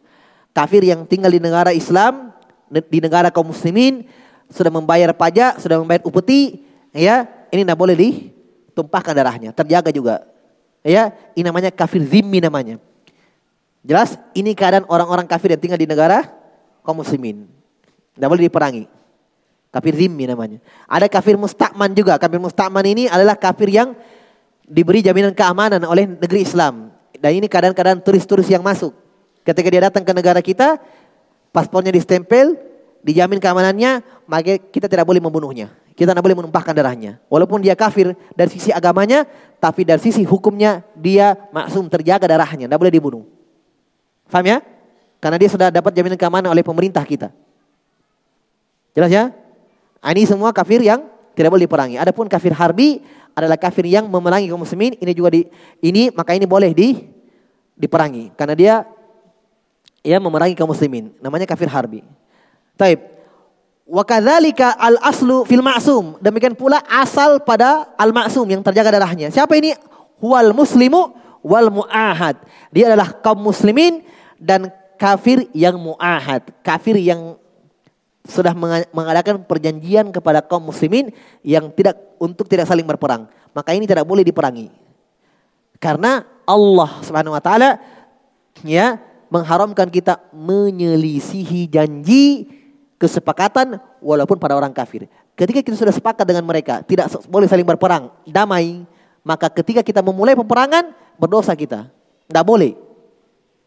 Kafir 0.54 0.82
yang 0.86 1.06
tinggal 1.06 1.30
di 1.30 1.38
negara 1.42 1.70
Islam, 1.70 2.34
di 2.70 2.98
negara 2.98 3.30
kaum 3.30 3.50
muslimin, 3.50 4.06
sudah 4.50 4.70
membayar 4.70 5.14
pajak, 5.14 5.62
sudah 5.62 5.78
membayar 5.82 6.02
upeti, 6.02 6.62
ya, 6.90 7.26
ini 7.54 7.62
tidak 7.62 7.78
boleh 7.78 7.94
ditumpahkan 7.94 9.14
darahnya, 9.14 9.50
terjaga 9.54 9.90
juga. 9.94 10.26
Ya, 10.82 11.14
ini 11.38 11.46
namanya 11.46 11.70
kafir 11.70 12.02
zimmi 12.02 12.42
namanya. 12.42 12.82
Jelas, 13.80 14.20
ini 14.36 14.52
keadaan 14.52 14.84
orang-orang 14.92 15.24
kafir 15.24 15.56
yang 15.56 15.60
tinggal 15.60 15.80
di 15.80 15.88
negara 15.88 16.28
kaum 16.84 17.00
muslimin. 17.00 17.48
Tidak 18.16 18.28
boleh 18.28 18.44
diperangi. 18.46 18.84
Kafir 19.70 19.94
zimmi 19.96 20.26
namanya. 20.26 20.58
Ada 20.84 21.06
kafir 21.06 21.38
mustakman 21.38 21.94
juga. 21.94 22.18
Kafir 22.20 22.42
mustakman 22.42 22.84
ini 22.84 23.06
adalah 23.06 23.38
kafir 23.38 23.70
yang 23.70 23.94
diberi 24.66 25.00
jaminan 25.00 25.32
keamanan 25.32 25.80
oleh 25.86 26.04
negeri 26.04 26.44
Islam. 26.44 26.92
Dan 27.16 27.38
ini 27.38 27.46
keadaan-keadaan 27.48 28.04
turis-turis 28.04 28.50
yang 28.50 28.60
masuk. 28.60 28.92
Ketika 29.46 29.68
dia 29.72 29.88
datang 29.88 30.04
ke 30.04 30.12
negara 30.12 30.44
kita, 30.44 30.76
paspornya 31.54 31.94
distempel, 31.94 32.58
dijamin 33.00 33.40
keamanannya, 33.40 34.04
maka 34.28 34.60
kita 34.60 34.90
tidak 34.90 35.08
boleh 35.08 35.22
membunuhnya. 35.22 35.72
Kita 35.96 36.12
tidak 36.12 36.24
boleh 36.24 36.36
menumpahkan 36.44 36.72
darahnya. 36.76 37.20
Walaupun 37.32 37.60
dia 37.64 37.72
kafir 37.76 38.12
dari 38.36 38.50
sisi 38.52 38.72
agamanya, 38.72 39.24
tapi 39.56 39.84
dari 39.84 40.00
sisi 40.00 40.24
hukumnya 40.24 40.84
dia 40.96 41.36
maksum 41.52 41.88
terjaga 41.88 42.28
darahnya, 42.28 42.68
tidak 42.68 42.80
boleh 42.80 42.92
dibunuh. 42.92 43.39
Faham 44.30 44.46
ya? 44.46 44.62
Karena 45.20 45.36
dia 45.36 45.50
sudah 45.52 45.68
dapat 45.68 45.92
jaminan 45.92 46.16
keamanan 46.16 46.54
oleh 46.54 46.64
pemerintah 46.64 47.04
kita. 47.04 47.28
Jelas 48.96 49.10
ya? 49.12 49.34
Ah, 50.00 50.16
ini 50.16 50.24
semua 50.24 50.54
kafir 50.54 50.80
yang 50.80 51.04
tidak 51.36 51.50
boleh 51.52 51.68
diperangi. 51.68 52.00
Adapun 52.00 52.24
kafir 52.26 52.56
harbi 52.56 53.04
adalah 53.36 53.60
kafir 53.60 53.84
yang 53.84 54.08
memerangi 54.08 54.48
kaum 54.48 54.64
muslimin. 54.64 54.96
Ini 54.96 55.12
juga 55.12 55.36
di 55.36 55.44
ini 55.84 56.08
maka 56.08 56.32
ini 56.32 56.48
boleh 56.48 56.72
di 56.72 57.04
diperangi 57.76 58.32
karena 58.36 58.54
dia 58.56 58.74
ya 60.00 60.16
memerangi 60.16 60.56
kaum 60.56 60.72
muslimin. 60.72 61.12
Namanya 61.20 61.44
kafir 61.44 61.68
harbi. 61.68 62.00
Taib. 62.80 63.02
Wa 63.84 64.06
kadzalika 64.06 64.78
al 64.78 64.96
aslu 65.04 65.44
fil 65.44 65.60
ma'sum. 65.60 66.16
Demikian 66.22 66.56
pula 66.56 66.80
asal 66.88 67.42
pada 67.44 67.92
al 67.98 68.14
ma'sum 68.14 68.48
yang 68.48 68.64
terjaga 68.64 68.94
darahnya. 68.94 69.28
Siapa 69.28 69.52
ini? 69.60 69.76
Wal 70.20 70.56
muslimu 70.56 71.12
wal 71.44 71.68
muahad. 71.68 72.40
Dia 72.72 72.92
adalah 72.92 73.16
kaum 73.20 73.40
muslimin 73.40 74.04
dan 74.40 74.72
kafir 74.96 75.44
yang 75.52 75.76
muahad. 75.76 76.40
Kafir 76.64 76.96
yang 76.96 77.36
sudah 78.24 78.56
mengadakan 78.92 79.44
perjanjian 79.44 80.08
kepada 80.08 80.40
kaum 80.40 80.72
muslimin 80.72 81.12
yang 81.44 81.68
tidak 81.72 82.00
untuk 82.16 82.48
tidak 82.48 82.64
saling 82.64 82.88
berperang. 82.88 83.28
Maka 83.52 83.76
ini 83.76 83.84
tidak 83.84 84.08
boleh 84.08 84.24
diperangi. 84.24 84.72
Karena 85.80 86.24
Allah 86.48 86.90
Subhanahu 87.04 87.36
wa 87.36 87.42
taala 87.44 87.80
ya 88.64 89.00
mengharamkan 89.32 89.88
kita 89.88 90.20
menyelisihi 90.34 91.70
janji 91.70 92.48
kesepakatan 93.00 93.80
walaupun 94.04 94.36
pada 94.36 94.58
orang 94.58 94.74
kafir. 94.74 95.08
Ketika 95.32 95.64
kita 95.64 95.76
sudah 95.80 95.94
sepakat 95.94 96.28
dengan 96.28 96.44
mereka, 96.44 96.84
tidak 96.84 97.08
boleh 97.24 97.48
saling 97.48 97.64
berperang, 97.64 98.12
damai, 98.28 98.84
maka 99.24 99.48
ketika 99.48 99.80
kita 99.80 100.04
memulai 100.04 100.36
peperangan, 100.36 100.92
berdosa 101.16 101.56
kita. 101.56 101.88
Tidak 102.28 102.44
boleh. 102.44 102.76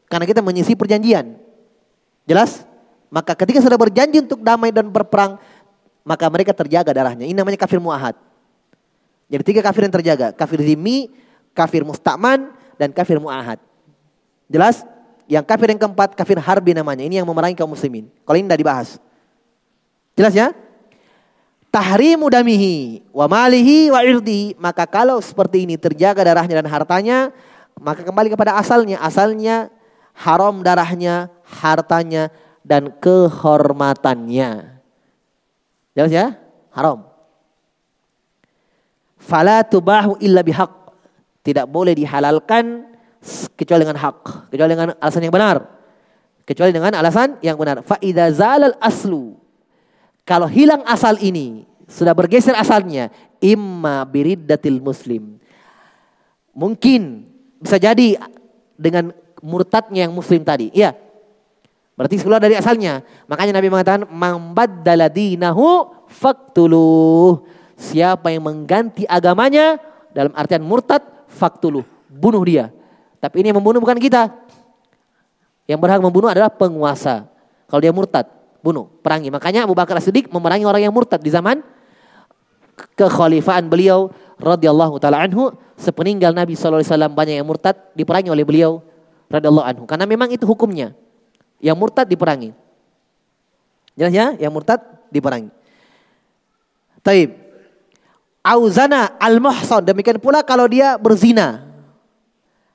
Karena 0.08 0.26
kita 0.28 0.42
menyisi 0.44 0.74
perjanjian. 0.78 1.36
Jelas? 2.24 2.64
Maka 3.14 3.38
ketika 3.38 3.62
sudah 3.62 3.78
berjanji 3.78 4.26
untuk 4.26 4.42
damai 4.42 4.74
dan 4.74 4.90
berperang, 4.90 5.38
maka 6.02 6.26
mereka 6.34 6.52
terjaga 6.52 6.92
darahnya. 6.92 7.30
Ini 7.30 7.38
namanya 7.38 7.62
kafir 7.62 7.78
muahad. 7.78 8.18
Jadi 9.32 9.44
tiga 9.44 9.62
kafir 9.66 9.88
yang 9.88 9.94
terjaga. 9.94 10.28
Kafir 10.36 10.62
zimmi, 10.62 11.10
kafir 11.56 11.82
mustakman, 11.82 12.54
dan 12.78 12.92
kafir 12.94 13.18
muahad. 13.18 13.58
Jelas? 14.52 14.86
Yang 15.26 15.46
kafir 15.48 15.68
yang 15.72 15.82
keempat, 15.82 16.14
kafir 16.14 16.38
harbi 16.38 16.76
namanya. 16.76 17.02
Ini 17.08 17.24
yang 17.24 17.28
memerangi 17.28 17.58
kaum 17.58 17.72
muslimin. 17.72 18.12
Kalau 18.28 18.38
ini 18.38 18.46
tidak 18.46 18.60
dibahas. 18.60 18.90
Jelas 20.14 20.34
ya? 20.38 20.54
Tahrimu 21.74 22.30
damihi, 22.30 23.02
wa 23.10 23.26
malihi, 23.26 23.90
wa 23.90 24.06
irdihi. 24.06 24.54
Maka 24.62 24.86
kalau 24.86 25.18
seperti 25.18 25.66
ini 25.66 25.74
terjaga 25.74 26.22
darahnya 26.22 26.62
dan 26.62 26.70
hartanya, 26.70 27.18
maka 27.82 28.06
kembali 28.06 28.30
kepada 28.30 28.54
asalnya. 28.62 29.02
Asalnya 29.02 29.73
haram 30.14 30.62
darahnya, 30.62 31.30
hartanya, 31.44 32.30
dan 32.64 32.94
kehormatannya. 33.02 34.82
Jelas 35.94 36.12
ya? 36.14 36.38
Haram. 36.74 37.06
Fala 39.20 39.62
tubahu 39.62 40.18
illa 40.24 40.42
bihaq. 40.42 40.72
Tidak 41.44 41.68
boleh 41.68 41.92
dihalalkan 41.92 42.88
kecuali 43.60 43.84
dengan 43.84 44.00
hak, 44.00 44.48
kecuali 44.48 44.72
dengan 44.72 44.90
alasan 44.96 45.24
yang 45.28 45.36
benar. 45.36 45.58
Kecuali 46.44 46.72
dengan 46.72 46.92
alasan 46.96 47.40
yang 47.44 47.60
benar. 47.60 47.84
Fa 47.84 48.00
idza 48.00 48.32
zalal 48.32 48.76
aslu. 48.80 49.36
Kalau 50.24 50.48
hilang 50.48 50.88
asal 50.88 51.20
ini, 51.20 51.68
sudah 51.88 52.16
bergeser 52.16 52.56
asalnya, 52.56 53.12
imma 53.44 54.08
biriddatil 54.08 54.80
muslim. 54.80 55.36
Mungkin 56.56 57.28
bisa 57.60 57.76
jadi 57.76 58.16
dengan 58.80 59.12
murtadnya 59.44 60.08
yang 60.08 60.16
muslim 60.16 60.40
tadi. 60.42 60.72
Iya, 60.72 60.96
Berarti 61.94 62.18
keluar 62.26 62.42
dari 62.42 62.58
asalnya. 62.58 63.06
Makanya 63.30 63.62
Nabi 63.62 63.70
mengatakan 63.70 64.04
mambaddala 64.10 65.14
dinahu 65.14 65.94
faktuluh. 66.10 67.46
Siapa 67.78 68.34
yang 68.34 68.46
mengganti 68.50 69.06
agamanya 69.06 69.78
dalam 70.10 70.34
artian 70.34 70.66
murtad 70.66 71.06
faktuluh. 71.30 71.86
Bunuh 72.10 72.42
dia. 72.46 72.74
Tapi 73.22 73.46
ini 73.46 73.54
yang 73.54 73.62
membunuh 73.62 73.78
bukan 73.82 73.98
kita. 74.02 74.34
Yang 75.70 75.80
berhak 75.80 76.02
membunuh 76.02 76.34
adalah 76.34 76.50
penguasa. 76.50 77.30
Kalau 77.70 77.82
dia 77.82 77.94
murtad, 77.94 78.26
bunuh, 78.60 78.90
perangi. 79.00 79.30
Makanya 79.30 79.64
Abu 79.64 79.78
Bakar 79.78 79.98
As-Siddiq 80.02 80.28
memerangi 80.34 80.66
orang 80.66 80.82
yang 80.84 80.94
murtad 80.94 81.22
di 81.22 81.30
zaman 81.30 81.62
kekhalifaan 82.98 83.70
beliau 83.70 84.10
radhiyallahu 84.42 84.98
taala 84.98 85.22
anhu 85.22 85.54
sepeninggal 85.78 86.34
Nabi 86.34 86.58
sallallahu 86.58 86.82
alaihi 86.82 86.90
wasallam 86.90 87.14
banyak 87.14 87.36
yang 87.38 87.48
murtad 87.48 87.78
diperangi 87.94 88.34
oleh 88.34 88.42
beliau 88.42 88.82
radhiyallahu 89.34 89.66
anhu 89.66 89.84
karena 89.90 90.06
memang 90.06 90.30
itu 90.30 90.46
hukumnya 90.46 90.94
yang 91.58 91.74
murtad 91.74 92.06
diperangi. 92.06 92.54
Jelas 93.98 94.14
ya? 94.14 94.28
Yang 94.38 94.52
murtad 94.52 94.80
diperangi. 95.10 95.50
Taib. 97.00 97.34
Auzana 98.44 99.16
al-muhsan. 99.18 99.88
Demikian 99.88 100.20
pula 100.20 100.44
kalau 100.44 100.68
dia 100.68 101.00
berzina. 101.00 101.64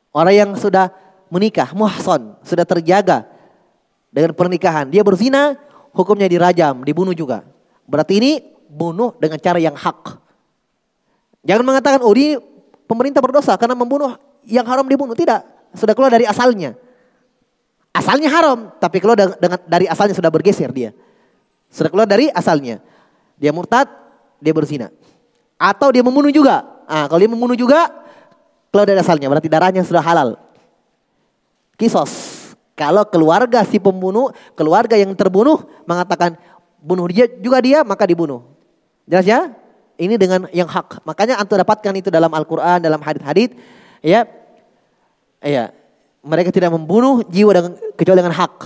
Orang 0.09 0.33
yang 0.33 0.51
sudah 0.57 0.89
menikah, 1.29 1.77
muhsan, 1.77 2.33
sudah 2.41 2.65
terjaga 2.65 3.29
dengan 4.09 4.33
pernikahan. 4.33 4.89
Dia 4.89 5.05
berzina, 5.05 5.61
hukumnya 5.93 6.25
dirajam, 6.25 6.81
dibunuh 6.81 7.13
juga. 7.13 7.45
Berarti 7.85 8.17
ini 8.17 8.33
bunuh 8.73 9.13
dengan 9.21 9.37
cara 9.37 9.61
yang 9.61 9.77
hak. 9.77 10.17
Jangan 11.45 11.65
mengatakan, 11.65 12.01
oh 12.01 12.13
ini 12.17 12.41
pemerintah 12.89 13.21
berdosa 13.21 13.53
karena 13.61 13.77
membunuh 13.77 14.17
yang 14.49 14.65
haram 14.65 14.89
dibunuh. 14.89 15.13
Tidak, 15.13 15.58
sudah 15.79 15.95
keluar 15.95 16.11
dari 16.11 16.27
asalnya. 16.27 16.75
Asalnya 17.95 18.29
haram, 18.31 18.71
tapi 18.79 19.03
kalau 19.03 19.17
dengan 19.17 19.59
dari 19.67 19.87
asalnya 19.89 20.15
sudah 20.15 20.31
bergeser 20.31 20.71
dia. 20.71 20.91
Sudah 21.73 21.91
keluar 21.91 22.07
dari 22.07 22.31
asalnya. 22.31 22.79
Dia 23.39 23.55
murtad, 23.55 23.89
dia 24.39 24.53
berzina. 24.53 24.91
Atau 25.59 25.91
dia 25.91 26.03
membunuh 26.03 26.31
juga. 26.31 26.63
Ah, 26.87 27.07
kalau 27.11 27.21
dia 27.21 27.31
membunuh 27.31 27.59
juga, 27.59 27.91
keluar 28.71 28.87
dari 28.87 29.01
asalnya, 29.03 29.27
berarti 29.27 29.49
darahnya 29.51 29.83
sudah 29.83 30.03
halal. 30.03 30.39
Kisos. 31.79 32.37
Kalau 32.79 33.03
keluarga 33.11 33.67
si 33.67 33.83
pembunuh, 33.83 34.31
keluarga 34.55 34.95
yang 34.95 35.11
terbunuh 35.19 35.67
mengatakan 35.83 36.39
bunuh 36.79 37.11
dia 37.11 37.27
juga 37.43 37.59
dia, 37.59 37.83
maka 37.83 38.07
dibunuh. 38.07 38.47
Jelas 39.03 39.27
ya? 39.27 39.51
Ini 39.99 40.15
dengan 40.15 40.47
yang 40.55 40.71
hak. 40.71 41.03
Makanya 41.03 41.43
antum 41.43 41.59
dapatkan 41.59 41.91
itu 41.99 42.07
dalam 42.07 42.31
Al-Quran, 42.31 42.79
dalam 42.79 43.03
hadith-hadith. 43.03 43.59
Ya, 43.99 44.23
ya 45.43 45.71
mereka 46.23 46.51
tidak 46.51 46.75
membunuh 46.75 47.23
jiwa 47.27 47.51
dengan 47.55 47.73
kecuali 47.95 48.19
dengan 48.21 48.35
hak. 48.35 48.57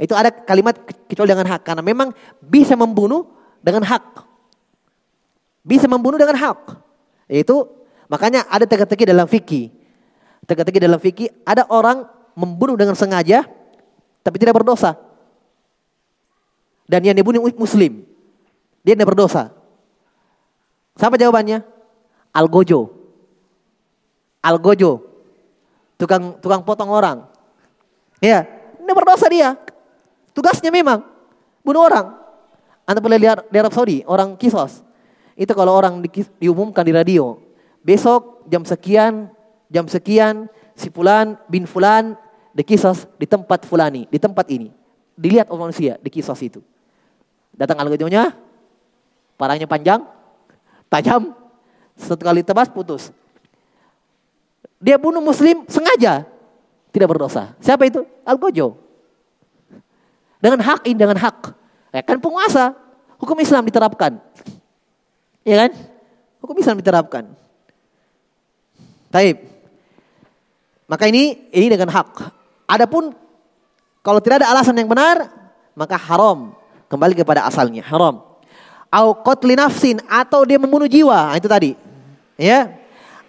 Itu 0.00 0.16
ada 0.16 0.32
kalimat 0.32 0.78
kecuali 1.04 1.28
dengan 1.28 1.48
hak 1.52 1.60
karena 1.66 1.82
memang 1.84 2.14
bisa 2.40 2.72
membunuh 2.78 3.28
dengan 3.60 3.84
hak. 3.84 4.24
Bisa 5.60 5.84
membunuh 5.90 6.16
dengan 6.16 6.38
hak. 6.38 6.80
Yaitu 7.28 7.68
makanya 8.08 8.46
ada 8.48 8.64
teka-teki 8.64 9.04
dalam 9.04 9.28
fikih. 9.28 9.68
Teka-teki 10.48 10.80
dalam 10.80 10.96
fikih 10.96 11.28
ada 11.44 11.68
orang 11.68 12.08
membunuh 12.32 12.78
dengan 12.78 12.96
sengaja 12.96 13.44
tapi 14.24 14.40
tidak 14.40 14.56
berdosa. 14.56 14.96
Dan 16.88 17.04
yang 17.06 17.14
dibunuh 17.14 17.44
muslim. 17.54 18.02
Dia 18.80 18.96
tidak 18.96 19.12
berdosa. 19.12 19.52
Siapa 20.96 21.20
jawabannya? 21.20 21.60
Algojo. 22.32 22.96
Algojo 24.40 25.09
tukang 26.00 26.40
tukang 26.40 26.64
potong 26.64 26.88
orang. 26.88 27.28
Ya, 28.24 28.48
ini 28.80 28.92
berdosa 28.96 29.28
dia. 29.28 29.60
Tugasnya 30.32 30.72
memang 30.72 31.04
bunuh 31.60 31.84
orang. 31.84 32.16
Anda 32.88 33.04
boleh 33.04 33.20
lihat 33.20 33.52
di 33.52 33.56
Arab 33.60 33.76
Saudi, 33.76 34.00
orang 34.08 34.34
kisos. 34.40 34.80
Itu 35.36 35.52
kalau 35.52 35.76
orang 35.76 36.00
di, 36.00 36.08
diumumkan 36.40 36.82
di 36.82 36.90
radio, 36.96 37.38
besok 37.84 38.48
jam 38.48 38.64
sekian 38.64 39.30
jam 39.70 39.86
sekian 39.86 40.50
si 40.74 40.90
fulan 40.90 41.38
bin 41.46 41.64
fulan 41.64 42.18
dikisos 42.50 43.06
di 43.14 43.24
tempat 43.30 43.62
fulani, 43.62 44.10
di 44.10 44.18
tempat 44.18 44.50
ini. 44.50 44.74
Dilihat 45.14 45.46
oleh 45.52 45.70
manusia 45.70 45.94
di 46.02 46.10
kisos 46.10 46.40
itu. 46.42 46.60
Datang 47.54 47.78
algojonya, 47.78 48.34
parangnya 49.38 49.70
panjang, 49.70 50.02
tajam, 50.90 51.36
satu 51.94 52.24
kali 52.24 52.42
tebas 52.42 52.66
putus. 52.72 53.14
Dia 54.80 54.96
bunuh 54.96 55.20
muslim 55.20 55.68
sengaja, 55.68 56.24
tidak 56.88 57.08
berdosa. 57.12 57.52
Siapa 57.60 57.84
itu? 57.84 58.00
Algojo. 58.24 58.80
Dengan 60.40 60.64
hak 60.64 60.88
ini, 60.88 60.96
dengan 60.96 61.20
hak. 61.20 61.52
Ya 61.92 62.00
kan 62.00 62.16
penguasa, 62.16 62.72
hukum 63.20 63.36
Islam 63.44 63.68
diterapkan. 63.68 64.16
Ya 65.44 65.68
kan? 65.68 65.70
Hukum 66.40 66.56
Islam 66.56 66.80
diterapkan. 66.80 67.28
Taib. 69.12 69.36
Maka 70.88 71.04
ini 71.12 71.44
ini 71.52 71.68
dengan 71.68 71.92
hak. 71.92 72.32
Adapun 72.64 73.12
kalau 74.00 74.18
tidak 74.24 74.40
ada 74.40 74.48
alasan 74.56 74.80
yang 74.80 74.88
benar, 74.88 75.28
maka 75.76 76.00
haram. 76.00 76.56
Kembali 76.88 77.14
kepada 77.14 77.44
asalnya, 77.46 77.84
haram. 77.84 78.24
Au 78.90 79.14
qatli 79.22 79.54
nafsin 79.54 80.02
atau 80.10 80.42
dia 80.42 80.58
membunuh 80.58 80.90
jiwa, 80.90 81.30
nah, 81.30 81.36
itu 81.38 81.46
tadi. 81.46 81.78
Ya. 82.34 82.79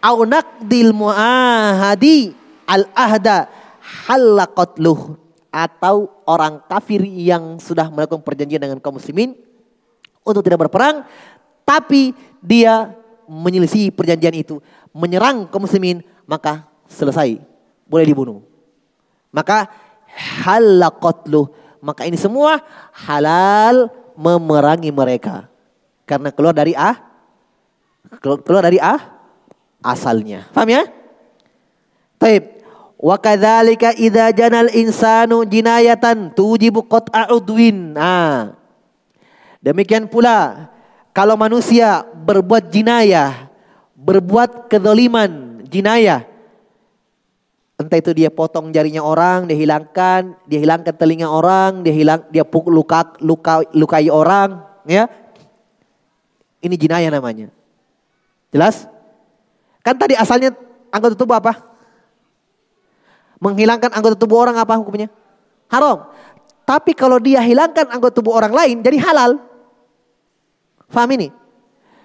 Au 0.01 0.25
naqdil 0.25 0.91
muahadi 0.97 2.33
al 2.65 2.89
ahda 2.97 3.45
halla 4.09 4.49
qatluh 4.49 5.13
atau 5.53 6.09
orang 6.25 6.63
kafir 6.65 7.05
yang 7.05 7.61
sudah 7.61 7.91
melakukan 7.93 8.25
perjanjian 8.25 8.57
dengan 8.57 8.79
kaum 8.81 8.97
muslimin 8.97 9.37
untuk 10.25 10.41
tidak 10.41 10.65
berperang 10.65 11.05
tapi 11.61 12.17
dia 12.41 12.97
menyelisih 13.29 13.93
perjanjian 13.95 14.35
itu, 14.35 14.59
menyerang 14.91 15.47
kaum 15.47 15.63
muslimin, 15.63 16.03
maka 16.27 16.67
selesai, 16.89 17.39
boleh 17.87 18.03
dibunuh. 18.03 18.43
Maka 19.31 19.71
halaqatluh, 20.43 21.47
maka 21.79 22.03
ini 22.03 22.19
semua 22.19 22.59
halal 22.91 23.87
memerangi 24.19 24.91
mereka. 24.91 25.47
Karena 26.03 26.33
keluar 26.35 26.51
dari 26.51 26.75
ah? 26.75 26.99
Keluar 28.19 28.67
dari 28.67 28.75
ah 28.81 29.20
asalnya. 29.81 30.47
Paham 30.53 30.69
ya? 30.69 30.83
Taib. 32.21 32.61
Wa 33.01 33.17
kadzalika 33.17 33.97
idza 33.97 34.29
janal 34.29 34.69
insanu 34.77 35.41
jinayatan 35.41 36.31
tujibu 36.37 36.85
qat'a 36.85 37.33
udwin. 37.33 37.97
Nah. 37.97 38.53
Demikian 39.61 40.05
pula 40.05 40.69
kalau 41.13 41.33
manusia 41.37 42.05
berbuat 42.05 42.69
jinayah, 42.69 43.49
berbuat 43.97 44.69
kezaliman, 44.69 45.61
jinayah, 45.69 46.25
entah 47.81 47.97
itu 47.97 48.13
dia 48.13 48.29
potong 48.29 48.69
jarinya 48.69 49.01
orang, 49.01 49.49
dia 49.49 49.57
hilangkan, 49.57 50.37
dia 50.45 50.61
hilangkan 50.61 50.93
telinga 50.93 51.29
orang, 51.29 51.81
dia 51.81 51.93
hilang, 51.93 52.21
dia 52.29 52.45
pukul 52.45 52.77
luka, 52.77 53.17
luka, 53.21 53.65
lukai 53.73 54.07
orang, 54.13 54.61
ya. 54.85 55.09
Ini 56.61 56.77
jinayah 56.77 57.09
namanya. 57.09 57.49
Jelas? 58.53 58.85
Kan 59.81 59.97
tadi 59.97 60.13
asalnya 60.13 60.53
anggota 60.93 61.17
tubuh 61.17 61.37
apa? 61.37 61.57
Menghilangkan 63.41 63.89
anggota 63.93 64.15
tubuh 64.17 64.45
orang 64.45 64.57
apa 64.61 64.77
hukumnya? 64.77 65.09
Haram. 65.69 66.09
Tapi 66.61 66.93
kalau 66.93 67.17
dia 67.17 67.41
hilangkan 67.41 67.89
anggota 67.89 68.21
tubuh 68.21 68.37
orang 68.37 68.53
lain 68.53 68.85
jadi 68.85 69.01
halal. 69.01 69.41
Faham 70.87 71.09
ini? 71.17 71.33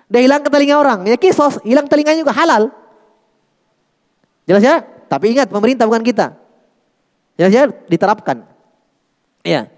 Dia 0.08 0.22
hilang 0.24 0.40
ke 0.40 0.48
telinga 0.48 0.80
orang. 0.80 1.04
Ya 1.04 1.18
kisos, 1.20 1.60
hilang 1.66 1.84
telinganya 1.90 2.24
juga 2.24 2.32
halal. 2.32 2.72
Jelas 4.46 4.62
ya? 4.62 4.76
Tapi 5.06 5.34
ingat 5.36 5.50
pemerintah 5.50 5.84
bukan 5.84 6.02
kita. 6.06 6.32
Jelas 7.36 7.52
ya? 7.52 7.64
Diterapkan. 7.68 8.46
Ya. 9.44 9.68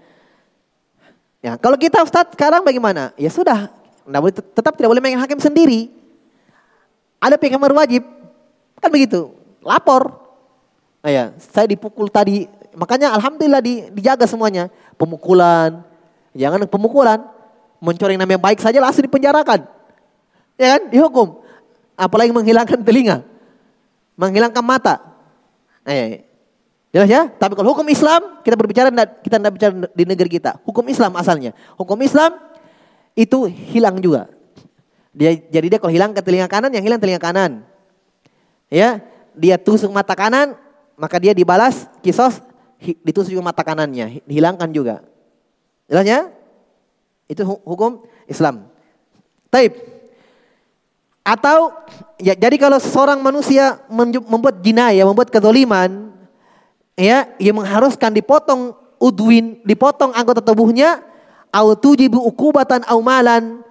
Ya, 1.39 1.55
kalau 1.55 1.79
kita 1.79 2.03
Ustaz 2.03 2.35
sekarang 2.35 2.67
bagaimana? 2.67 3.15
Ya 3.15 3.31
sudah, 3.31 3.71
tidak 4.03 4.19
boleh, 4.19 4.35
tetap 4.35 4.73
tidak 4.75 4.89
boleh 4.91 5.03
main 5.03 5.15
hakim 5.15 5.39
sendiri. 5.39 5.98
Ada 7.19 7.35
pihak 7.35 7.59
wajib. 7.59 8.03
Kan 8.79 8.89
begitu. 8.89 9.35
Lapor. 9.59 10.15
Nah, 11.03 11.11
ya, 11.11 11.23
saya 11.39 11.67
dipukul 11.67 12.07
tadi. 12.07 12.47
Makanya 12.75 13.11
alhamdulillah 13.15 13.59
di, 13.63 13.87
dijaga 13.91 14.23
semuanya. 14.27 14.71
Pemukulan. 14.95 15.83
Jangan 16.35 16.63
pemukulan 16.67 17.19
Mencoreng 17.79 18.19
nama 18.19 18.27
yang 18.35 18.43
baik 18.43 18.59
saja 18.59 18.83
langsung 18.83 19.07
dipenjarakan. 19.07 19.63
Ya 20.59 20.75
kan? 20.75 20.81
Dihukum. 20.91 21.39
Apalagi 21.95 22.35
menghilangkan 22.35 22.83
telinga. 22.83 23.23
Menghilangkan 24.19 24.59
mata. 24.59 24.99
Eh, 25.87 26.27
jelas 26.91 27.07
ya? 27.07 27.31
Tapi 27.31 27.55
kalau 27.55 27.71
hukum 27.71 27.87
Islam, 27.87 28.43
kita 28.43 28.55
berbicara 28.59 28.91
kita 29.23 29.39
tidak 29.39 29.53
bicara 29.55 29.73
di 29.95 30.03
negeri 30.03 30.27
kita. 30.27 30.59
Hukum 30.67 30.83
Islam 30.91 31.15
asalnya. 31.15 31.55
Hukum 31.79 31.95
Islam 32.03 32.35
itu 33.15 33.47
hilang 33.47 34.03
juga. 34.03 34.27
Dia 35.13 35.35
jadi 35.49 35.75
dia 35.75 35.79
kalau 35.81 35.93
hilang 35.93 36.13
ke 36.13 36.21
telinga 36.21 36.45
kanan, 36.45 36.69
yang 36.69 36.85
hilang 36.85 37.01
telinga 37.01 37.21
kanan. 37.21 37.65
Ya, 38.69 39.01
dia 39.33 39.57
tusuk 39.57 39.89
mata 39.89 40.13
kanan, 40.13 40.53
maka 40.93 41.17
dia 41.17 41.33
dibalas 41.33 41.89
kisos 42.05 42.37
ditusuk 43.03 43.33
juga 43.35 43.51
mata 43.51 43.65
kanannya, 43.65 44.23
dihilangkan 44.23 44.69
juga. 44.71 44.95
Jelas 45.89 46.05
ya? 46.05 46.21
Itu 47.25 47.43
hukum 47.45 48.05
Islam. 48.29 48.69
Taib. 49.49 49.73
Atau 51.25 51.73
ya 52.21 52.33
jadi 52.33 52.55
kalau 52.57 52.77
seorang 52.77 53.19
manusia 53.21 53.81
membuat 53.89 54.61
jinayah, 54.61 55.05
membuat 55.05 55.33
kezaliman, 55.33 56.13
ya, 56.93 57.29
yang 57.41 57.57
mengharuskan 57.57 58.13
dipotong 58.13 58.73
udwin, 59.01 59.61
dipotong 59.65 60.13
anggota 60.13 60.41
tubuhnya, 60.41 61.01
au 61.49 61.73
tujibu 61.73 62.21
ukubatan 62.21 62.85
au 62.85 63.01
malan 63.01 63.65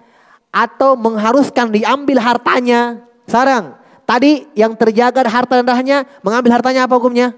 atau 0.49 0.97
mengharuskan 0.97 1.69
diambil 1.69 2.17
hartanya. 2.21 3.05
Sarang, 3.29 3.77
tadi 4.05 4.49
yang 4.57 4.73
terjaga 4.73 5.21
harta 5.25 5.61
dan 5.61 5.65
darahnya, 5.65 6.05
mengambil 6.25 6.57
hartanya 6.57 6.89
apa 6.89 6.97
hukumnya? 6.97 7.33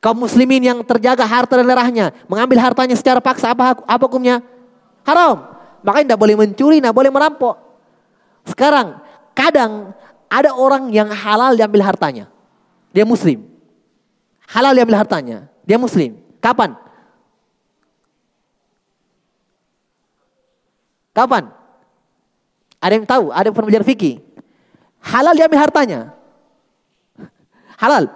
Kaum 0.00 0.16
muslimin 0.16 0.64
yang 0.64 0.78
terjaga 0.80 1.26
harta 1.28 1.60
dan 1.60 1.66
darahnya, 1.66 2.14
mengambil 2.30 2.62
hartanya 2.62 2.96
secara 2.96 3.20
paksa 3.20 3.52
apa 3.52 3.84
apa 3.84 4.04
hukumnya? 4.06 4.40
Haram. 5.04 5.50
Makanya 5.80 6.12
tidak 6.12 6.20
boleh 6.20 6.36
mencuri, 6.36 6.76
tidak 6.78 6.96
boleh 6.96 7.10
merampok. 7.12 7.56
Sekarang 8.44 9.00
kadang 9.32 9.92
ada 10.30 10.54
orang 10.54 10.88
yang 10.94 11.10
halal 11.10 11.56
diambil 11.56 11.84
hartanya. 11.84 12.30
Dia 12.94 13.02
muslim. 13.02 13.44
Halal 14.50 14.76
diambil 14.76 15.02
hartanya. 15.02 15.50
Dia 15.66 15.78
muslim. 15.78 16.18
Kapan? 16.42 16.74
Kapan? 21.10 21.50
Ada 22.80 22.92
yang 22.96 23.06
tahu? 23.06 23.34
Ada 23.34 23.50
yang 23.50 23.54
pernah 23.54 23.68
belajar 23.68 23.84
fikih? 23.86 24.22
Halal 25.00 25.34
diambil 25.36 25.60
hartanya. 25.60 26.00
Halal. 27.80 28.12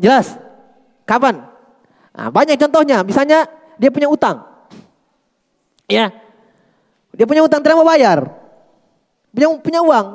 Jelas? 0.00 0.36
Kapan? 1.08 1.44
Nah, 2.12 2.28
banyak 2.32 2.56
contohnya. 2.60 3.00
Misalnya 3.04 3.48
dia 3.76 3.90
punya 3.92 4.08
utang. 4.08 4.44
Ya. 5.88 6.12
Dia 7.16 7.24
punya 7.24 7.44
utang 7.44 7.64
tidak 7.64 7.80
mau 7.80 7.88
bayar. 7.88 8.28
Punya, 9.32 9.48
punya 9.60 9.80
uang. 9.80 10.06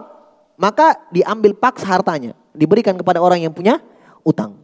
Maka 0.58 1.02
diambil 1.10 1.58
paksa 1.58 1.90
hartanya. 1.90 2.38
Diberikan 2.54 2.94
kepada 2.94 3.18
orang 3.18 3.42
yang 3.42 3.54
punya 3.54 3.82
utang. 4.22 4.60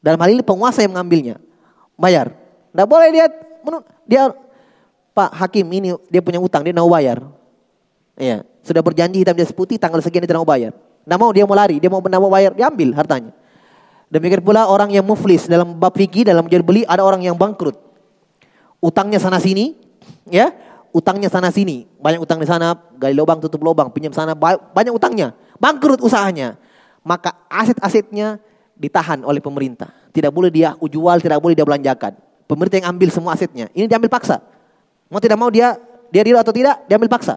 Dalam 0.00 0.16
hal 0.22 0.30
ini 0.32 0.42
penguasa 0.44 0.80
yang 0.80 0.96
mengambilnya. 0.96 1.36
Bayar. 1.98 2.32
Tidak 2.72 2.86
boleh 2.88 3.08
dia 3.12 3.26
dia 4.08 4.22
Pak 5.18 5.34
Hakim 5.34 5.66
ini 5.74 5.98
dia 6.06 6.22
punya 6.22 6.38
utang, 6.38 6.62
dia 6.62 6.70
mau 6.70 6.86
bayar. 6.86 7.18
Iya, 8.14 8.46
sudah 8.62 8.78
berjanji 8.86 9.26
hitam 9.26 9.34
di 9.34 9.42
putih 9.50 9.74
tanggal 9.74 9.98
sekian 9.98 10.22
dia 10.22 10.38
mau 10.38 10.46
bayar. 10.46 10.70
Tidak 11.02 11.18
mau 11.18 11.34
dia 11.34 11.42
mau 11.42 11.58
lari, 11.58 11.82
dia 11.82 11.90
mau 11.90 11.98
benar 11.98 12.22
mau 12.22 12.30
bayar, 12.30 12.54
diambil 12.54 12.94
hartanya. 12.94 13.34
Demikian 14.06 14.46
pula 14.46 14.70
orang 14.70 14.94
yang 14.94 15.02
muflis 15.02 15.50
dalam 15.50 15.74
bab 15.74 15.98
fikih 15.98 16.22
dalam 16.22 16.46
jual 16.46 16.62
beli 16.62 16.86
ada 16.86 17.02
orang 17.02 17.18
yang 17.26 17.34
bangkrut. 17.34 17.74
Utangnya 18.78 19.18
sana 19.18 19.42
sini, 19.42 19.74
ya, 20.30 20.54
utangnya 20.94 21.26
sana 21.26 21.50
sini, 21.50 21.90
banyak 21.98 22.22
utang 22.22 22.38
di 22.38 22.46
sana, 22.46 22.78
gali 22.94 23.10
lubang 23.10 23.42
tutup 23.42 23.58
lubang, 23.58 23.90
pinjam 23.90 24.14
sana 24.14 24.38
banyak 24.38 24.94
utangnya, 24.94 25.34
bangkrut 25.58 25.98
usahanya. 25.98 26.54
Maka 27.02 27.34
aset-asetnya 27.50 28.38
ditahan 28.78 29.26
oleh 29.26 29.42
pemerintah. 29.42 29.90
Tidak 30.14 30.30
boleh 30.30 30.54
dia 30.54 30.78
jual, 30.78 31.18
tidak 31.18 31.42
boleh 31.42 31.58
dia 31.58 31.66
belanjakan. 31.66 32.14
Pemerintah 32.46 32.76
yang 32.80 32.88
ambil 32.94 33.08
semua 33.10 33.34
asetnya. 33.34 33.66
Ini 33.74 33.90
diambil 33.90 34.08
paksa. 34.08 34.57
Mau 35.08 35.20
tidak 35.20 35.40
mau 35.40 35.48
dia 35.48 35.76
dia 36.08 36.22
diri 36.24 36.36
atau 36.36 36.52
tidak 36.52 36.84
diambil 36.88 37.08
paksa. 37.08 37.36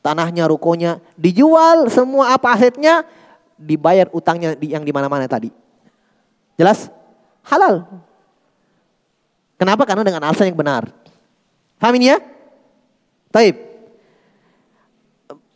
Tanahnya, 0.00 0.48
rukonya 0.48 0.96
dijual 1.12 1.92
semua 1.92 2.32
apa 2.32 2.56
asetnya 2.56 3.04
dibayar 3.60 4.08
utangnya 4.16 4.56
yang 4.64 4.80
di 4.80 4.92
mana-mana 4.92 5.28
tadi. 5.28 5.52
Jelas? 6.56 6.88
Halal. 7.44 7.84
Kenapa? 9.60 9.84
Karena 9.84 10.00
dengan 10.00 10.24
alasan 10.24 10.48
yang 10.48 10.56
benar. 10.56 10.88
Paham 11.76 11.96
ini 12.00 12.16
ya? 12.16 12.18
Taib. 13.28 13.56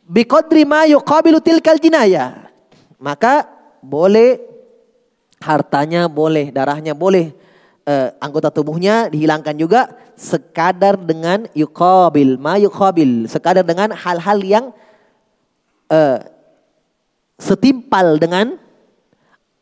Biqadri 0.04 0.68
ma 0.68 0.84
yuqabilu 0.84 1.40
tilkal 1.40 1.80
jinayah. 1.80 2.52
Maka 3.00 3.48
boleh 3.80 4.40
hartanya 5.40 6.08
boleh, 6.08 6.48
darahnya 6.52 6.96
boleh, 6.96 7.32
uh, 7.88 8.08
anggota 8.20 8.48
tubuhnya 8.50 9.08
dihilangkan 9.12 9.54
juga 9.56 9.92
sekadar 10.16 10.96
dengan 10.98 11.48
yuqabil, 11.52 12.36
ma 12.40 12.56
yuqabil, 12.56 13.28
sekadar 13.28 13.64
dengan 13.64 13.92
hal-hal 13.92 14.38
yang 14.42 14.64
uh, 15.92 16.18
setimpal 17.36 18.16
dengan 18.16 18.56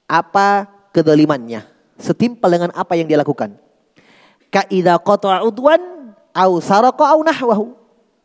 apa 0.06 0.68
kedolimannya, 0.92 1.64
setimpal 1.96 2.50
dengan 2.52 2.70
apa 2.76 2.94
yang 2.98 3.08
dia 3.08 3.18
lakukan. 3.18 3.56
Ka'idha 4.52 5.00
qata'a 5.00 5.40
udwan 5.48 6.12
au 6.36 6.60
saraqa 6.60 7.16
au 7.16 7.24
nahwahu 7.24 7.72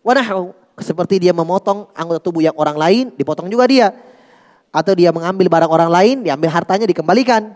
wa 0.04 0.14
nahwahu. 0.14 0.52
Seperti 0.78 1.18
dia 1.18 1.34
memotong 1.34 1.90
anggota 1.98 2.22
tubuh 2.22 2.44
yang 2.44 2.54
orang 2.54 2.78
lain, 2.78 3.06
dipotong 3.18 3.50
juga 3.50 3.66
dia. 3.66 3.98
Atau 4.70 4.94
dia 4.94 5.10
mengambil 5.10 5.50
barang 5.50 5.72
orang 5.74 5.90
lain, 5.90 6.16
diambil 6.22 6.54
hartanya 6.54 6.86
dikembalikan. 6.86 7.50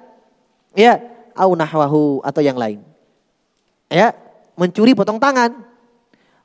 Ya, 0.74 0.98
au 1.42 1.58
nahwahu 1.58 2.22
atau 2.22 2.42
yang 2.46 2.54
lain. 2.54 2.86
Ya, 3.90 4.14
mencuri 4.54 4.94
potong 4.94 5.18
tangan. 5.18 5.58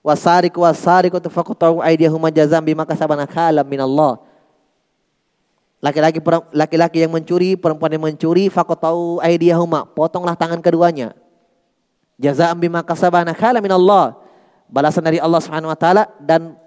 Wasariku 0.01 0.65
wasariku 0.65 1.21
tafaqatu 1.21 1.85
aydihuma 1.85 2.33
jazam 2.33 2.65
bima 2.65 2.89
kasabana 2.89 3.29
kalam 3.29 3.67
minallah. 3.69 4.23
Laki-laki 5.85 6.19
laki-laki 6.57 6.99
yang 7.05 7.13
mencuri, 7.13 7.55
perempuan 7.55 7.93
yang 7.93 8.03
mencuri, 8.09 8.49
faqatu 8.49 9.21
aydihuma, 9.21 9.85
potonglah 9.93 10.33
tangan 10.33 10.65
keduanya. 10.65 11.13
Jazaa'an 12.17 12.57
bima 12.57 12.81
kasabana 12.81 13.37
kala 13.37 13.61
min 13.61 13.71
Allah. 13.77 14.17
Balasan 14.67 15.05
dari 15.05 15.21
Allah 15.21 15.39
Subhanahu 15.39 15.71
wa 15.71 15.79
taala 15.79 16.11
dan 16.19 16.59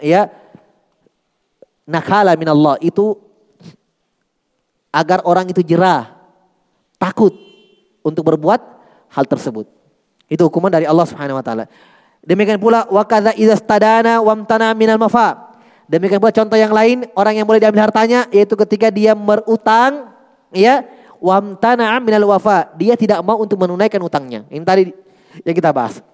ya 0.00 0.30
nakala 1.84 2.32
min 2.38 2.48
Allah 2.48 2.80
itu 2.80 3.18
agar 4.94 5.20
orang 5.26 5.50
itu 5.50 5.60
jerah, 5.60 6.13
takut 6.98 7.32
untuk 8.04 8.22
berbuat 8.26 8.60
hal 9.12 9.24
tersebut. 9.24 9.66
Itu 10.28 10.48
hukuman 10.48 10.72
dari 10.72 10.88
Allah 10.88 11.06
Subhanahu 11.06 11.38
wa 11.38 11.44
taala. 11.44 11.64
Demikian 12.24 12.56
pula 12.56 12.88
wa 12.88 13.04
kadza 13.04 13.36
idza 13.36 13.60
stadana 13.60 14.24
wamtana 14.24 14.72
minal 14.72 14.96
mafa. 14.96 15.54
Demikian 15.84 16.16
pula 16.16 16.32
contoh 16.32 16.56
yang 16.56 16.72
lain 16.72 17.04
orang 17.12 17.36
yang 17.36 17.46
boleh 17.46 17.60
diambil 17.60 17.84
hartanya 17.84 18.24
yaitu 18.32 18.56
ketika 18.56 18.88
dia 18.88 19.12
berutang 19.12 20.08
ya 20.48 20.84
wamtana'a 21.20 22.00
minal 22.00 22.28
wafa. 22.32 22.72
Dia 22.76 22.96
tidak 22.96 23.20
mau 23.24 23.40
untuk 23.40 23.60
menunaikan 23.60 24.00
utangnya. 24.00 24.44
Ini 24.48 24.64
tadi 24.64 24.92
yang 25.44 25.56
kita 25.56 25.72
bahas. 25.72 26.04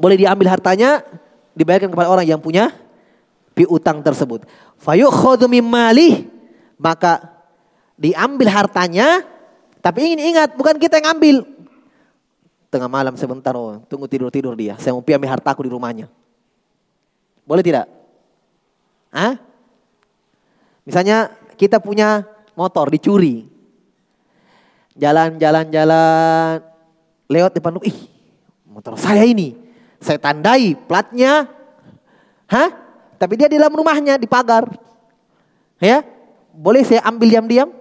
Boleh 0.00 0.16
diambil 0.16 0.48
hartanya, 0.52 1.04
dibayarkan 1.52 1.92
kepada 1.92 2.08
orang 2.08 2.24
yang 2.24 2.40
punya 2.40 2.72
piutang 3.52 4.00
tersebut. 4.00 4.48
Fayukhadhu 4.80 5.44
mimmalih, 5.44 6.28
maka 6.80 7.44
diambil 8.00 8.48
hartanya, 8.48 9.20
tapi 9.80 10.12
ingin 10.12 10.36
ingat 10.36 10.52
bukan 10.54 10.76
kita 10.76 11.00
yang 11.00 11.16
ambil. 11.16 11.36
Tengah 12.70 12.86
malam 12.86 13.16
sebentar, 13.18 13.56
oh, 13.56 13.82
tunggu 13.90 14.06
tidur-tidur 14.06 14.54
dia. 14.54 14.78
Saya 14.78 14.94
mau 14.94 15.02
ambil 15.02 15.26
hartaku 15.26 15.66
di 15.66 15.72
rumahnya. 15.72 16.06
Boleh 17.42 17.64
tidak? 17.66 17.90
Hah? 19.10 19.34
Misalnya 20.86 21.34
kita 21.58 21.82
punya 21.82 22.22
motor 22.54 22.86
dicuri 22.92 23.50
jalan-jalan-jalan 24.94 26.62
lewat 27.26 27.56
depan. 27.56 27.80
Ih, 27.82 28.06
motor 28.68 28.94
saya 29.00 29.24
ini. 29.24 29.56
Saya 29.98 30.20
tandai 30.20 30.76
platnya. 30.76 31.48
Hah? 32.46 32.68
Tapi 33.16 33.34
dia 33.34 33.48
di 33.48 33.56
dalam 33.56 33.74
rumahnya 33.74 34.20
di 34.20 34.28
pagar. 34.28 34.68
Ya? 35.80 36.04
Boleh 36.52 36.84
saya 36.84 37.00
ambil 37.08 37.34
diam-diam? 37.34 37.79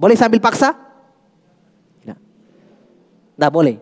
Boleh 0.00 0.16
saya 0.16 0.32
ambil 0.32 0.40
paksa? 0.40 0.72
Tidak. 2.00 2.16
Tidak 3.36 3.50
boleh. 3.52 3.76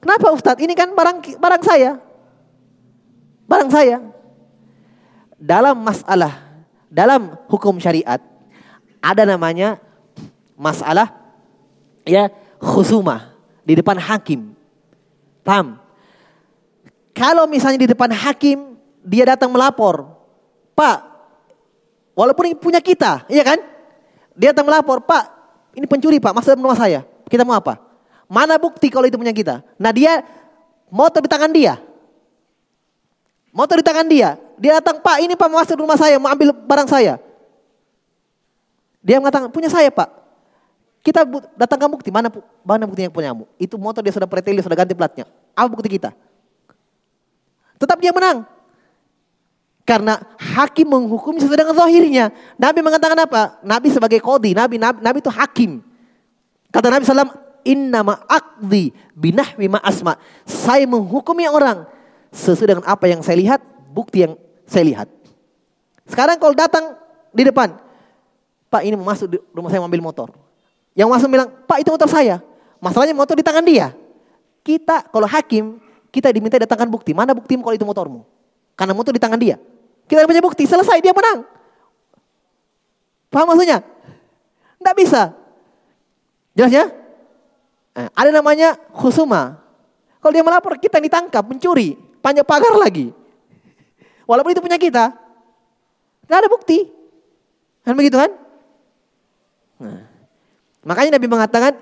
Kenapa 0.00 0.32
Ustadz? 0.32 0.64
Ini 0.64 0.72
kan 0.72 0.96
barang 0.96 1.36
barang 1.36 1.60
saya. 1.60 2.00
Barang 3.44 3.68
saya. 3.68 4.00
Dalam 5.36 5.76
masalah, 5.76 6.64
dalam 6.88 7.36
hukum 7.52 7.76
syariat, 7.76 8.16
ada 9.04 9.22
namanya 9.28 9.76
masalah 10.56 11.12
ya 12.08 12.32
khusumah 12.56 13.36
di 13.60 13.76
depan 13.76 14.00
hakim. 14.00 14.56
Paham? 15.44 15.76
Kalau 17.12 17.44
misalnya 17.44 17.84
di 17.84 17.92
depan 17.92 18.08
hakim 18.08 18.80
dia 19.04 19.28
datang 19.28 19.52
melapor, 19.52 20.08
Pak, 20.72 20.98
walaupun 22.16 22.56
punya 22.56 22.80
kita, 22.80 23.28
iya 23.28 23.44
kan? 23.44 23.75
Dia 24.36 24.52
datang 24.52 24.68
melapor, 24.68 25.00
Pak, 25.00 25.24
ini 25.72 25.88
pencuri 25.88 26.20
Pak, 26.20 26.32
masa 26.36 26.52
rumah 26.52 26.76
saya. 26.76 27.02
Kita 27.26 27.42
mau 27.42 27.56
apa? 27.56 27.80
Mana 28.28 28.60
bukti 28.60 28.92
kalau 28.92 29.08
itu 29.08 29.16
punya 29.16 29.32
kita? 29.32 29.64
Nah 29.80 29.90
dia 29.90 30.20
motor 30.92 31.24
di 31.24 31.30
tangan 31.30 31.50
dia. 31.50 31.80
Motor 33.50 33.80
di 33.80 33.84
tangan 33.84 34.06
dia. 34.06 34.36
Dia 34.60 34.80
datang, 34.80 35.00
Pak 35.00 35.16
ini 35.24 35.32
Pak 35.36 35.48
masuk 35.48 35.80
rumah 35.80 35.96
saya, 35.96 36.20
mau 36.20 36.28
ambil 36.28 36.52
barang 36.52 36.88
saya. 36.88 37.16
Dia 39.00 39.16
mengatakan, 39.20 39.48
punya 39.48 39.72
saya 39.72 39.88
Pak. 39.88 40.08
Kita 41.00 41.22
datangkan 41.54 41.86
bukti, 41.86 42.10
mana 42.10 42.26
mana 42.66 42.82
bukti 42.82 43.06
yang 43.06 43.14
punyamu? 43.14 43.46
Itu 43.62 43.78
motor 43.78 44.02
dia 44.02 44.10
sudah 44.10 44.26
pretel, 44.26 44.58
sudah 44.58 44.74
ganti 44.74 44.90
platnya. 44.90 45.22
Apa 45.54 45.70
bukti 45.70 45.86
kita? 45.86 46.10
Tetap 47.78 48.00
dia 48.02 48.10
menang. 48.10 48.55
Karena 49.86 50.18
hakim 50.34 50.90
menghukum 50.90 51.38
sesuai 51.38 51.62
dengan 51.62 51.78
zahirnya. 51.78 52.34
Nabi 52.58 52.82
mengatakan 52.82 53.14
apa? 53.22 53.62
Nabi 53.62 53.86
sebagai 53.94 54.18
kodi, 54.18 54.50
Nabi, 54.50 54.82
Nabi, 54.82 54.98
Nabi 54.98 55.22
itu 55.22 55.30
hakim. 55.30 55.78
Kata 56.74 56.90
Nabi 56.90 57.06
SAW, 57.06 57.46
Innama 57.66 58.22
akdi 58.30 58.94
binahwi 59.14 59.66
ma 59.66 59.82
asma. 59.82 60.18
Saya 60.46 60.86
menghukumi 60.86 61.46
orang 61.50 61.86
sesuai 62.30 62.78
dengan 62.78 62.84
apa 62.86 63.10
yang 63.10 63.22
saya 63.22 63.38
lihat, 63.38 63.62
bukti 63.90 64.22
yang 64.22 64.38
saya 64.66 64.86
lihat. 64.86 65.08
Sekarang 66.06 66.38
kalau 66.38 66.54
datang 66.54 66.94
di 67.34 67.42
depan, 67.42 67.74
Pak 68.70 68.82
ini 68.86 68.94
mau 68.94 69.10
masuk 69.10 69.26
di 69.26 69.38
rumah 69.50 69.70
saya 69.70 69.82
ambil 69.82 70.02
motor. 70.02 70.34
Yang 70.94 71.08
masuk 71.10 71.28
bilang, 71.30 71.48
Pak 71.66 71.78
itu 71.82 71.90
motor 71.90 72.10
saya. 72.10 72.38
Masalahnya 72.78 73.14
motor 73.14 73.34
di 73.34 73.42
tangan 73.42 73.66
dia. 73.66 73.90
Kita 74.62 75.06
kalau 75.10 75.26
hakim, 75.26 75.82
kita 76.14 76.30
diminta 76.30 76.58
datangkan 76.58 76.86
bukti. 76.86 77.14
Mana 77.14 77.34
buktimu 77.34 77.66
kalau 77.66 77.74
itu 77.74 77.86
motormu? 77.86 78.22
Karena 78.78 78.94
motor 78.94 79.10
di 79.10 79.18
tangan 79.18 79.38
dia. 79.38 79.58
Kita 80.06 80.22
punya 80.26 80.42
bukti, 80.42 80.64
selesai 80.66 81.02
dia 81.02 81.10
menang. 81.10 81.42
Paham 83.30 83.50
maksudnya? 83.50 83.82
Tidak 84.78 84.94
bisa. 84.94 85.34
Jelas 86.54 86.72
ya? 86.72 86.84
Nah, 87.92 88.08
ada 88.14 88.30
namanya 88.30 88.78
khusuma. 88.94 89.58
Kalau 90.22 90.32
dia 90.32 90.46
melapor, 90.46 90.78
kita 90.78 91.02
ditangkap, 91.02 91.42
mencuri. 91.42 91.98
Panjang 92.22 92.46
pagar 92.46 92.74
lagi. 92.78 93.10
Walaupun 94.26 94.54
itu 94.54 94.62
punya 94.62 94.78
kita. 94.78 95.10
Tidak 96.26 96.38
ada 96.38 96.50
bukti. 96.50 96.86
Kan 97.82 97.94
begitu 97.94 98.18
kan? 98.18 98.30
Nah. 99.78 100.02
Makanya 100.86 101.18
Nabi 101.18 101.26
mengatakan 101.26 101.74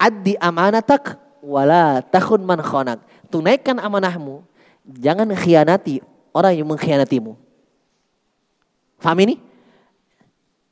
addi 0.00 0.32
amanatak 0.40 1.20
wala 1.44 2.00
takhun 2.00 2.40
man 2.40 2.64
khonak. 2.64 3.04
Tunaikan 3.28 3.76
amanahmu, 3.76 4.40
jangan 4.84 5.28
khianati 5.36 6.00
orang 6.34 6.52
yang 6.58 6.66
mengkhianatimu. 6.66 7.38
Faham 8.98 9.18
ini? 9.22 9.38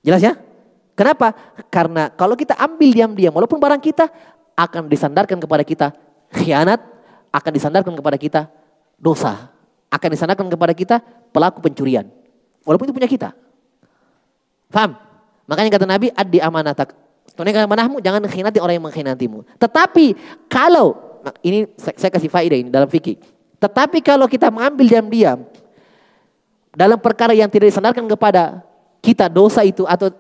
Jelas 0.03 0.21
ya? 0.21 0.35
Kenapa? 0.99 1.33
Karena 1.71 2.11
kalau 2.13 2.35
kita 2.35 2.59
ambil 2.59 2.91
diam-diam, 2.91 3.33
walaupun 3.33 3.57
barang 3.57 3.81
kita 3.81 4.11
akan 4.59 4.91
disandarkan 4.91 5.39
kepada 5.39 5.63
kita 5.63 5.87
khianat, 6.35 6.83
akan 7.33 7.53
disandarkan 7.55 7.95
kepada 7.95 8.19
kita 8.19 8.41
dosa, 8.99 9.49
akan 9.89 10.09
disandarkan 10.13 10.47
kepada 10.51 10.75
kita 10.75 10.97
pelaku 11.31 11.65
pencurian. 11.65 12.05
Walaupun 12.67 12.91
itu 12.91 12.95
punya 12.95 13.09
kita. 13.09 13.31
Faham? 14.69 14.99
Makanya 15.49 15.71
kata 15.73 15.87
Nabi, 15.89 16.13
addi 16.13 16.39
amanatak 16.39 16.95
Tunaikan 17.33 17.65
amanahmu, 17.65 18.05
jangan 18.05 18.21
mengkhianati 18.21 18.61
orang 18.61 18.77
yang 18.77 18.85
mengkhianatimu. 18.85 19.57
Tetapi 19.57 20.07
kalau, 20.53 20.93
nah 21.25 21.33
ini 21.41 21.65
saya, 21.81 22.13
kasih 22.13 22.29
faedah 22.29 22.59
ini 22.61 22.69
dalam 22.69 22.85
fikih. 22.93 23.17
Tetapi 23.63 24.03
kalau 24.03 24.27
kita 24.27 24.51
mengambil 24.51 24.99
diam-diam 24.99 25.47
dalam 26.75 26.99
perkara 26.99 27.31
yang 27.31 27.47
tidak 27.47 27.71
disandarkan 27.71 28.11
kepada 28.11 28.67
kita 28.99 29.31
dosa 29.31 29.63
itu 29.63 29.87
atau 29.87 30.11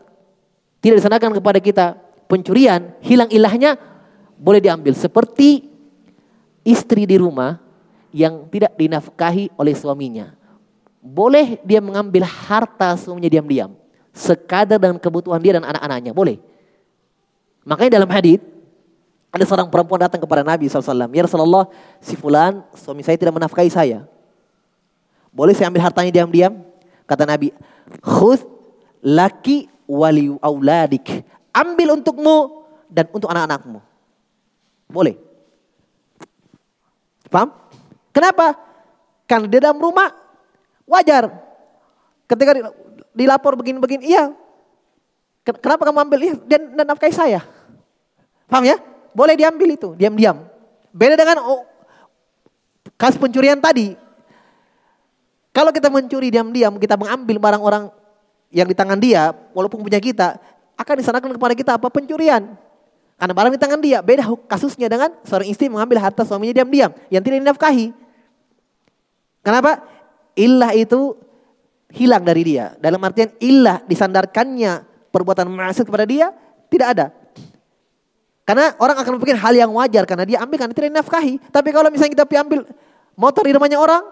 tidak 0.78 1.03
disandarkan 1.03 1.34
kepada 1.34 1.59
kita 1.59 1.99
pencurian, 2.30 2.95
hilang 3.03 3.26
ilahnya 3.34 3.74
boleh 4.38 4.62
diambil. 4.62 4.95
Seperti 4.95 5.66
istri 6.62 7.03
di 7.03 7.18
rumah 7.18 7.59
yang 8.14 8.47
tidak 8.47 8.78
dinafkahi 8.78 9.51
oleh 9.59 9.74
suaminya. 9.74 10.38
Boleh 11.03 11.59
dia 11.66 11.82
mengambil 11.82 12.22
harta 12.22 12.95
suaminya 12.95 13.26
diam-diam. 13.26 13.74
Sekadar 14.14 14.78
dengan 14.78 15.03
kebutuhan 15.03 15.43
dia 15.43 15.59
dan 15.59 15.66
anak-anaknya. 15.66 16.14
Boleh. 16.14 16.38
Makanya 17.66 17.99
dalam 17.99 18.11
hadis 18.11 18.38
ada 19.33 19.45
seorang 19.49 19.64
perempuan 19.72 20.05
datang 20.05 20.20
kepada 20.20 20.45
Nabi 20.45 20.68
SAW. 20.68 21.09
Ya 21.09 21.24
Rasulullah, 21.24 21.64
si 22.05 22.12
fulan 22.20 22.61
suami 22.76 23.01
saya 23.01 23.16
tidak 23.16 23.33
menafkahi 23.33 23.72
saya. 23.72 24.05
Boleh 25.33 25.57
saya 25.57 25.72
ambil 25.72 25.89
hartanya 25.89 26.12
diam-diam? 26.12 26.61
Kata 27.09 27.24
Nabi, 27.24 27.49
khud 28.05 28.45
laki 29.01 29.72
wali 29.89 30.37
auladik. 30.37 31.24
Ambil 31.49 31.97
untukmu 31.97 32.68
dan 32.93 33.09
untuk 33.09 33.33
anak-anakmu. 33.33 33.80
Boleh. 34.93 35.16
Paham? 37.33 37.57
Kenapa? 38.12 38.53
Karena 39.24 39.49
di 39.49 39.57
dalam 39.57 39.80
rumah 39.80 40.12
wajar. 40.85 41.33
Ketika 42.28 42.68
dilapor 43.16 43.57
begini-begini, 43.57 44.12
iya. 44.12 44.28
Kenapa 45.41 45.89
kamu 45.89 46.05
ambil? 46.05 46.20
Iya, 46.20 46.35
dan, 46.45 46.76
dan 46.76 46.85
nafkahi 46.85 47.16
saya. 47.16 47.41
Paham 48.45 48.68
ya? 48.68 48.76
Boleh 49.13 49.37
diambil 49.37 49.77
itu, 49.77 49.93
diam-diam. 49.97 50.45
Beda 50.93 51.17
dengan 51.17 51.41
oh, 51.45 51.65
kasus 52.97 53.21
pencurian 53.21 53.61
tadi. 53.61 53.97
Kalau 55.53 55.69
kita 55.69 55.93
mencuri 55.93 56.33
diam-diam, 56.33 56.81
kita 56.81 56.97
mengambil 56.97 57.37
barang 57.37 57.63
orang 57.63 57.85
yang 58.49 58.65
di 58.65 58.77
tangan 58.77 58.97
dia, 58.97 59.37
walaupun 59.53 59.85
punya 59.85 60.01
kita, 60.01 60.41
akan 60.81 60.95
disanakan 60.97 61.31
kepada 61.37 61.55
kita 61.57 61.73
apa? 61.77 61.89
Pencurian. 61.93 62.57
Karena 63.21 63.33
barang 63.37 63.53
di 63.55 63.61
tangan 63.61 63.81
dia, 63.81 64.01
beda 64.01 64.25
kasusnya 64.49 64.89
dengan 64.89 65.13
seorang 65.23 65.49
istri 65.53 65.69
mengambil 65.69 66.01
harta 66.01 66.25
suaminya 66.25 66.57
diam-diam, 66.57 66.91
yang 67.13 67.21
tidak 67.21 67.45
dinafkahi. 67.45 67.93
Kenapa? 69.45 69.85
Ilah 70.33 70.73
itu 70.73 71.21
hilang 71.93 72.25
dari 72.25 72.43
dia. 72.43 72.73
Dalam 72.81 72.99
artian 73.05 73.29
ilah 73.39 73.85
disandarkannya 73.85 74.89
perbuatan 75.13 75.53
maksiat 75.53 75.85
kepada 75.85 76.09
dia, 76.09 76.33
tidak 76.73 76.89
ada. 76.97 77.07
Karena 78.53 78.76
orang 78.76 79.00
akan 79.00 79.16
berpikir 79.16 79.40
hal 79.40 79.57
yang 79.57 79.72
wajar 79.72 80.05
karena 80.05 80.28
dia 80.28 80.38
ambil 80.44 80.61
karena 80.61 80.76
tidak 80.76 80.92
dinafkahi. 80.92 81.40
Tapi 81.48 81.68
kalau 81.72 81.88
misalnya 81.88 82.12
kita 82.20 82.24
ambil 82.44 82.68
motor 83.16 83.48
di 83.48 83.57
rumahnya 83.57 83.80
orang, 83.80 84.05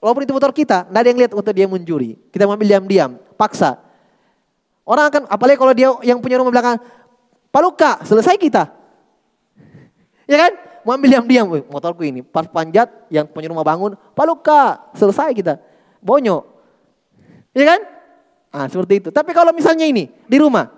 Walaupun 0.00 0.24
itu 0.24 0.32
motor 0.32 0.48
kita, 0.48 0.88
tidak 0.88 0.96
ada 0.96 1.08
yang 1.12 1.20
lihat 1.20 1.32
untuk 1.36 1.52
dia 1.52 1.68
mencuri. 1.68 2.16
Kita 2.32 2.48
mengambil 2.48 2.66
diam-diam, 2.72 3.20
paksa. 3.36 3.76
Orang 4.88 5.12
akan, 5.12 5.22
apalagi 5.28 5.60
kalau 5.60 5.72
dia 5.76 5.92
yang 6.00 6.24
punya 6.24 6.40
rumah 6.40 6.48
belakang, 6.48 6.80
paluka, 7.52 8.00
selesai 8.08 8.40
kita. 8.40 8.72
Ya 10.24 10.40
kan? 10.40 10.52
Mau 10.88 10.96
ambil 10.96 11.20
diam-diam, 11.20 11.44
motorku 11.68 12.00
ini, 12.00 12.24
pas 12.24 12.48
panjat, 12.48 12.88
yang 13.12 13.28
punya 13.28 13.52
rumah 13.52 13.60
bangun, 13.60 13.92
paluka, 14.16 14.88
selesai 14.96 15.36
kita. 15.36 15.60
Bonyo. 16.00 16.48
Ya 17.52 17.76
kan? 17.76 17.80
Ah, 18.48 18.66
seperti 18.72 19.04
itu. 19.04 19.08
Tapi 19.12 19.36
kalau 19.36 19.52
misalnya 19.52 19.84
ini, 19.84 20.08
di 20.24 20.36
rumah, 20.40 20.72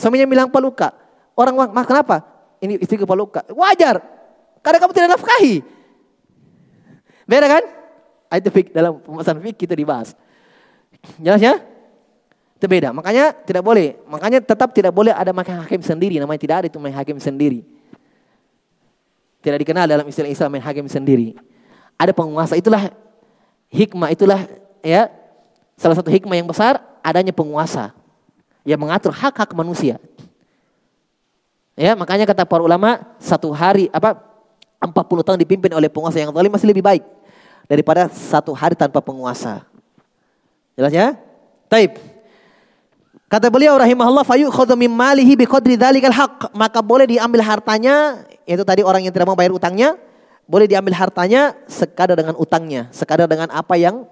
suaminya 0.00 0.24
bilang 0.24 0.48
paluka. 0.48 0.96
Orang, 1.36 1.60
mah 1.60 1.84
kenapa? 1.84 2.24
Ini 2.62 2.78
istri 2.78 2.94
ke 2.94 3.02
paluka. 3.02 3.42
Wajar. 3.50 3.98
Karena 4.62 4.78
kamu 4.78 4.92
tidak 4.94 5.18
nafkahi. 5.18 5.54
Beda 7.26 7.46
kan? 7.50 7.64
Ah, 8.30 8.38
itu 8.38 8.48
dalam 8.70 9.02
pembahasan 9.02 9.42
fik 9.42 9.66
kita 9.66 9.74
dibahas. 9.74 10.14
Jelas 11.18 11.42
ya? 11.42 11.58
Itu 12.54 12.70
beda. 12.70 12.94
Makanya 12.94 13.34
tidak 13.34 13.66
boleh. 13.66 13.98
Makanya 14.06 14.38
tetap 14.38 14.70
tidak 14.70 14.94
boleh 14.94 15.10
ada 15.10 15.34
makan 15.34 15.66
hakim 15.66 15.82
sendiri. 15.82 16.22
Namanya 16.22 16.38
tidak 16.38 16.56
ada 16.62 16.66
itu 16.70 16.78
main 16.78 16.94
hakim 16.94 17.18
sendiri. 17.18 17.66
Tidak 19.42 19.58
dikenal 19.58 19.90
dalam 19.90 20.06
istilah 20.06 20.30
Islam 20.30 20.54
main 20.54 20.62
hakim 20.62 20.86
sendiri. 20.86 21.34
Ada 21.98 22.14
penguasa. 22.14 22.54
Itulah 22.54 22.94
hikmah. 23.74 24.14
Itulah 24.14 24.46
ya 24.86 25.10
salah 25.74 25.98
satu 25.98 26.14
hikmah 26.14 26.38
yang 26.38 26.46
besar 26.46 26.78
adanya 27.02 27.34
penguasa 27.34 27.90
yang 28.62 28.78
mengatur 28.78 29.10
hak-hak 29.10 29.50
manusia. 29.58 29.98
Ya, 31.72 31.96
makanya 31.96 32.28
kata 32.28 32.44
para 32.44 32.60
ulama 32.60 33.00
satu 33.16 33.48
hari 33.48 33.88
apa 33.88 34.20
40 34.82 34.92
tahun 35.24 35.38
dipimpin 35.40 35.72
oleh 35.72 35.88
penguasa 35.88 36.20
yang 36.20 36.34
zalim 36.34 36.52
masih 36.52 36.68
lebih 36.68 36.84
baik 36.84 37.04
daripada 37.70 38.12
satu 38.12 38.52
hari 38.52 38.76
tanpa 38.76 39.00
penguasa. 39.00 39.64
Jelas 40.76 40.92
ya? 40.92 41.16
Taib. 41.70 41.96
Kata 43.32 43.48
beliau 43.48 43.80
rahimahullah 43.80 44.28
fayu 44.28 44.52
min 44.76 44.92
malihi 44.92 45.32
bi 45.32 45.48
qadri 45.48 45.80
dzalikal 45.80 46.12
haq. 46.12 46.52
Maka 46.52 46.84
boleh 46.84 47.08
diambil 47.08 47.40
hartanya, 47.40 48.28
yaitu 48.44 48.60
tadi 48.60 48.84
orang 48.84 49.08
yang 49.08 49.12
tidak 49.14 49.24
mau 49.24 49.32
bayar 49.32 49.56
utangnya, 49.56 49.96
boleh 50.44 50.68
diambil 50.68 50.92
hartanya 50.92 51.56
sekadar 51.64 52.12
dengan 52.12 52.36
utangnya, 52.36 52.92
sekadar 52.92 53.24
dengan 53.24 53.48
apa 53.48 53.80
yang 53.80 54.04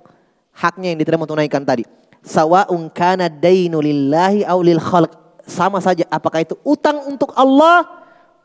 haknya 0.57 0.97
yang 0.97 0.99
diterima 1.05 1.29
tunaikan 1.29 1.61
tadi. 1.69 1.85
Sawa'un 2.25 2.89
kana 2.93 3.29
dainu 3.29 3.85
lillahi 3.85 4.49
aw 4.49 4.57
lil 4.65 4.81
khalq. 4.81 5.13
Sama 5.51 5.83
saja 5.83 6.07
apakah 6.07 6.47
itu 6.47 6.55
utang 6.63 7.03
untuk 7.11 7.35
Allah 7.35 7.83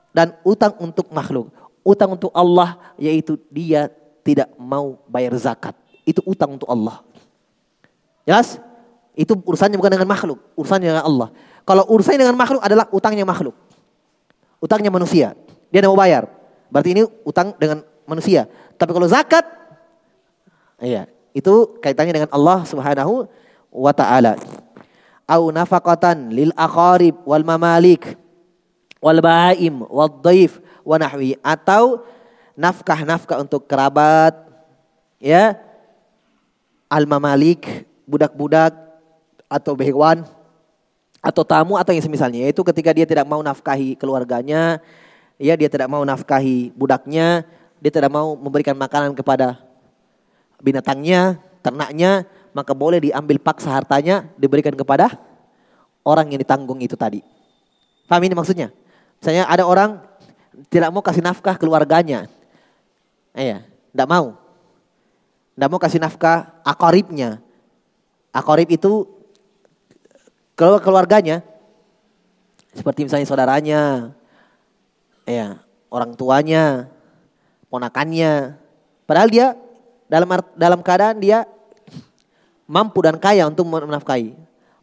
dan 0.09 0.33
utang 0.41 0.73
untuk 0.81 1.05
makhluk. 1.13 1.53
Utang 1.85 2.17
untuk 2.17 2.33
Allah 2.33 2.81
yaitu 2.97 3.37
dia 3.53 3.93
tidak 4.25 4.49
mau 4.57 4.97
bayar 5.05 5.37
zakat. 5.37 5.77
Itu 6.01 6.25
utang 6.25 6.57
untuk 6.57 6.65
Allah. 6.65 7.05
Jelas? 8.25 8.57
Itu 9.13 9.37
urusannya 9.37 9.77
bukan 9.77 9.93
dengan 9.93 10.09
makhluk, 10.09 10.41
urusannya 10.57 10.91
dengan 10.91 11.05
Allah. 11.05 11.29
Kalau 11.61 11.85
urusannya 11.87 12.25
dengan 12.25 12.35
makhluk 12.35 12.61
adalah 12.65 12.89
utangnya 12.89 13.23
makhluk. 13.23 13.53
Utangnya 14.59 14.89
manusia. 14.89 15.37
Dia 15.69 15.79
tidak 15.85 15.93
mau 15.93 16.01
bayar. 16.01 16.25
Berarti 16.73 16.89
ini 16.97 17.05
utang 17.23 17.53
dengan 17.55 17.85
manusia. 18.09 18.49
Tapi 18.75 18.91
kalau 18.91 19.07
zakat, 19.07 19.45
iya, 20.81 21.07
itu 21.31 21.77
kaitannya 21.79 22.13
dengan 22.17 22.31
Allah 22.33 22.65
Subhanahu 22.65 23.29
wa 23.71 23.93
taala. 23.93 24.35
Au 25.25 25.49
nafaqatan 25.49 26.29
lil 26.29 26.53
aqarib 26.53 27.17
wal 27.25 27.41
mamalik 27.41 28.13
wal 29.01 29.21
baim 29.21 29.81
wal 29.89 30.09
dhaif 30.21 30.61
wa 30.85 31.01
nahwi 31.01 31.33
atau 31.41 32.05
nafkah-nafkah 32.55 33.43
untuk 33.43 33.67
kerabat, 33.67 34.33
ya, 35.19 35.59
al-mamalik, 36.87 37.83
budak-budak 38.07 38.73
atau 39.45 39.75
hewan 39.77 40.23
atau 41.19 41.41
tamu 41.41 41.75
atau 41.75 41.93
yang 41.93 42.05
semisalnya 42.05 42.45
yaitu 42.45 42.61
ketika 42.61 42.93
dia 42.93 43.05
tidak 43.05 43.25
mau 43.25 43.41
nafkahi 43.41 43.97
keluarganya, 43.97 44.79
ya 45.41 45.53
dia 45.57 45.69
tidak 45.69 45.89
mau 45.89 46.01
nafkahi 46.05 46.71
budaknya, 46.73 47.43
dia 47.81 47.91
tidak 47.91 48.13
mau 48.13 48.37
memberikan 48.37 48.77
makanan 48.77 49.17
kepada 49.17 49.59
binatangnya, 50.61 51.41
ternaknya, 51.65 52.29
maka 52.55 52.71
boleh 52.71 53.03
diambil 53.03 53.35
paksa 53.43 53.67
hartanya 53.75 54.31
diberikan 54.39 54.71
kepada 54.71 55.11
orang 56.07 56.31
yang 56.31 56.39
ditanggung 56.39 56.79
itu 56.79 56.95
tadi. 56.95 57.19
Paham 58.07 58.23
ini 58.23 58.31
maksudnya? 58.31 58.71
Misalnya 59.19 59.43
ada 59.51 59.67
orang 59.67 59.99
tidak 60.71 60.87
mau 60.95 61.03
kasih 61.03 61.19
nafkah 61.19 61.59
keluarganya, 61.59 62.31
Iya, 63.35 63.67
tidak 63.67 64.07
mau. 64.07 64.39
Tidak 65.59 65.67
mau 65.67 65.79
kasih 65.79 65.99
nafkah 65.99 66.55
akoribnya. 66.63 67.43
Akorib 68.31 68.71
itu 68.71 69.03
keluarganya. 70.55 71.43
Seperti 72.71 73.07
misalnya 73.07 73.27
saudaranya, 73.27 73.81
ya, 75.27 75.59
orang 75.91 76.15
tuanya, 76.15 76.87
ponakannya. 77.67 78.55
Padahal 79.03 79.29
dia 79.31 79.47
dalam 80.07 80.27
dalam 80.55 80.79
keadaan 80.79 81.19
dia 81.19 81.43
mampu 82.65 83.01
dan 83.05 83.17
kaya 83.17 83.45
untuk 83.45 83.65
menafkahi. 83.65 84.33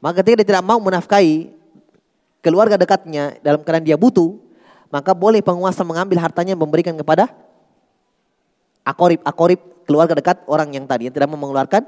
Maka 0.02 0.22
ketika 0.22 0.42
dia 0.42 0.46
tidak 0.54 0.64
mau 0.66 0.78
menafkahi 0.82 1.50
keluarga 2.42 2.74
dekatnya 2.74 3.38
dalam 3.42 3.62
keadaan 3.62 3.86
dia 3.86 3.94
butuh, 3.94 4.34
maka 4.90 5.14
boleh 5.14 5.38
penguasa 5.38 5.86
mengambil 5.86 6.18
hartanya 6.18 6.58
memberikan 6.58 6.94
kepada 6.98 7.30
akorib 8.82 9.22
akorib 9.22 9.60
keluarga 9.86 10.14
dekat 10.18 10.42
orang 10.50 10.74
yang 10.74 10.84
tadi 10.86 11.06
yang 11.06 11.14
tidak 11.14 11.30
mau 11.30 11.38
mengeluarkan 11.38 11.86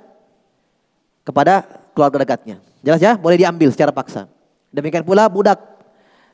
kepada 1.27 1.67
keluarga 1.97 2.23
dekatnya. 2.23 2.57
Jelas 2.85 3.01
ya, 3.01 3.17
boleh 3.17 3.41
diambil 3.41 3.73
secara 3.73 3.91
paksa. 3.91 4.29
Demikian 4.69 5.03
pula 5.07 5.27
budak. 5.27 5.57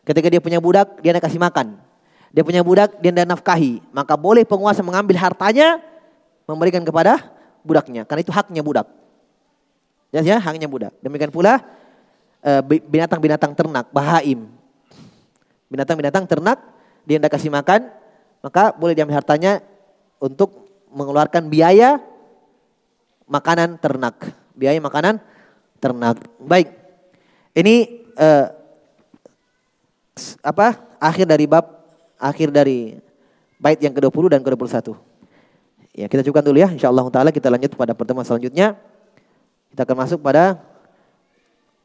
Ketika 0.02 0.26
dia 0.26 0.40
punya 0.42 0.58
budak, 0.58 0.98
dia 0.98 1.14
nak 1.14 1.22
kasih 1.22 1.38
makan. 1.38 1.78
Dia 2.34 2.42
punya 2.42 2.66
budak, 2.66 2.98
dia 2.98 3.14
tidak 3.14 3.28
nafkahi. 3.30 3.78
Maka 3.94 4.18
boleh 4.18 4.42
penguasa 4.42 4.82
mengambil 4.82 5.14
hartanya, 5.20 5.78
memberikan 6.48 6.82
kepada 6.82 7.30
budaknya. 7.62 8.02
Karena 8.08 8.20
itu 8.26 8.32
haknya 8.34 8.66
budak. 8.66 8.90
Ya, 10.10 10.42
haknya 10.42 10.66
budak. 10.66 10.90
Demikian 10.98 11.30
pula 11.30 11.62
eh, 12.42 12.62
binatang-binatang 12.66 13.54
ternak, 13.54 13.86
bahaim. 13.94 14.50
Binatang-binatang 15.70 16.26
ternak, 16.26 16.58
dia 17.06 17.22
tidak 17.22 17.38
kasih 17.38 17.50
makan, 17.54 17.86
maka 18.42 18.74
boleh 18.74 18.98
diambil 18.98 19.22
hartanya 19.22 19.62
untuk 20.18 20.66
mengeluarkan 20.90 21.46
biaya 21.46 22.02
makanan 23.30 23.78
ternak. 23.78 24.34
Biaya 24.58 24.82
makanan 24.82 25.22
ternak. 25.78 26.18
Baik. 26.42 26.74
Ini 27.54 27.74
eh, 28.18 28.46
apa? 30.42 30.74
Akhir 31.00 31.24
dari 31.24 31.46
bab 31.46 31.64
akhir 32.20 32.52
dari 32.52 33.00
bait 33.56 33.80
yang 33.80 33.96
ke-20 33.96 34.36
dan 34.36 34.40
ke-21. 34.44 34.92
Ya, 35.96 36.06
kita 36.06 36.20
cukupkan 36.26 36.44
dulu 36.44 36.58
ya. 36.60 36.68
Insyaallah 36.68 37.06
taala 37.08 37.30
kita 37.32 37.48
lanjut 37.48 37.72
pada 37.74 37.96
pertemuan 37.96 38.26
selanjutnya. 38.26 38.76
Kita 39.70 39.86
akan 39.86 39.96
masuk 40.02 40.18
pada 40.18 40.58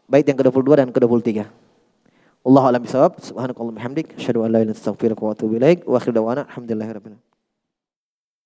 bait 0.09 0.25
yang 0.25 0.37
ke-22 0.37 0.69
dan 0.73 0.89
ke-23. 0.89 1.45
Allah 2.45 2.63
alam 2.69 2.81
bisawab. 2.81 3.17
Subhanakallahumma 3.21 3.81
hamdik, 3.81 4.13
asyhadu 4.17 4.45
an 4.45 4.53
la 4.53 4.61
ilaha 4.61 4.69
illa 4.69 4.73
anta 4.73 4.81
astaghfiruka 4.81 5.21
wa 5.21 5.31
atubu 5.33 5.53
ilaik. 5.57 5.81
Wa 5.85 5.97
akhiru 5.97 6.13
da'wana 6.13 6.45
alhamdulillahirabbil 6.49 7.13
alamin. 7.17 7.34